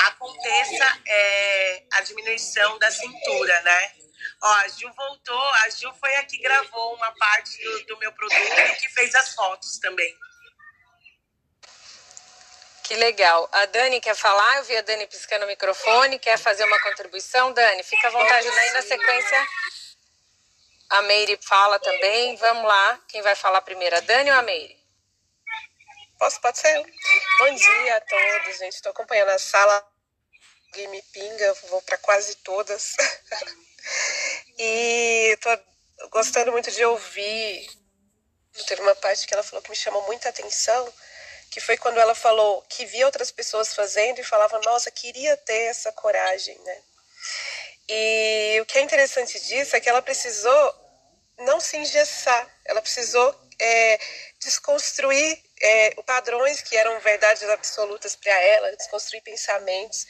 aconteça 0.00 1.02
é, 1.06 1.84
a 1.92 2.00
diminuição 2.02 2.78
da 2.78 2.90
cintura, 2.90 3.60
né? 3.62 3.92
Ó, 4.42 4.46
a 4.46 4.68
Gil 4.68 4.92
voltou, 4.94 5.48
a 5.54 5.70
Gil 5.70 5.92
foi 5.94 6.14
a 6.16 6.24
que 6.24 6.38
gravou 6.38 6.94
uma 6.94 7.12
parte 7.12 7.62
do, 7.62 7.86
do 7.86 7.98
meu 7.98 8.12
produto 8.12 8.58
e 8.58 8.76
que 8.76 8.88
fez 8.90 9.14
as 9.14 9.34
fotos 9.34 9.78
também. 9.78 10.14
Que 12.84 12.94
legal. 12.96 13.48
A 13.50 13.64
Dani 13.64 13.98
quer 13.98 14.14
falar? 14.14 14.58
Eu 14.58 14.64
vi 14.64 14.76
a 14.76 14.82
Dani 14.82 15.06
piscando 15.06 15.46
o 15.46 15.48
microfone. 15.48 16.18
Quer 16.18 16.38
fazer 16.38 16.64
uma 16.64 16.78
contribuição? 16.82 17.50
Dani, 17.52 17.82
fica 17.82 18.08
à 18.08 18.10
vontade. 18.10 18.50
Daí 18.50 18.70
na 18.72 18.82
sequência, 18.82 19.48
a 20.90 21.02
Meire 21.02 21.38
fala 21.42 21.78
também. 21.78 22.36
Vamos 22.36 22.64
lá. 22.64 23.00
Quem 23.08 23.22
vai 23.22 23.34
falar 23.34 23.62
primeiro, 23.62 23.96
a 23.96 24.00
Dani 24.00 24.30
ou 24.30 24.36
a 24.36 24.42
Meire? 24.42 24.76
Posso, 26.18 26.38
pode 26.42 26.58
ser 26.58 26.76
eu. 26.76 26.86
Bom 27.38 27.54
dia 27.54 27.96
a 27.96 28.00
todos, 28.02 28.58
gente. 28.58 28.74
Estou 28.74 28.92
acompanhando 28.92 29.30
a 29.30 29.38
sala 29.38 29.94
Game 30.74 31.02
Pinga, 31.10 31.54
vou 31.70 31.80
para 31.82 31.96
quase 31.98 32.34
todas. 32.36 32.96
e 34.58 35.32
estou 35.32 35.58
gostando 36.10 36.52
muito 36.52 36.70
de 36.70 36.84
ouvir. 36.84 37.66
Teve 38.66 38.82
uma 38.82 38.94
parte 38.96 39.26
que 39.26 39.32
ela 39.32 39.42
falou 39.42 39.62
que 39.62 39.70
me 39.70 39.76
chamou 39.76 40.02
muita 40.06 40.28
atenção, 40.28 40.92
que 41.54 41.60
foi 41.60 41.76
quando 41.76 42.00
ela 42.00 42.16
falou 42.16 42.62
que 42.68 42.84
via 42.84 43.06
outras 43.06 43.30
pessoas 43.30 43.72
fazendo 43.72 44.18
e 44.18 44.24
falava, 44.24 44.60
nossa, 44.64 44.90
queria 44.90 45.36
ter 45.36 45.66
essa 45.70 45.92
coragem, 45.92 46.58
né? 46.58 46.82
E 47.88 48.58
o 48.60 48.66
que 48.66 48.76
é 48.76 48.80
interessante 48.80 49.38
disso 49.38 49.76
é 49.76 49.80
que 49.80 49.88
ela 49.88 50.02
precisou 50.02 50.74
não 51.38 51.60
se 51.60 51.76
engessar, 51.76 52.44
ela 52.64 52.82
precisou 52.82 53.32
é, 53.60 54.00
desconstruir 54.40 55.40
é, 55.60 55.90
padrões 56.02 56.60
que 56.60 56.76
eram 56.76 56.98
verdades 56.98 57.48
absolutas 57.48 58.16
para 58.16 58.32
ela, 58.32 58.74
desconstruir 58.74 59.22
pensamentos 59.22 60.08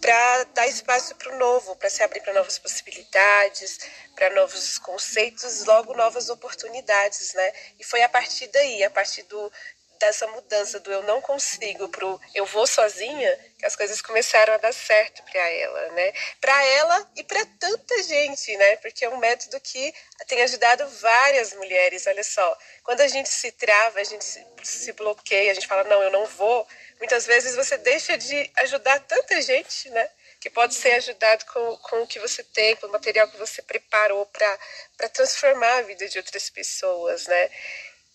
para 0.00 0.44
dar 0.54 0.66
espaço 0.66 1.14
para 1.14 1.32
o 1.32 1.38
novo, 1.38 1.76
para 1.76 1.90
se 1.90 2.02
abrir 2.02 2.20
para 2.20 2.32
novas 2.32 2.58
possibilidades, 2.58 3.78
para 4.16 4.30
novos 4.30 4.76
conceitos, 4.78 5.64
logo 5.66 5.94
novas 5.94 6.30
oportunidades, 6.30 7.32
né? 7.34 7.52
E 7.78 7.84
foi 7.84 8.02
a 8.02 8.08
partir 8.08 8.48
daí, 8.48 8.82
a 8.82 8.90
partir 8.90 9.22
do, 9.24 9.52
dessa 10.00 10.26
mudança 10.28 10.80
do 10.80 10.90
eu 10.90 11.02
não 11.02 11.20
consigo 11.20 11.88
pro 11.90 12.18
eu 12.34 12.46
vou 12.46 12.66
sozinha, 12.66 13.38
que 13.58 13.66
as 13.66 13.76
coisas 13.76 14.00
começaram 14.00 14.54
a 14.54 14.56
dar 14.56 14.72
certo 14.72 15.22
para 15.22 15.48
ela, 15.48 15.88
né? 15.92 16.12
Para 16.40 16.64
ela 16.64 17.10
e 17.14 17.22
para 17.22 17.44
tanta 17.58 18.02
gente, 18.02 18.56
né? 18.56 18.76
Porque 18.76 19.04
é 19.04 19.10
um 19.10 19.18
método 19.18 19.60
que 19.60 19.94
tem 20.26 20.42
ajudado 20.42 20.88
várias 20.88 21.52
mulheres. 21.52 22.06
Olha 22.06 22.24
só, 22.24 22.58
quando 22.82 23.02
a 23.02 23.08
gente 23.08 23.28
se 23.28 23.52
trava, 23.52 24.00
a 24.00 24.04
gente 24.04 24.24
se, 24.24 24.44
se 24.62 24.92
bloqueia, 24.92 25.52
a 25.52 25.54
gente 25.54 25.66
fala 25.66 25.84
não, 25.84 26.02
eu 26.02 26.10
não 26.10 26.24
vou. 26.26 26.66
Muitas 26.98 27.26
vezes 27.26 27.54
você 27.54 27.76
deixa 27.76 28.16
de 28.16 28.50
ajudar 28.56 28.98
tanta 29.00 29.40
gente, 29.42 29.90
né? 29.90 30.08
que 30.40 30.48
pode 30.48 30.74
ser 30.74 30.92
ajudado 30.92 31.44
com, 31.52 31.76
com 31.76 32.02
o 32.02 32.06
que 32.06 32.18
você 32.18 32.42
tem, 32.42 32.74
com 32.76 32.86
o 32.86 32.92
material 32.92 33.28
que 33.28 33.36
você 33.36 33.60
preparou 33.60 34.24
para 34.24 35.08
transformar 35.10 35.76
a 35.76 35.82
vida 35.82 36.08
de 36.08 36.16
outras 36.16 36.48
pessoas, 36.48 37.26
né? 37.26 37.50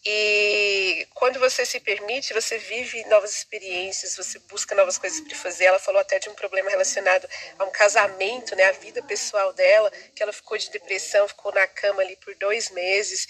E 0.07 1.07
quando 1.15 1.39
você 1.39 1.65
se 1.65 1.79
permite, 1.79 2.31
você 2.31 2.59
vive 2.59 3.03
novas 3.05 3.31
experiências, 3.31 4.15
você 4.15 4.37
busca 4.39 4.75
novas 4.75 4.99
coisas 4.99 5.19
para 5.19 5.35
fazer. 5.35 5.65
Ela 5.65 5.79
falou 5.79 5.99
até 5.99 6.19
de 6.19 6.29
um 6.29 6.35
problema 6.35 6.69
relacionado 6.69 7.27
a 7.57 7.63
um 7.63 7.71
casamento, 7.71 8.55
né, 8.55 8.65
a 8.65 8.71
vida 8.73 9.01
pessoal 9.01 9.51
dela, 9.53 9.91
que 10.15 10.21
ela 10.21 10.31
ficou 10.31 10.57
de 10.57 10.69
depressão, 10.69 11.27
ficou 11.27 11.51
na 11.51 11.65
cama 11.65 12.03
ali 12.03 12.15
por 12.17 12.35
dois 12.35 12.69
meses. 12.69 13.27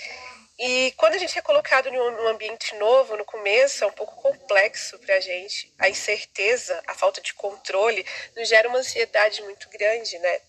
E 0.59 0.93
quando 0.97 1.13
a 1.13 1.17
gente 1.17 1.37
é 1.37 1.41
colocado 1.41 1.89
num 1.89 2.27
ambiente 2.27 2.75
novo, 2.75 3.15
no 3.15 3.23
começo, 3.23 3.83
é 3.83 3.87
um 3.87 3.91
pouco 3.91 4.15
complexo 4.21 4.99
para 4.99 5.15
a 5.15 5.19
gente. 5.21 5.73
A 5.79 5.89
incerteza, 5.89 6.81
a 6.87 6.93
falta 6.93 7.21
de 7.21 7.33
controle, 7.33 8.05
nos 8.35 8.49
gera 8.49 8.67
uma 8.67 8.79
ansiedade 8.79 9.41
muito 9.43 9.69
grande, 9.69 10.17
né? 10.19 10.41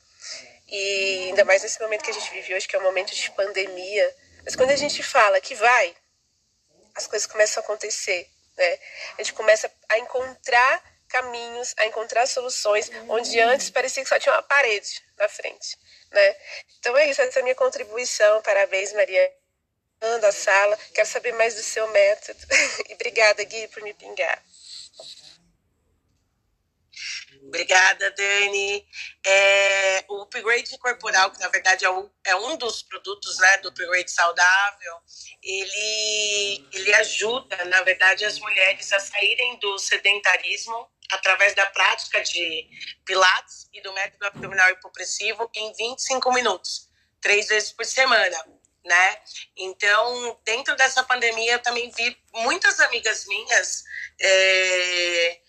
E 0.69 1.27
ainda 1.29 1.45
mais 1.45 1.63
nesse 1.63 1.81
momento 1.81 2.03
que 2.03 2.11
a 2.11 2.15
gente 2.15 2.31
vive 2.33 2.55
hoje, 2.55 2.67
que 2.67 2.75
é 2.75 2.79
um 2.81 2.83
momento 2.83 3.15
de 3.15 3.31
pandemia. 3.33 4.17
Mas 4.45 4.57
quando 4.57 4.71
a 4.71 4.77
gente 4.77 5.03
fala 5.03 5.41
que 5.41 5.55
vai, 5.55 5.95
as 6.97 7.07
coisas 7.07 7.27
começam 7.27 7.63
a 7.63 7.65
acontecer, 7.65 8.29
né? 8.57 8.79
A 9.19 9.23
gente 9.23 9.35
começa 9.35 9.71
a 9.89 9.99
encontrar 9.99 10.83
caminhos, 11.09 11.75
a 11.77 11.87
encontrar 11.87 12.27
soluções, 12.27 12.91
onde 13.09 13.39
antes 13.41 13.71
parecia 13.71 14.03
que 14.03 14.09
só 14.09 14.19
tinha 14.19 14.35
uma 14.35 14.43
parede 14.43 15.03
na 15.17 15.29
frente, 15.29 15.79
né? 16.11 16.37
Então 16.79 16.97
é 16.97 17.09
isso, 17.11 17.23
essa 17.23 17.39
é 17.39 17.41
a 17.41 17.43
minha 17.43 17.55
contribuição. 17.55 18.43
Parabéns, 18.43 18.93
Maria. 18.93 19.33
Anda 20.01 20.29
a 20.29 20.33
sala, 20.33 20.77
quero 20.93 21.09
saber 21.09 21.33
mais 21.33 21.55
do 21.55 21.63
seu 21.63 21.89
método. 21.89 22.39
e 22.89 22.95
obrigada, 22.95 23.43
Gui, 23.45 23.67
por 23.69 23.83
me 23.83 23.95
pingar. 23.95 24.43
Obrigada, 27.49 28.11
Dani. 28.11 28.87
É, 29.25 30.05
o 30.09 30.23
upgrade 30.23 30.77
corporal, 30.79 31.31
que 31.31 31.41
na 31.41 31.49
verdade 31.49 31.85
é 31.85 31.91
um, 31.91 32.11
é 32.25 32.35
um 32.37 32.57
dos 32.57 32.83
produtos 32.83 33.39
né, 33.39 33.59
do 33.59 33.69
upgrade 33.69 34.11
saudável, 34.11 34.95
ele, 35.43 36.67
ele 36.73 36.95
ajuda, 36.95 37.65
na 37.67 37.83
verdade, 37.83 38.25
as 38.25 38.39
mulheres 38.39 38.93
a 38.93 38.99
saírem 38.99 39.59
do 39.59 39.79
sedentarismo 39.79 40.89
através 41.13 41.55
da 41.55 41.67
prática 41.67 42.21
de 42.23 42.69
pilates 43.05 43.69
e 43.73 43.81
do 43.81 43.93
método 43.93 44.27
abdominal 44.27 44.69
hipopressivo 44.71 45.49
em 45.55 45.73
25 45.75 46.33
minutos, 46.33 46.89
três 47.21 47.47
vezes 47.47 47.73
por 47.73 47.85
semana. 47.85 48.37
Né? 48.85 49.19
Então, 49.57 50.41
dentro 50.45 50.77
dessa 50.77 51.03
pandemia, 51.03 51.55
eu 51.55 51.59
também 51.59 51.91
vi 51.91 52.17
muitas 52.35 52.79
amigas 52.81 53.27
minhas 53.27 53.85
é, 54.21 55.41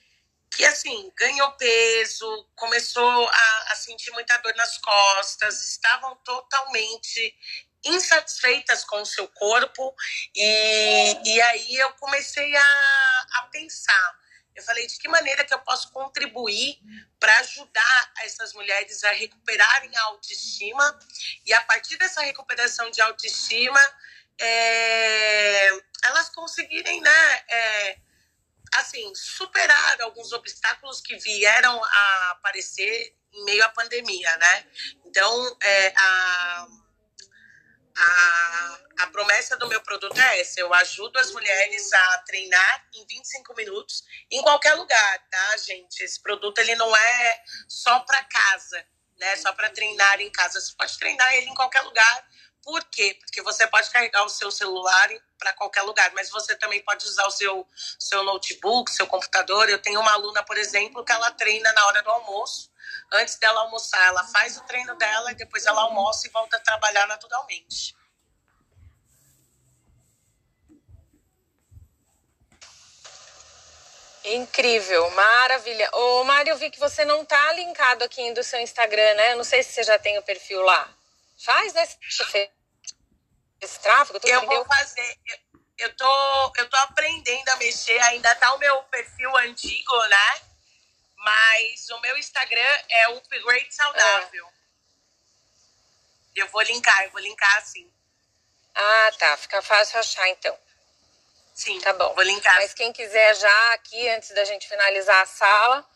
que 0.52 0.66
assim 0.66 1.12
ganhou 1.16 1.52
peso, 1.54 2.50
começou 2.56 3.28
a, 3.28 3.68
a, 3.72 3.76
sentir 3.76 4.12
muita 4.12 4.38
dor 4.38 4.56
nas 4.56 4.78
costas, 4.78 5.64
estavam 5.64 6.16
totalmente 6.18 7.36
insatisfeitas 7.84 8.84
com 8.84 9.02
o 9.02 9.06
seu 9.06 9.28
corpo 9.28 9.95
e, 10.36 11.14
e 11.26 11.41
aí 11.41 11.76
eu 11.76 11.91
comecei 11.93 12.56
a, 12.56 13.28
a 13.34 13.41
pensar. 13.52 14.18
Eu 14.56 14.64
falei 14.64 14.88
de 14.88 14.98
que 14.98 15.08
maneira 15.08 15.45
que 15.45 15.54
eu 15.54 15.60
posso 15.60 15.91
contribuir 15.91 16.80
para 17.20 17.38
ajudar 17.39 18.12
essas 18.24 18.54
mulheres 18.54 19.04
a 19.04 19.12
recuperarem 19.12 19.95
a 19.95 20.04
autoestima 20.06 21.00
e 21.45 21.54
a 21.54 21.62
partir 21.62 21.95
dessa 21.98 22.22
recuperação 22.22 22.89
de 22.89 23.00
autoestima 23.00 23.80
é, 24.39 25.70
elas 26.04 26.30
conseguirem, 26.30 27.02
né? 27.02 27.43
É, 27.48 27.98
assim, 28.74 29.13
superar 29.15 30.01
alguns 30.01 30.32
obstáculos 30.32 31.01
que 31.01 31.18
vieram 31.18 31.84
a 31.84 32.32
aparecer 32.32 33.15
em 33.34 33.45
meio 33.45 33.63
à 33.63 33.70
pandemia, 33.70 34.38
né? 34.38 34.68
Então, 35.05 35.57
é, 35.61 35.93
a, 35.95 36.68
a, 37.97 38.80
a 38.99 39.07
promessa 39.07 39.57
do 39.57 39.68
meu 39.68 39.82
produto 39.82 40.20
é 40.20 40.41
essa: 40.41 40.59
eu 40.59 40.74
ajudo 40.74 41.18
as 41.20 41.32
mulheres 41.32 41.91
a 41.93 42.18
treinar 42.20 42.88
em 42.95 43.05
25 43.05 43.53
minutos 43.55 44.03
em 44.32 44.41
qualquer 44.41 44.76
lugar, 44.76 45.20
tá, 45.30 45.57
gente? 45.57 46.01
Esse 46.01 46.22
produto 46.22 46.57
ele 46.59 46.76
não 46.76 46.95
é 46.95 47.43
só 47.68 47.99
para 48.01 48.24
casa, 48.24 48.86
né? 49.20 49.36
Só 49.38 49.53
para 49.53 49.70
treinar 49.70 50.22
em 50.22 50.32
casa. 50.32 50.59
Você 50.59 50.74
pode 50.78 50.97
treinar 50.97 51.34
ele 51.34 51.49
em 51.49 51.55
qualquer 51.55 51.82
lugar 51.82 52.28
por 52.68 52.84
quê? 52.84 53.18
Porque 53.22 53.41
você 53.43 53.65
pode 53.65 53.89
carregar 53.91 54.26
o 54.26 54.30
seu 54.30 54.51
celular 54.51 55.09
para 55.38 55.54
qualquer 55.54 55.84
lugar, 55.84 56.12
mas 56.14 56.30
você 56.30 56.56
também 56.56 56.82
pode 56.84 57.06
usar 57.06 57.26
o 57.28 57.32
seu, 57.32 57.68
seu 58.00 58.24
notebook, 58.24 58.92
seu 58.92 59.08
computador. 59.08 59.70
Eu 59.70 59.82
tenho 59.82 60.00
uma 60.00 60.12
aluna, 60.12 60.44
por 60.44 60.58
exemplo, 60.58 61.04
que 61.04 61.12
ela 61.12 61.32
treina 61.32 61.72
na 61.74 61.86
hora 61.88 62.02
do 62.04 62.10
almoço. 62.10 62.72
Antes 63.12 63.36
dela 63.38 63.62
almoçar, 63.62 64.06
ela 64.08 64.24
faz 64.26 64.58
o 64.58 64.64
treino 64.64 64.96
dela 64.96 65.32
e 65.32 65.36
depois 65.36 65.66
ela 65.66 65.82
almoça 65.82 66.28
e 66.28 66.32
volta 66.32 66.58
a 66.58 66.60
trabalhar 66.60 67.08
naturalmente. 67.08 67.96
Incrível, 74.26 75.10
maravilha. 75.12 75.90
Ô, 75.94 76.24
Mário, 76.26 76.52
eu 76.52 76.58
vi 76.58 76.70
que 76.70 76.80
você 76.80 77.06
não 77.06 77.24
tá 77.24 77.54
linkado 77.54 78.04
aqui 78.04 78.34
do 78.34 78.44
seu 78.44 78.60
Instagram, 78.60 79.14
né? 79.14 79.32
Eu 79.32 79.38
não 79.38 79.44
sei 79.44 79.64
se 79.64 79.72
você 79.72 79.84
já 79.84 79.98
tem 79.98 80.18
o 80.18 80.24
perfil 80.24 80.62
lá. 80.64 80.94
Faz, 81.38 81.74
né? 81.74 81.88
Você 82.10 82.52
esse 83.62 83.80
tráfego? 83.80 84.20
eu 84.24 84.45
vou 84.45 84.66
fazer. 84.66 85.20
Eu, 85.26 85.39
eu, 85.78 85.95
tô, 85.95 86.53
eu 86.58 86.70
tô 86.70 86.78
aprendendo 86.78 87.49
a 87.49 87.55
mexer, 87.58 87.99
ainda 88.03 88.34
tá 88.36 88.53
o 88.53 88.60
meu 88.60 88.84
perfil 88.84 89.36
antigo, 89.38 90.08
né? 90.08 90.41
Mas 91.18 91.89
o 91.89 91.99
meu 91.99 92.18
Instagram 92.18 92.80
é 92.89 93.10
Upgrade 93.10 93.74
Saudável. 93.74 94.47
É. 94.47 94.58
Eu 96.36 96.47
vou 96.49 96.62
linkar, 96.62 97.03
eu 97.03 97.12
vou 97.12 97.22
linkar 97.22 97.58
assim. 97.58 97.91
Ah, 98.76 99.12
tá. 99.18 99.38
Fica 99.38 99.62
fácil 99.62 99.99
achar, 99.99 100.28
então. 100.30 100.58
Sim, 101.53 101.80
tá 101.82 101.91
bom. 101.93 102.14
Vou 102.14 102.24
linkar. 102.24 102.55
Mas 102.55 102.74
quem 102.76 102.93
quiser 102.93 103.36
já 103.36 103.74
aqui, 103.74 104.08
antes 104.10 104.30
da 104.30 104.45
gente 104.45 104.68
finalizar 104.68 105.24
a 105.24 105.26
sala, 105.26 105.89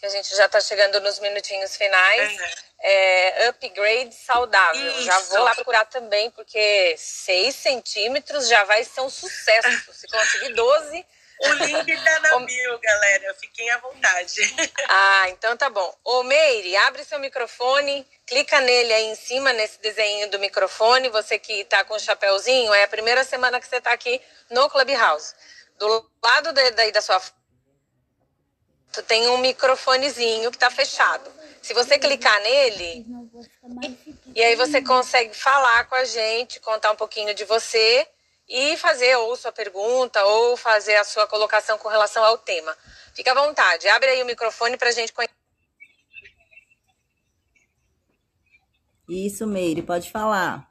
que 0.00 0.06
a 0.06 0.10
gente 0.10 0.34
já 0.34 0.48
tá 0.48 0.60
chegando 0.60 1.00
nos 1.00 1.18
minutinhos 1.18 1.76
finais. 1.76 2.32
Uhum 2.32 2.70
é, 2.82 3.48
upgrade 3.48 4.14
saudável. 4.14 4.90
Isso. 4.90 5.02
Já 5.02 5.18
vou 5.20 5.42
lá 5.42 5.54
procurar 5.54 5.84
também, 5.86 6.30
porque 6.30 6.94
6 6.96 7.54
centímetros 7.54 8.48
já 8.48 8.64
vai 8.64 8.84
ser 8.84 9.02
um 9.02 9.10
sucesso. 9.10 9.92
Se 9.92 10.06
conseguir 10.08 10.54
12. 10.54 11.06
O 11.42 11.52
link 11.54 12.04
tá 12.04 12.20
na 12.20 12.38
bio, 12.40 12.78
galera. 12.80 13.34
Fiquem 13.40 13.70
à 13.70 13.78
vontade. 13.78 14.34
Ah, 14.86 15.30
então 15.30 15.56
tá 15.56 15.70
bom. 15.70 15.98
Ô, 16.04 16.22
Meire, 16.22 16.76
abre 16.76 17.02
seu 17.02 17.18
microfone, 17.18 18.06
clica 18.26 18.60
nele 18.60 18.92
aí 18.92 19.04
em 19.06 19.14
cima, 19.14 19.50
nesse 19.50 19.80
desenho 19.80 20.28
do 20.28 20.38
microfone. 20.38 21.08
Você 21.08 21.38
que 21.38 21.64
tá 21.64 21.82
com 21.84 21.94
o 21.94 21.98
chapéuzinho, 21.98 22.74
é 22.74 22.82
a 22.82 22.88
primeira 22.88 23.24
semana 23.24 23.58
que 23.58 23.66
você 23.66 23.80
tá 23.80 23.90
aqui 23.90 24.20
no 24.50 24.68
Clubhouse. 24.68 25.34
Do 25.78 26.10
lado 26.22 26.52
daí 26.52 26.92
da 26.92 27.00
sua 27.00 27.18
tu 28.92 29.02
tem 29.02 29.28
um 29.28 29.38
microfonezinho 29.38 30.50
que 30.50 30.58
tá 30.58 30.70
fechado. 30.70 31.30
Se 31.62 31.74
você 31.74 31.98
clicar 31.98 32.40
nele, 32.42 33.06
e 34.34 34.42
aí 34.42 34.56
você 34.56 34.82
consegue 34.82 35.34
falar 35.34 35.84
com 35.84 35.94
a 35.94 36.04
gente, 36.04 36.60
contar 36.60 36.92
um 36.92 36.96
pouquinho 36.96 37.34
de 37.34 37.44
você 37.44 38.06
e 38.48 38.76
fazer 38.76 39.16
ou 39.16 39.36
sua 39.36 39.52
pergunta 39.52 40.24
ou 40.24 40.56
fazer 40.56 40.96
a 40.96 41.04
sua 41.04 41.26
colocação 41.26 41.78
com 41.78 41.88
relação 41.88 42.24
ao 42.24 42.38
tema. 42.38 42.76
Fica 43.14 43.32
à 43.32 43.34
vontade, 43.34 43.86
abre 43.88 44.08
aí 44.08 44.22
o 44.22 44.26
microfone 44.26 44.76
para 44.76 44.88
a 44.88 44.92
gente 44.92 45.12
conhecer. 45.12 45.34
Isso, 49.08 49.46
Meire, 49.46 49.82
pode 49.82 50.10
falar. 50.10 50.69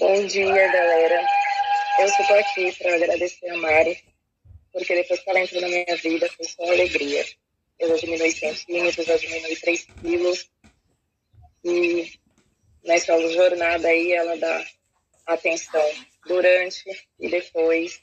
Bom 0.00 0.26
dia, 0.26 0.46
galera. 0.46 1.26
Eu 1.98 2.26
tô 2.26 2.32
aqui 2.32 2.72
para 2.78 2.94
agradecer 2.94 3.50
a 3.50 3.56
Mari, 3.58 4.02
porque 4.72 4.94
depois 4.94 5.20
que 5.20 5.28
ela 5.28 5.40
entrou 5.40 5.60
na 5.60 5.68
minha 5.68 5.96
vida 5.96 6.26
foi 6.32 6.46
só 6.46 6.62
alegria. 6.62 7.22
Eu 7.78 7.90
já 7.90 7.96
diminui 7.96 8.30
centímetros, 8.30 9.04
já 9.04 9.18
diminui 9.18 9.54
3 9.56 9.86
quilos. 10.00 10.50
E 11.62 12.18
nessa 12.82 13.14
jornada 13.30 13.88
aí 13.88 14.12
ela 14.12 14.38
dá 14.38 14.66
atenção 15.26 15.86
durante 16.26 16.82
e 17.20 17.28
depois. 17.28 18.00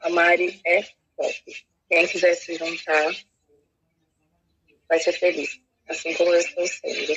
A 0.00 0.10
Mari 0.10 0.60
é 0.66 0.82
top. 1.16 1.66
Quem 1.88 2.08
quiser 2.08 2.34
se 2.34 2.56
juntar 2.56 3.14
vai 4.88 4.98
ser 4.98 5.12
feliz, 5.12 5.60
assim 5.88 6.14
como 6.14 6.34
eu 6.34 6.40
estou 6.40 6.66
sendo. 6.66 7.14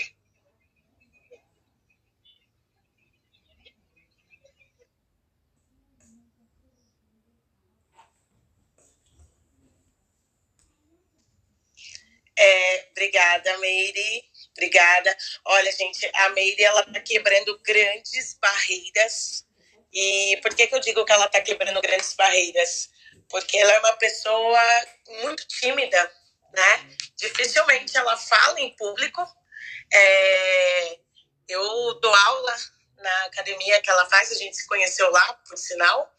É, 12.37 12.87
obrigada, 12.91 13.57
Meire. 13.59 14.23
Obrigada. 14.51 15.17
Olha, 15.45 15.71
gente, 15.71 16.09
a 16.13 16.29
Meire 16.29 16.63
ela 16.63 16.83
tá 16.83 16.99
quebrando 16.99 17.57
grandes 17.59 18.37
barreiras. 18.39 19.45
E 19.93 20.37
por 20.41 20.53
que, 20.53 20.67
que 20.67 20.75
eu 20.75 20.79
digo 20.79 21.05
que 21.05 21.11
ela 21.11 21.27
tá 21.27 21.41
quebrando 21.41 21.81
grandes 21.81 22.13
barreiras? 22.13 22.89
Porque 23.29 23.57
ela 23.57 23.71
é 23.71 23.79
uma 23.79 23.93
pessoa 23.93 24.61
muito 25.21 25.47
tímida, 25.47 26.11
né? 26.53 26.97
Dificilmente 27.15 27.97
ela 27.97 28.17
fala 28.17 28.59
em 28.59 28.75
público. 28.75 29.25
É, 29.91 30.99
eu 31.47 31.99
dou 31.99 32.13
aula 32.13 32.55
na 32.97 33.25
academia 33.25 33.81
que 33.81 33.89
ela 33.89 34.05
faz, 34.09 34.31
a 34.31 34.35
gente 34.35 34.57
se 34.57 34.67
conheceu 34.67 35.09
lá, 35.11 35.33
por 35.47 35.57
sinal. 35.57 36.13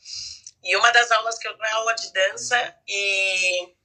E 0.62 0.74
uma 0.76 0.90
das 0.90 1.10
aulas 1.10 1.38
que 1.38 1.46
eu 1.46 1.56
dou 1.56 1.66
é 1.66 1.70
aula 1.72 1.94
de 1.94 2.12
dança. 2.12 2.76
E 2.88 3.75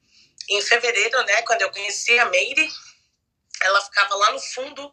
em 0.49 0.61
fevereiro, 0.61 1.23
né, 1.25 1.41
quando 1.43 1.61
eu 1.61 1.71
conheci 1.71 2.17
a 2.19 2.25
Meire, 2.25 2.69
ela 3.61 3.81
ficava 3.81 4.15
lá 4.15 4.31
no 4.31 4.39
fundo 4.39 4.89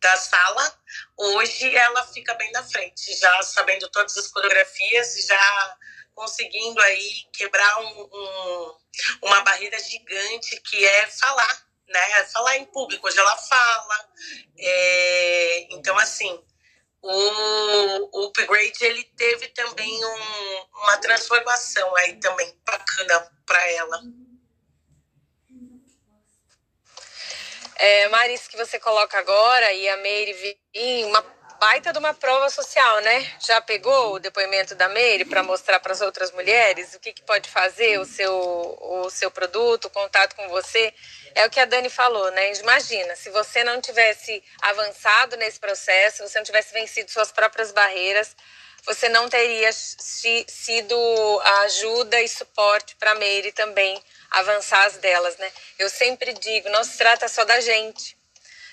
da 0.00 0.16
sala. 0.16 0.78
Hoje 1.16 1.74
ela 1.76 2.06
fica 2.06 2.34
bem 2.34 2.50
na 2.52 2.62
frente, 2.62 3.16
já 3.16 3.42
sabendo 3.42 3.88
todas 3.90 4.16
as 4.16 4.28
coreografias 4.28 5.26
já 5.26 5.76
conseguindo 6.14 6.80
aí 6.80 7.26
quebrar 7.32 7.80
um, 7.80 8.02
um, 8.12 8.76
uma 9.22 9.40
barreira 9.40 9.78
gigante 9.78 10.60
que 10.60 10.84
é 10.84 11.06
falar, 11.06 11.66
né? 11.88 12.24
Falar 12.26 12.56
em 12.58 12.66
público. 12.66 13.06
Hoje 13.06 13.18
ela 13.18 13.36
fala. 13.36 14.10
É, 14.58 15.66
então, 15.74 15.98
assim, 15.98 16.44
o, 17.00 18.20
o 18.20 18.26
upgrade 18.26 18.84
ele 18.84 19.04
teve 19.16 19.48
também 19.48 20.04
um, 20.04 20.66
uma 20.82 20.98
transformação 20.98 21.96
aí 21.96 22.18
também 22.20 22.60
bacana 22.64 23.32
para 23.46 23.70
ela. 23.72 24.02
É, 27.84 28.06
Maris, 28.10 28.46
que 28.46 28.56
você 28.56 28.78
coloca 28.78 29.18
agora 29.18 29.72
e 29.72 29.88
a 29.88 29.96
Meire 29.96 30.32
vir, 30.34 31.04
uma 31.06 31.20
baita 31.58 31.92
de 31.92 31.98
uma 31.98 32.14
prova 32.14 32.48
social, 32.48 33.00
né? 33.00 33.28
Já 33.44 33.60
pegou 33.60 34.14
o 34.14 34.18
depoimento 34.20 34.76
da 34.76 34.88
Meire 34.88 35.24
para 35.24 35.42
mostrar 35.42 35.80
para 35.80 35.92
as 35.92 36.00
outras 36.00 36.30
mulheres 36.30 36.94
o 36.94 37.00
que, 37.00 37.12
que 37.12 37.24
pode 37.24 37.50
fazer 37.50 37.98
o 37.98 38.04
seu, 38.04 38.32
o 38.32 39.10
seu 39.10 39.32
produto, 39.32 39.86
o 39.86 39.90
contato 39.90 40.36
com 40.36 40.48
você? 40.48 40.94
É 41.34 41.44
o 41.44 41.50
que 41.50 41.58
a 41.58 41.64
Dani 41.64 41.90
falou, 41.90 42.30
né? 42.30 42.52
Imagina, 42.52 43.16
se 43.16 43.30
você 43.30 43.64
não 43.64 43.80
tivesse 43.80 44.40
avançado 44.60 45.36
nesse 45.36 45.58
processo, 45.58 46.18
se 46.18 46.28
você 46.28 46.38
não 46.38 46.44
tivesse 46.44 46.72
vencido 46.72 47.10
suas 47.10 47.32
próprias 47.32 47.72
barreiras, 47.72 48.36
você 48.84 49.08
não 49.08 49.28
teria 49.28 49.70
sido 49.72 51.40
ajuda 51.64 52.20
e 52.20 52.28
suporte 52.28 52.96
para 52.96 53.12
a 53.12 53.14
Meire 53.14 53.52
também 53.52 54.02
avançar 54.30 54.84
as 54.86 54.96
delas, 54.96 55.36
né? 55.36 55.52
Eu 55.78 55.88
sempre 55.88 56.32
digo, 56.32 56.68
não 56.70 56.82
se 56.82 56.98
trata 56.98 57.28
só 57.28 57.44
da 57.44 57.60
gente, 57.60 58.16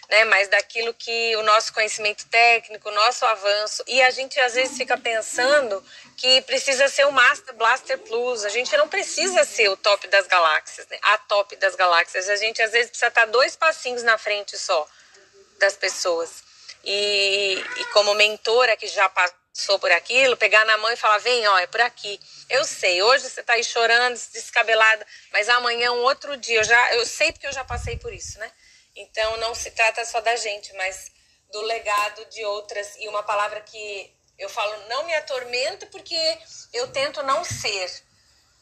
né? 0.10 0.26
Mas 0.26 0.48
daquilo 0.48 0.94
que 0.96 1.36
o 1.36 1.44
nosso 1.44 1.72
conhecimento 1.74 2.26
técnico, 2.28 2.90
o 2.90 2.94
nosso 2.94 3.24
avanço, 3.24 3.84
e 3.86 4.02
a 4.02 4.10
gente 4.10 4.40
às 4.40 4.56
vezes 4.56 4.78
fica 4.78 4.98
pensando 4.98 5.84
que 6.18 6.42
precisa 6.42 6.88
ser 6.88 7.06
o 7.06 7.12
Master 7.12 7.54
Blaster 7.54 8.00
Plus. 8.00 8.46
A 8.46 8.50
gente 8.50 8.76
não 8.78 8.88
precisa 8.88 9.44
ser 9.44 9.70
o 9.70 9.78
top 9.78 10.08
das 10.08 10.26
galáxias, 10.26 10.88
né? 10.88 10.98
A 11.04 11.18
top 11.20 11.56
das 11.58 11.76
galáxias. 11.76 12.30
A 12.30 12.36
gente 12.36 12.62
às 12.64 12.72
vezes 12.72 12.90
precisa 12.90 13.10
estar 13.10 13.26
dois 13.26 13.56
passinhos 13.56 14.02
na 14.02 14.18
frente 14.18 14.58
só 14.58 14.88
das 15.60 15.76
pessoas. 15.76 16.44
E, 16.84 17.64
e 17.78 17.86
como 17.94 18.16
mentora 18.16 18.76
que 18.76 18.88
já 18.88 19.08
passou 19.10 19.39
por 19.80 19.92
aquilo, 19.92 20.38
pegar 20.38 20.66
na 20.66 20.78
mão 20.78 20.92
e 20.92 20.96
falar: 20.96 21.18
vem, 21.20 21.48
ó, 21.48 21.58
é 21.60 21.68
por 21.68 21.82
aqui. 21.82 22.20
Eu 22.50 22.64
sei, 22.66 23.02
hoje 23.02 23.30
você 23.30 23.42
está 23.42 23.54
aí 23.54 23.64
chorando, 23.64 24.20
descabelada, 24.32 25.06
mas 25.32 25.50
amanhã, 25.50 25.92
um 25.92 26.04
outro 26.04 26.36
dia, 26.38 26.60
eu, 26.60 26.64
já, 26.64 26.96
eu 26.96 27.06
sei 27.06 27.32
porque 27.32 27.48
eu 27.48 27.54
já 27.54 27.64
passei 27.64 27.98
por 27.98 28.14
isso, 28.14 28.40
né? 28.40 28.52
Então 28.96 29.38
não 29.38 29.54
se 29.54 29.72
trata 29.72 30.04
só 30.06 30.20
da 30.22 30.36
gente, 30.36 30.74
mas 30.74 31.12
do 31.52 31.62
legado 31.62 32.26
de 32.26 32.44
outras. 32.46 32.96
E 32.98 33.08
uma 33.08 33.24
palavra 33.24 33.62
que 33.62 34.14
eu 34.38 34.50
falo, 34.50 34.88
não 34.88 35.04
me 35.06 35.14
atormenta, 35.16 35.86
porque 35.88 36.38
eu 36.74 36.92
tento 36.92 37.22
não 37.24 37.44
ser, 37.44 38.04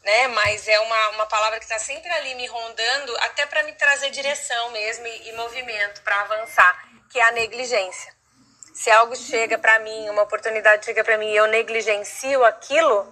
né? 0.04 0.28
Mas 0.30 0.68
é 0.68 0.80
uma, 0.80 1.10
uma 1.10 1.26
palavra 1.26 1.60
que 1.60 1.66
está 1.66 1.80
sempre 1.80 2.10
ali 2.10 2.36
me 2.36 2.48
rondando, 2.48 3.16
até 3.18 3.46
para 3.46 3.64
me 3.64 3.74
trazer 3.74 4.10
direção 4.10 4.72
mesmo 4.72 5.06
e, 5.06 5.30
e 5.30 5.34
movimento 5.34 6.02
para 6.02 6.22
avançar, 6.22 6.90
que 7.12 7.20
é 7.20 7.24
a 7.24 7.32
negligência. 7.32 8.17
Se 8.78 8.92
algo 8.92 9.16
chega 9.16 9.58
para 9.58 9.80
mim, 9.80 10.08
uma 10.12 10.22
oportunidade 10.22 10.86
chega 10.86 11.04
para 11.04 11.18
mim 11.18 11.32
e 11.32 11.36
eu 11.36 11.48
negligencio 11.48 12.46
aquilo, 12.46 13.12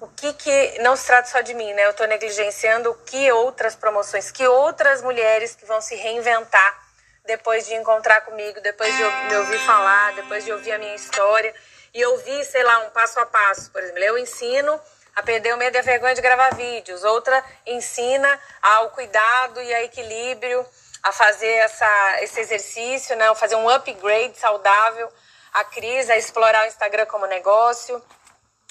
o 0.00 0.08
que 0.08 0.32
que 0.32 0.78
não 0.80 0.96
se 0.96 1.06
trata 1.06 1.28
só 1.28 1.40
de 1.40 1.54
mim, 1.54 1.72
né? 1.72 1.86
Eu 1.86 1.92
estou 1.92 2.08
negligenciando 2.08 2.92
que 3.06 3.30
outras 3.30 3.76
promoções, 3.76 4.32
que 4.32 4.44
outras 4.48 5.00
mulheres 5.00 5.54
que 5.54 5.64
vão 5.64 5.80
se 5.80 5.94
reinventar 5.94 6.88
depois 7.24 7.64
de 7.68 7.76
encontrar 7.76 8.22
comigo, 8.22 8.60
depois 8.60 8.92
de 8.96 9.04
me 9.28 9.36
ouvir 9.36 9.60
falar, 9.60 10.14
depois 10.14 10.44
de 10.44 10.52
ouvir 10.52 10.72
a 10.72 10.78
minha 10.78 10.96
história 10.96 11.54
e 11.94 12.04
ouvir, 12.04 12.44
sei 12.44 12.64
lá, 12.64 12.80
um 12.80 12.90
passo 12.90 13.20
a 13.20 13.26
passo. 13.26 13.70
Por 13.70 13.80
exemplo, 13.80 14.02
eu 14.02 14.18
ensino 14.18 14.80
a 15.14 15.22
perder 15.22 15.54
o 15.54 15.56
medo 15.58 15.76
e 15.76 15.78
a 15.78 15.82
vergonha 15.82 16.16
de 16.16 16.20
gravar 16.20 16.56
vídeos, 16.56 17.04
outra 17.04 17.44
ensina 17.64 18.40
ao 18.60 18.90
cuidado 18.90 19.62
e 19.62 19.72
a 19.72 19.84
equilíbrio, 19.84 20.66
a 21.02 21.12
fazer 21.12 21.46
essa, 21.46 22.22
esse 22.22 22.40
exercício, 22.40 23.16
né? 23.16 23.34
fazer 23.34 23.56
um 23.56 23.68
upgrade 23.68 24.38
saudável. 24.38 25.08
A 25.52 25.64
Cris 25.64 26.10
a 26.10 26.16
explorar 26.16 26.64
o 26.64 26.68
Instagram 26.68 27.06
como 27.06 27.26
negócio 27.26 28.02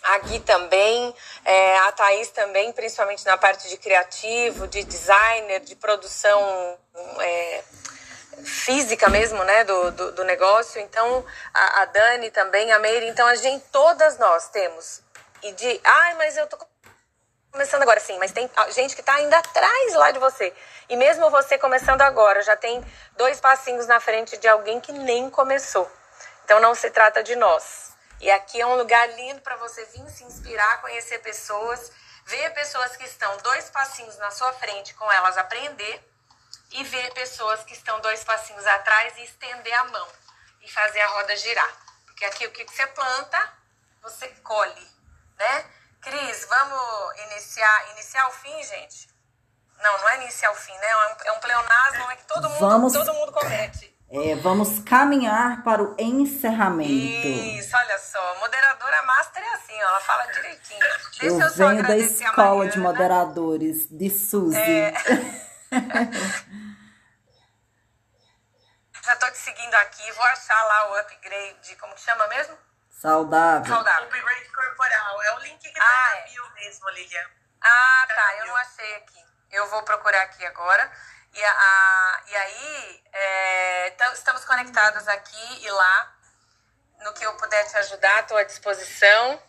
a 0.03 0.19
Gui 0.19 0.39
também, 0.39 1.13
é, 1.43 1.78
a 1.80 1.91
Thaís 1.91 2.30
também, 2.30 2.71
principalmente 2.71 3.25
na 3.25 3.38
parte 3.38 3.67
de 3.67 3.78
criativo, 3.78 4.67
de 4.67 4.84
designer, 4.84 5.59
de 5.61 5.75
produção 5.75 6.78
é, 7.19 7.63
física 8.43 9.09
mesmo, 9.09 9.43
né, 9.43 9.63
do, 9.63 9.91
do, 9.91 10.11
do 10.13 10.23
negócio. 10.23 10.80
Então, 10.82 11.25
a, 11.53 11.82
a, 11.82 11.86
Dani 11.86 12.32
também, 12.32 12.71
a 12.71 12.80
Meire. 12.80 13.07
Então, 13.07 13.28
a 13.28 13.36
gente, 13.36 13.65
todas 13.71 14.17
nós 14.17 14.49
temos. 14.49 15.01
E 15.43 15.51
de, 15.51 15.82
ai, 15.84 16.15
mas 16.15 16.38
eu 16.38 16.47
tô 16.47 16.57
começando 17.57 17.81
agora, 17.81 17.99
sim, 17.99 18.19
mas 18.19 18.31
tem 18.31 18.47
gente 18.69 18.95
que 18.95 19.01
tá 19.01 19.15
ainda 19.15 19.35
atrás 19.39 19.93
lá 19.95 20.11
de 20.11 20.19
você. 20.19 20.53
E 20.87 20.95
mesmo 20.95 21.27
você 21.31 21.57
começando 21.57 22.03
agora, 22.03 22.43
já 22.43 22.55
tem 22.55 22.85
dois 23.17 23.39
passinhos 23.39 23.87
na 23.87 23.99
frente 23.99 24.37
de 24.37 24.47
alguém 24.47 24.79
que 24.79 24.91
nem 24.91 25.27
começou. 25.27 25.91
Então, 26.45 26.59
não 26.59 26.75
se 26.75 26.91
trata 26.91 27.23
de 27.23 27.35
nós 27.35 27.93
e 28.21 28.29
aqui 28.29 28.61
é 28.61 28.65
um 28.65 28.75
lugar 28.75 29.09
lindo 29.15 29.41
para 29.41 29.55
você 29.55 29.83
vir 29.85 30.07
se 30.11 30.23
inspirar, 30.23 30.81
conhecer 30.81 31.17
pessoas, 31.19 31.91
ver 32.25 32.53
pessoas 32.53 32.95
que 32.95 33.05
estão 33.05 33.35
dois 33.37 33.71
passinhos 33.71 34.17
na 34.19 34.29
sua 34.29 34.53
frente, 34.53 34.93
com 34.93 35.11
elas 35.11 35.35
aprender, 35.35 35.99
e 36.73 36.83
ver 36.83 37.11
pessoas 37.13 37.63
que 37.63 37.73
estão 37.73 37.99
dois 38.01 38.23
passinhos 38.23 38.67
atrás 38.67 39.17
e 39.17 39.23
estender 39.23 39.73
a 39.73 39.85
mão 39.85 40.07
e 40.61 40.71
fazer 40.71 41.01
a 41.01 41.07
roda 41.07 41.35
girar. 41.35 41.75
Porque 42.05 42.23
aqui 42.23 42.45
o 42.45 42.51
que 42.51 42.63
você 42.65 42.85
planta, 42.85 43.53
você 44.03 44.27
colhe, 44.43 44.87
né? 45.39 45.65
Cris, 46.01 46.47
vamos 46.49 47.21
iniciar, 47.31 47.91
iniciar 47.91 48.27
o 48.27 48.31
fim, 48.31 48.63
gente? 48.63 49.07
Não, 49.81 49.97
não 49.99 50.09
é 50.09 50.23
iniciar 50.23 50.51
o 50.51 50.55
fim, 50.55 50.73
né? 50.73 50.87
É 50.87 50.97
um, 50.97 51.15
é 51.25 51.31
um 51.33 51.39
pleonasmo, 51.39 52.11
é 52.11 52.15
que 52.15 52.25
todo 52.25 52.49
mundo, 52.49 52.59
vamos... 52.59 52.93
todo 52.93 53.13
mundo 53.13 53.31
comete. 53.31 53.95
É, 54.09 54.35
vamos 54.35 54.79
caminhar 54.79 55.63
para 55.63 55.83
o 55.83 55.95
encerramento. 55.99 57.27
Isso, 57.27 57.75
olha 57.75 57.99
só. 57.99 58.39
Moderadora 58.39 59.01
master 59.03 59.43
é 59.43 59.53
assim, 59.53 59.73
ó, 59.73 59.87
ela 59.87 59.99
fala 59.99 60.25
direitinho. 60.27 60.79
Deixa 60.79 61.25
eu, 61.25 61.39
eu 61.39 61.53
venho 61.53 61.83
da 61.83 61.97
escola 61.97 62.67
de 62.69 62.79
moderadores, 62.79 63.87
de 63.89 64.09
Suzy. 64.09 64.57
É... 64.57 64.93
Já 69.07 69.15
tô 69.15 69.31
te 69.31 69.37
seguindo 69.37 69.73
aqui, 69.75 70.11
vou 70.11 70.25
achar 70.25 70.61
lá 70.63 70.91
o 70.91 70.99
upgrade, 70.99 71.75
como 71.77 71.95
que 71.95 72.01
chama 72.01 72.27
mesmo? 72.27 72.57
Saudável. 72.97 73.75
Saudável. 73.75 74.05
Upgrade 74.05 74.49
corporal. 74.49 75.21
É 75.21 75.35
o 75.35 75.39
link 75.39 75.59
que 75.59 75.71
tá 75.71 75.83
ah, 75.83 76.15
na 76.15 76.17
é. 76.17 76.21
bio 76.29 76.51
mesmo, 76.55 76.89
Lilian. 76.89 77.29
Ah, 77.61 78.05
tá. 78.07 78.15
tá 78.15 78.37
eu 78.37 78.47
não 78.47 78.55
achei 78.55 78.95
aqui. 78.95 79.23
Eu 79.51 79.67
vou 79.67 79.83
procurar 79.83 80.23
aqui 80.23 80.43
agora. 80.45 80.91
E, 81.33 81.43
a, 81.43 82.23
e 82.27 82.35
aí, 82.35 83.03
é, 83.13 83.95
estamos 84.13 84.43
conectados 84.45 85.07
aqui 85.07 85.65
e 85.65 85.69
lá. 85.69 86.13
No 87.01 87.13
que 87.13 87.23
eu 87.23 87.35
puder 87.37 87.63
te 87.67 87.77
ajudar, 87.77 88.21
estou 88.21 88.37
à 88.37 88.43
disposição. 88.43 89.41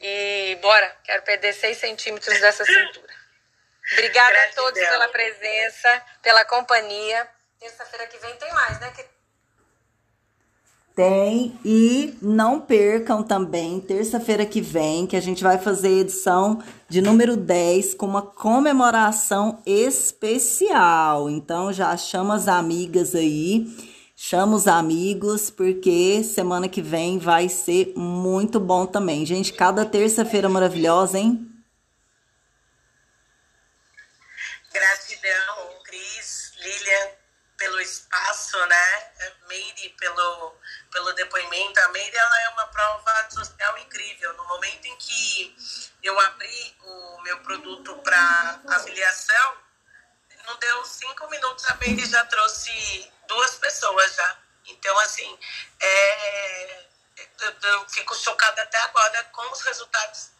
E 0.00 0.58
bora, 0.60 0.96
quero 1.04 1.22
perder 1.22 1.52
6 1.52 1.78
centímetros 1.78 2.40
dessa 2.40 2.64
cintura. 2.64 3.14
Obrigada 3.92 4.30
Gratidão. 4.30 4.66
a 4.66 4.72
todos 4.72 4.88
pela 4.88 5.08
presença, 5.08 6.02
pela 6.20 6.44
companhia. 6.44 7.30
Terça-feira 7.60 8.08
que 8.08 8.18
vem 8.18 8.36
tem 8.36 8.52
mais, 8.52 8.80
né? 8.80 8.90
Que 8.90 9.04
tem 10.96 11.60
e 11.62 12.16
não 12.22 12.58
percam 12.58 13.22
também 13.22 13.78
terça-feira 13.78 14.46
que 14.46 14.62
vem 14.62 15.06
que 15.06 15.14
a 15.14 15.20
gente 15.20 15.44
vai 15.44 15.58
fazer 15.58 15.88
a 15.88 16.00
edição 16.00 16.64
de 16.88 17.02
número 17.02 17.36
10 17.36 17.92
com 17.94 18.06
uma 18.06 18.22
comemoração 18.22 19.62
especial. 19.66 21.28
Então 21.28 21.70
já 21.70 21.94
chama 21.98 22.34
as 22.34 22.48
amigas 22.48 23.14
aí, 23.14 23.66
chama 24.16 24.56
os 24.56 24.66
amigos 24.66 25.50
porque 25.50 26.24
semana 26.24 26.66
que 26.66 26.80
vem 26.80 27.18
vai 27.18 27.50
ser 27.50 27.92
muito 27.94 28.58
bom 28.58 28.86
também. 28.86 29.26
Gente, 29.26 29.52
cada 29.52 29.84
terça-feira 29.84 30.48
maravilhosa, 30.48 31.18
hein? 31.18 31.46
Gratidão, 34.72 35.82
Cris, 35.84 36.52
Lilian, 36.58 37.08
pelo 37.58 37.80
espaço, 37.80 38.56
né? 38.66 39.02
Meire, 39.46 39.94
pelo 40.00 40.54
pelo 40.96 41.12
depoimento. 41.12 41.78
A 41.80 41.88
Meire 41.88 42.16
ela 42.16 42.42
é 42.42 42.48
uma 42.50 42.66
prova 42.68 43.30
social 43.30 43.76
incrível. 43.78 44.32
No 44.32 44.44
momento 44.48 44.86
em 44.86 44.96
que 44.96 45.54
eu 46.02 46.18
abri 46.20 46.76
o 46.80 47.20
meu 47.20 47.38
produto 47.40 47.96
para 47.98 48.60
afiliação, 48.70 49.58
não 50.46 50.56
deu 50.56 50.84
cinco 50.86 51.28
minutos, 51.28 51.66
a 51.66 51.74
Bailey 51.74 52.06
já 52.06 52.24
trouxe 52.24 53.12
duas 53.28 53.56
pessoas 53.56 54.14
já. 54.14 54.38
Então, 54.68 54.98
assim, 55.00 55.38
é, 55.80 56.84
eu, 57.40 57.54
eu 57.62 57.88
fico 57.90 58.14
chocada 58.14 58.62
até 58.62 58.78
agora 58.78 59.22
com 59.24 59.52
os 59.52 59.60
resultados 59.60 60.30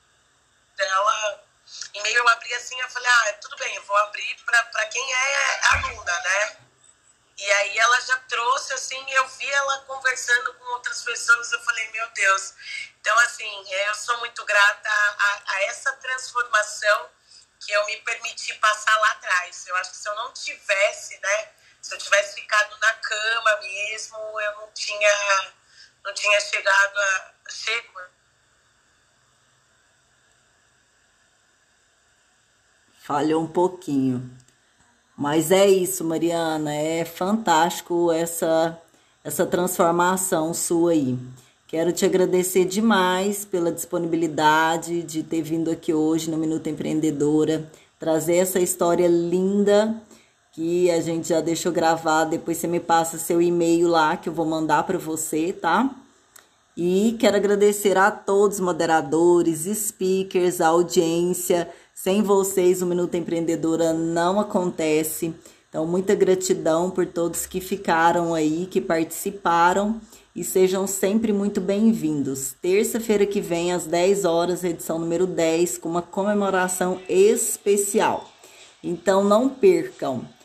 dela. 0.74 1.44
Em 1.92 2.02
meio 2.02 2.16
eu 2.16 2.28
abri 2.28 2.54
assim, 2.54 2.80
eu 2.80 2.88
falei, 2.88 3.11
ah, 3.11 3.32
tudo 3.42 3.57
bem, 3.59 3.74
eu 3.74 3.82
vou 3.82 3.96
abrir 3.96 4.36
para 4.46 4.86
quem 4.86 5.12
é 5.12 5.61
aluna, 5.72 6.20
né? 6.20 6.65
E 7.39 7.53
aí 7.53 7.78
ela 7.78 8.01
já 8.01 8.16
trouxe, 8.20 8.72
assim, 8.72 9.12
eu 9.12 9.28
vi 9.28 9.51
ela 9.51 9.78
conversando 9.82 10.55
com 10.55 10.64
outras 10.72 11.03
pessoas, 11.03 11.53
eu 11.53 11.61
falei, 11.61 11.91
meu 11.91 12.09
Deus. 12.11 12.55
Então, 12.99 13.18
assim, 13.20 13.64
eu 13.70 13.95
sou 13.95 14.16
muito 14.18 14.45
grata 14.45 14.89
a, 14.89 15.43
a 15.47 15.62
essa 15.64 15.93
transformação 15.95 17.11
que 17.61 17.72
eu 17.72 17.84
me 17.87 17.97
permiti 17.99 18.55
passar 18.55 18.97
lá 19.01 19.11
atrás. 19.12 19.66
Eu 19.66 19.76
acho 19.76 19.91
que 19.91 19.97
se 19.97 20.09
eu 20.09 20.14
não 20.14 20.32
tivesse, 20.32 21.18
né, 21.18 21.53
se 21.87 21.95
eu 21.95 21.99
tivesse 21.99 22.34
ficado 22.34 22.76
na 22.78 22.93
cama 22.95 23.61
mesmo, 23.61 24.18
eu 24.41 24.53
não 24.57 24.72
tinha, 24.72 25.53
não 26.05 26.14
tinha 26.14 26.41
chegado 26.41 26.99
a. 26.99 27.32
Chego. 27.49 28.01
Falhou 33.05 33.41
um 33.41 33.53
pouquinho. 33.53 34.37
Mas 35.16 35.50
é 35.50 35.66
isso, 35.66 36.04
Mariana, 36.04 36.74
é 36.74 37.04
fantástico 37.04 38.12
essa 38.12 38.78
essa 39.24 39.44
transformação 39.44 40.54
sua 40.54 40.92
aí. 40.92 41.18
Quero 41.66 41.90
te 41.90 42.04
agradecer 42.04 42.64
demais 42.64 43.44
pela 43.44 43.72
disponibilidade 43.72 45.02
de 45.02 45.24
ter 45.24 45.42
vindo 45.42 45.68
aqui 45.68 45.92
hoje 45.92 46.30
no 46.30 46.38
Minuto 46.38 46.68
Empreendedora, 46.68 47.68
trazer 47.98 48.36
essa 48.36 48.60
história 48.60 49.08
linda 49.08 50.00
que 50.52 50.88
a 50.92 51.00
gente 51.00 51.28
já 51.28 51.40
deixou 51.40 51.72
gravada. 51.72 52.30
Depois 52.30 52.56
você 52.56 52.68
me 52.68 52.78
passa 52.78 53.18
seu 53.18 53.42
e-mail 53.42 53.88
lá 53.88 54.16
que 54.16 54.28
eu 54.28 54.32
vou 54.32 54.46
mandar 54.46 54.84
para 54.84 54.96
você, 54.96 55.52
tá? 55.52 55.90
E 56.76 57.16
quero 57.18 57.36
agradecer 57.36 57.98
a 57.98 58.12
todos 58.12 58.58
os 58.58 58.64
moderadores, 58.64 59.62
speakers, 59.62 60.60
audiência. 60.60 61.68
Sem 61.99 62.22
vocês, 62.22 62.82
o 62.82 62.86
Minuto 62.86 63.14
Empreendedora 63.14 63.94
não 63.94 64.38
acontece. 64.38 65.34
Então, 65.66 65.86
muita 65.86 66.14
gratidão 66.14 66.90
por 66.90 67.07
todos 67.07 67.47
que 67.47 67.59
ficaram 67.59 68.34
aí, 68.34 68.68
que 68.70 68.82
participaram 68.82 69.99
e 70.34 70.44
sejam 70.44 70.86
sempre 70.86 71.32
muito 71.32 71.59
bem-vindos. 71.59 72.55
Terça-feira 72.61 73.24
que 73.24 73.40
vem, 73.40 73.72
às 73.72 73.86
10 73.86 74.26
horas, 74.26 74.62
edição 74.62 74.99
número 74.99 75.26
10, 75.26 75.78
com 75.78 75.88
uma 75.88 76.03
comemoração 76.03 77.01
especial. 77.09 78.28
Então 78.84 79.24
não 79.24 79.49
percam. 79.49 80.36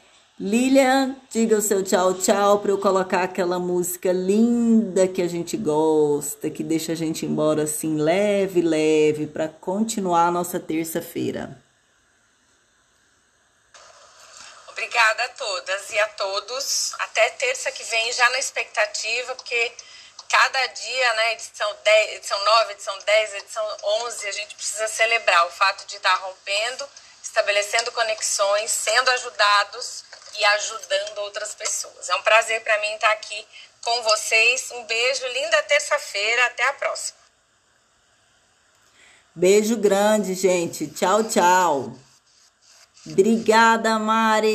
Lilian, 0.42 1.16
diga 1.30 1.56
o 1.56 1.62
seu 1.62 1.84
tchau, 1.84 2.16
tchau, 2.16 2.58
para 2.58 2.72
eu 2.72 2.80
colocar 2.80 3.22
aquela 3.22 3.60
música 3.60 4.12
linda 4.12 5.08
que 5.08 5.22
a 5.22 5.28
gente 5.28 5.56
gosta, 5.56 6.50
que 6.50 6.64
deixa 6.64 6.94
a 6.94 6.96
gente 6.96 7.28
embora 7.28 7.62
assim 7.62 7.98
leve, 7.98 8.60
leve, 8.60 9.28
para 9.28 9.48
continuar 9.48 10.26
a 10.26 10.32
nossa 10.32 10.60
terça-feira. 10.60 11.62
Obrigada 14.70 15.26
a 15.26 15.30
todas 15.30 15.92
e 15.92 16.00
a 16.00 16.08
todos. 16.08 16.96
Até 16.98 17.30
terça 17.30 17.72
que 17.72 17.84
vem, 17.84 18.12
já 18.12 18.28
na 18.32 18.39
expectativa, 18.39 19.36
porque 19.36 19.72
cada 20.28 20.66
dia, 20.66 21.14
né, 21.14 21.34
edição, 21.34 21.72
10, 21.84 22.16
edição 22.16 22.44
9, 22.44 22.72
edição 22.72 22.98
10, 23.06 23.34
edição 23.36 23.78
11, 23.84 24.28
a 24.28 24.32
gente 24.32 24.56
precisa 24.56 24.88
celebrar 24.88 25.46
o 25.46 25.52
fato 25.52 25.86
de 25.86 25.98
estar 25.98 26.16
rompendo, 26.16 26.89
estabelecendo 27.22 27.92
conexões, 27.92 28.72
sendo 28.72 29.12
ajudados 29.12 30.10
e 30.38 30.45
ajudando 30.45 31.19
outras 31.19 31.55
pessoas. 31.55 32.09
É 32.09 32.15
um 32.15 32.21
prazer 32.21 32.61
para 32.63 32.79
mim 32.79 32.93
estar 32.93 33.11
aqui 33.11 33.45
com 33.82 34.03
vocês. 34.03 34.71
Um 34.71 34.84
beijo, 34.86 35.25
linda 35.27 35.61
terça-feira. 35.63 36.45
Até 36.47 36.67
a 36.69 36.73
próxima. 36.73 37.17
Beijo 39.34 39.77
grande, 39.77 40.34
gente. 40.34 40.88
Tchau, 40.88 41.23
tchau. 41.23 41.97
Obrigada, 43.05 43.97
Mari. 43.97 44.51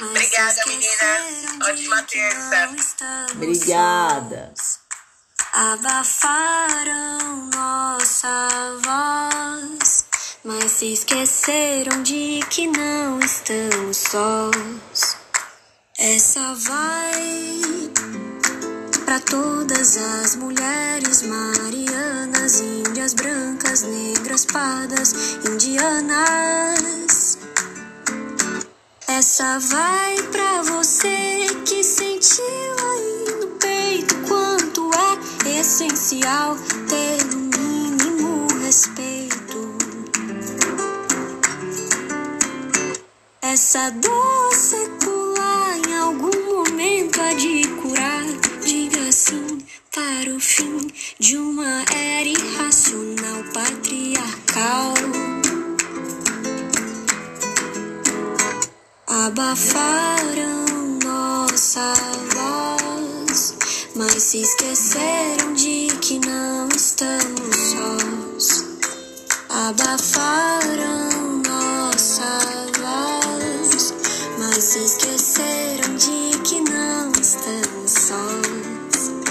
Obrigada, 0.00 0.64
menina. 0.66 1.68
Ótima 1.68 2.02
terça. 2.04 2.68
Obrigada. 3.32 4.54
Abafaram 5.52 7.50
nossa 7.54 8.48
voz, 8.82 10.06
mas 10.44 10.72
se 10.72 10.92
esqueceram 10.92 12.02
de 12.02 12.40
que 12.50 12.66
não 12.66 13.20
estamos 13.20 13.96
sós. 13.96 15.16
Essa 15.98 16.54
vai 16.54 17.90
para 19.04 19.20
todas 19.20 19.96
as 19.96 20.34
mulheres 20.36 21.22
marianas, 21.22 22.60
índias 22.60 23.14
brancas, 23.14 23.82
negras, 23.82 24.44
pardas, 24.46 25.14
indianas. 25.48 27.38
Essa 29.06 29.58
vai 29.60 30.16
pra 30.32 30.62
você 30.62 31.46
que 31.64 31.84
sentiu 31.84 32.44
aí 32.44 33.36
no 33.40 33.46
peito 33.58 34.16
quanto 34.26 34.90
é 35.46 35.60
essencial 35.60 36.56
ter 36.88 37.24
no 37.26 37.38
mínimo 37.38 38.48
respeito. 38.64 39.21
Essa 43.52 43.90
dor 43.90 44.54
secular 44.54 45.76
em 45.86 45.94
algum 45.98 46.54
momento 46.54 47.20
há 47.20 47.34
de 47.34 47.68
curar 47.82 48.24
assim 49.06 49.58
para 49.94 50.34
o 50.34 50.40
fim 50.40 50.90
de 51.20 51.36
uma 51.36 51.84
era 51.94 52.30
irracional 52.30 53.44
patriarcal. 53.52 54.94
Abafaram 59.06 60.64
nossa 61.04 61.92
voz, 62.32 63.54
mas 63.94 64.22
se 64.22 64.40
esqueceram 64.40 65.52
de 65.52 65.88
que 66.00 66.18
não 66.26 66.68
estamos 66.74 67.56
sós. 67.70 68.64
Abafaram 69.50 71.42
nossa 71.46 72.38
voz, 72.78 72.81
mas 74.54 74.64
se 74.64 74.84
esqueceram 74.84 75.96
de 75.96 76.38
que 76.42 76.60
não 76.60 77.10
estamos 77.12 77.90
sós. 77.90 78.51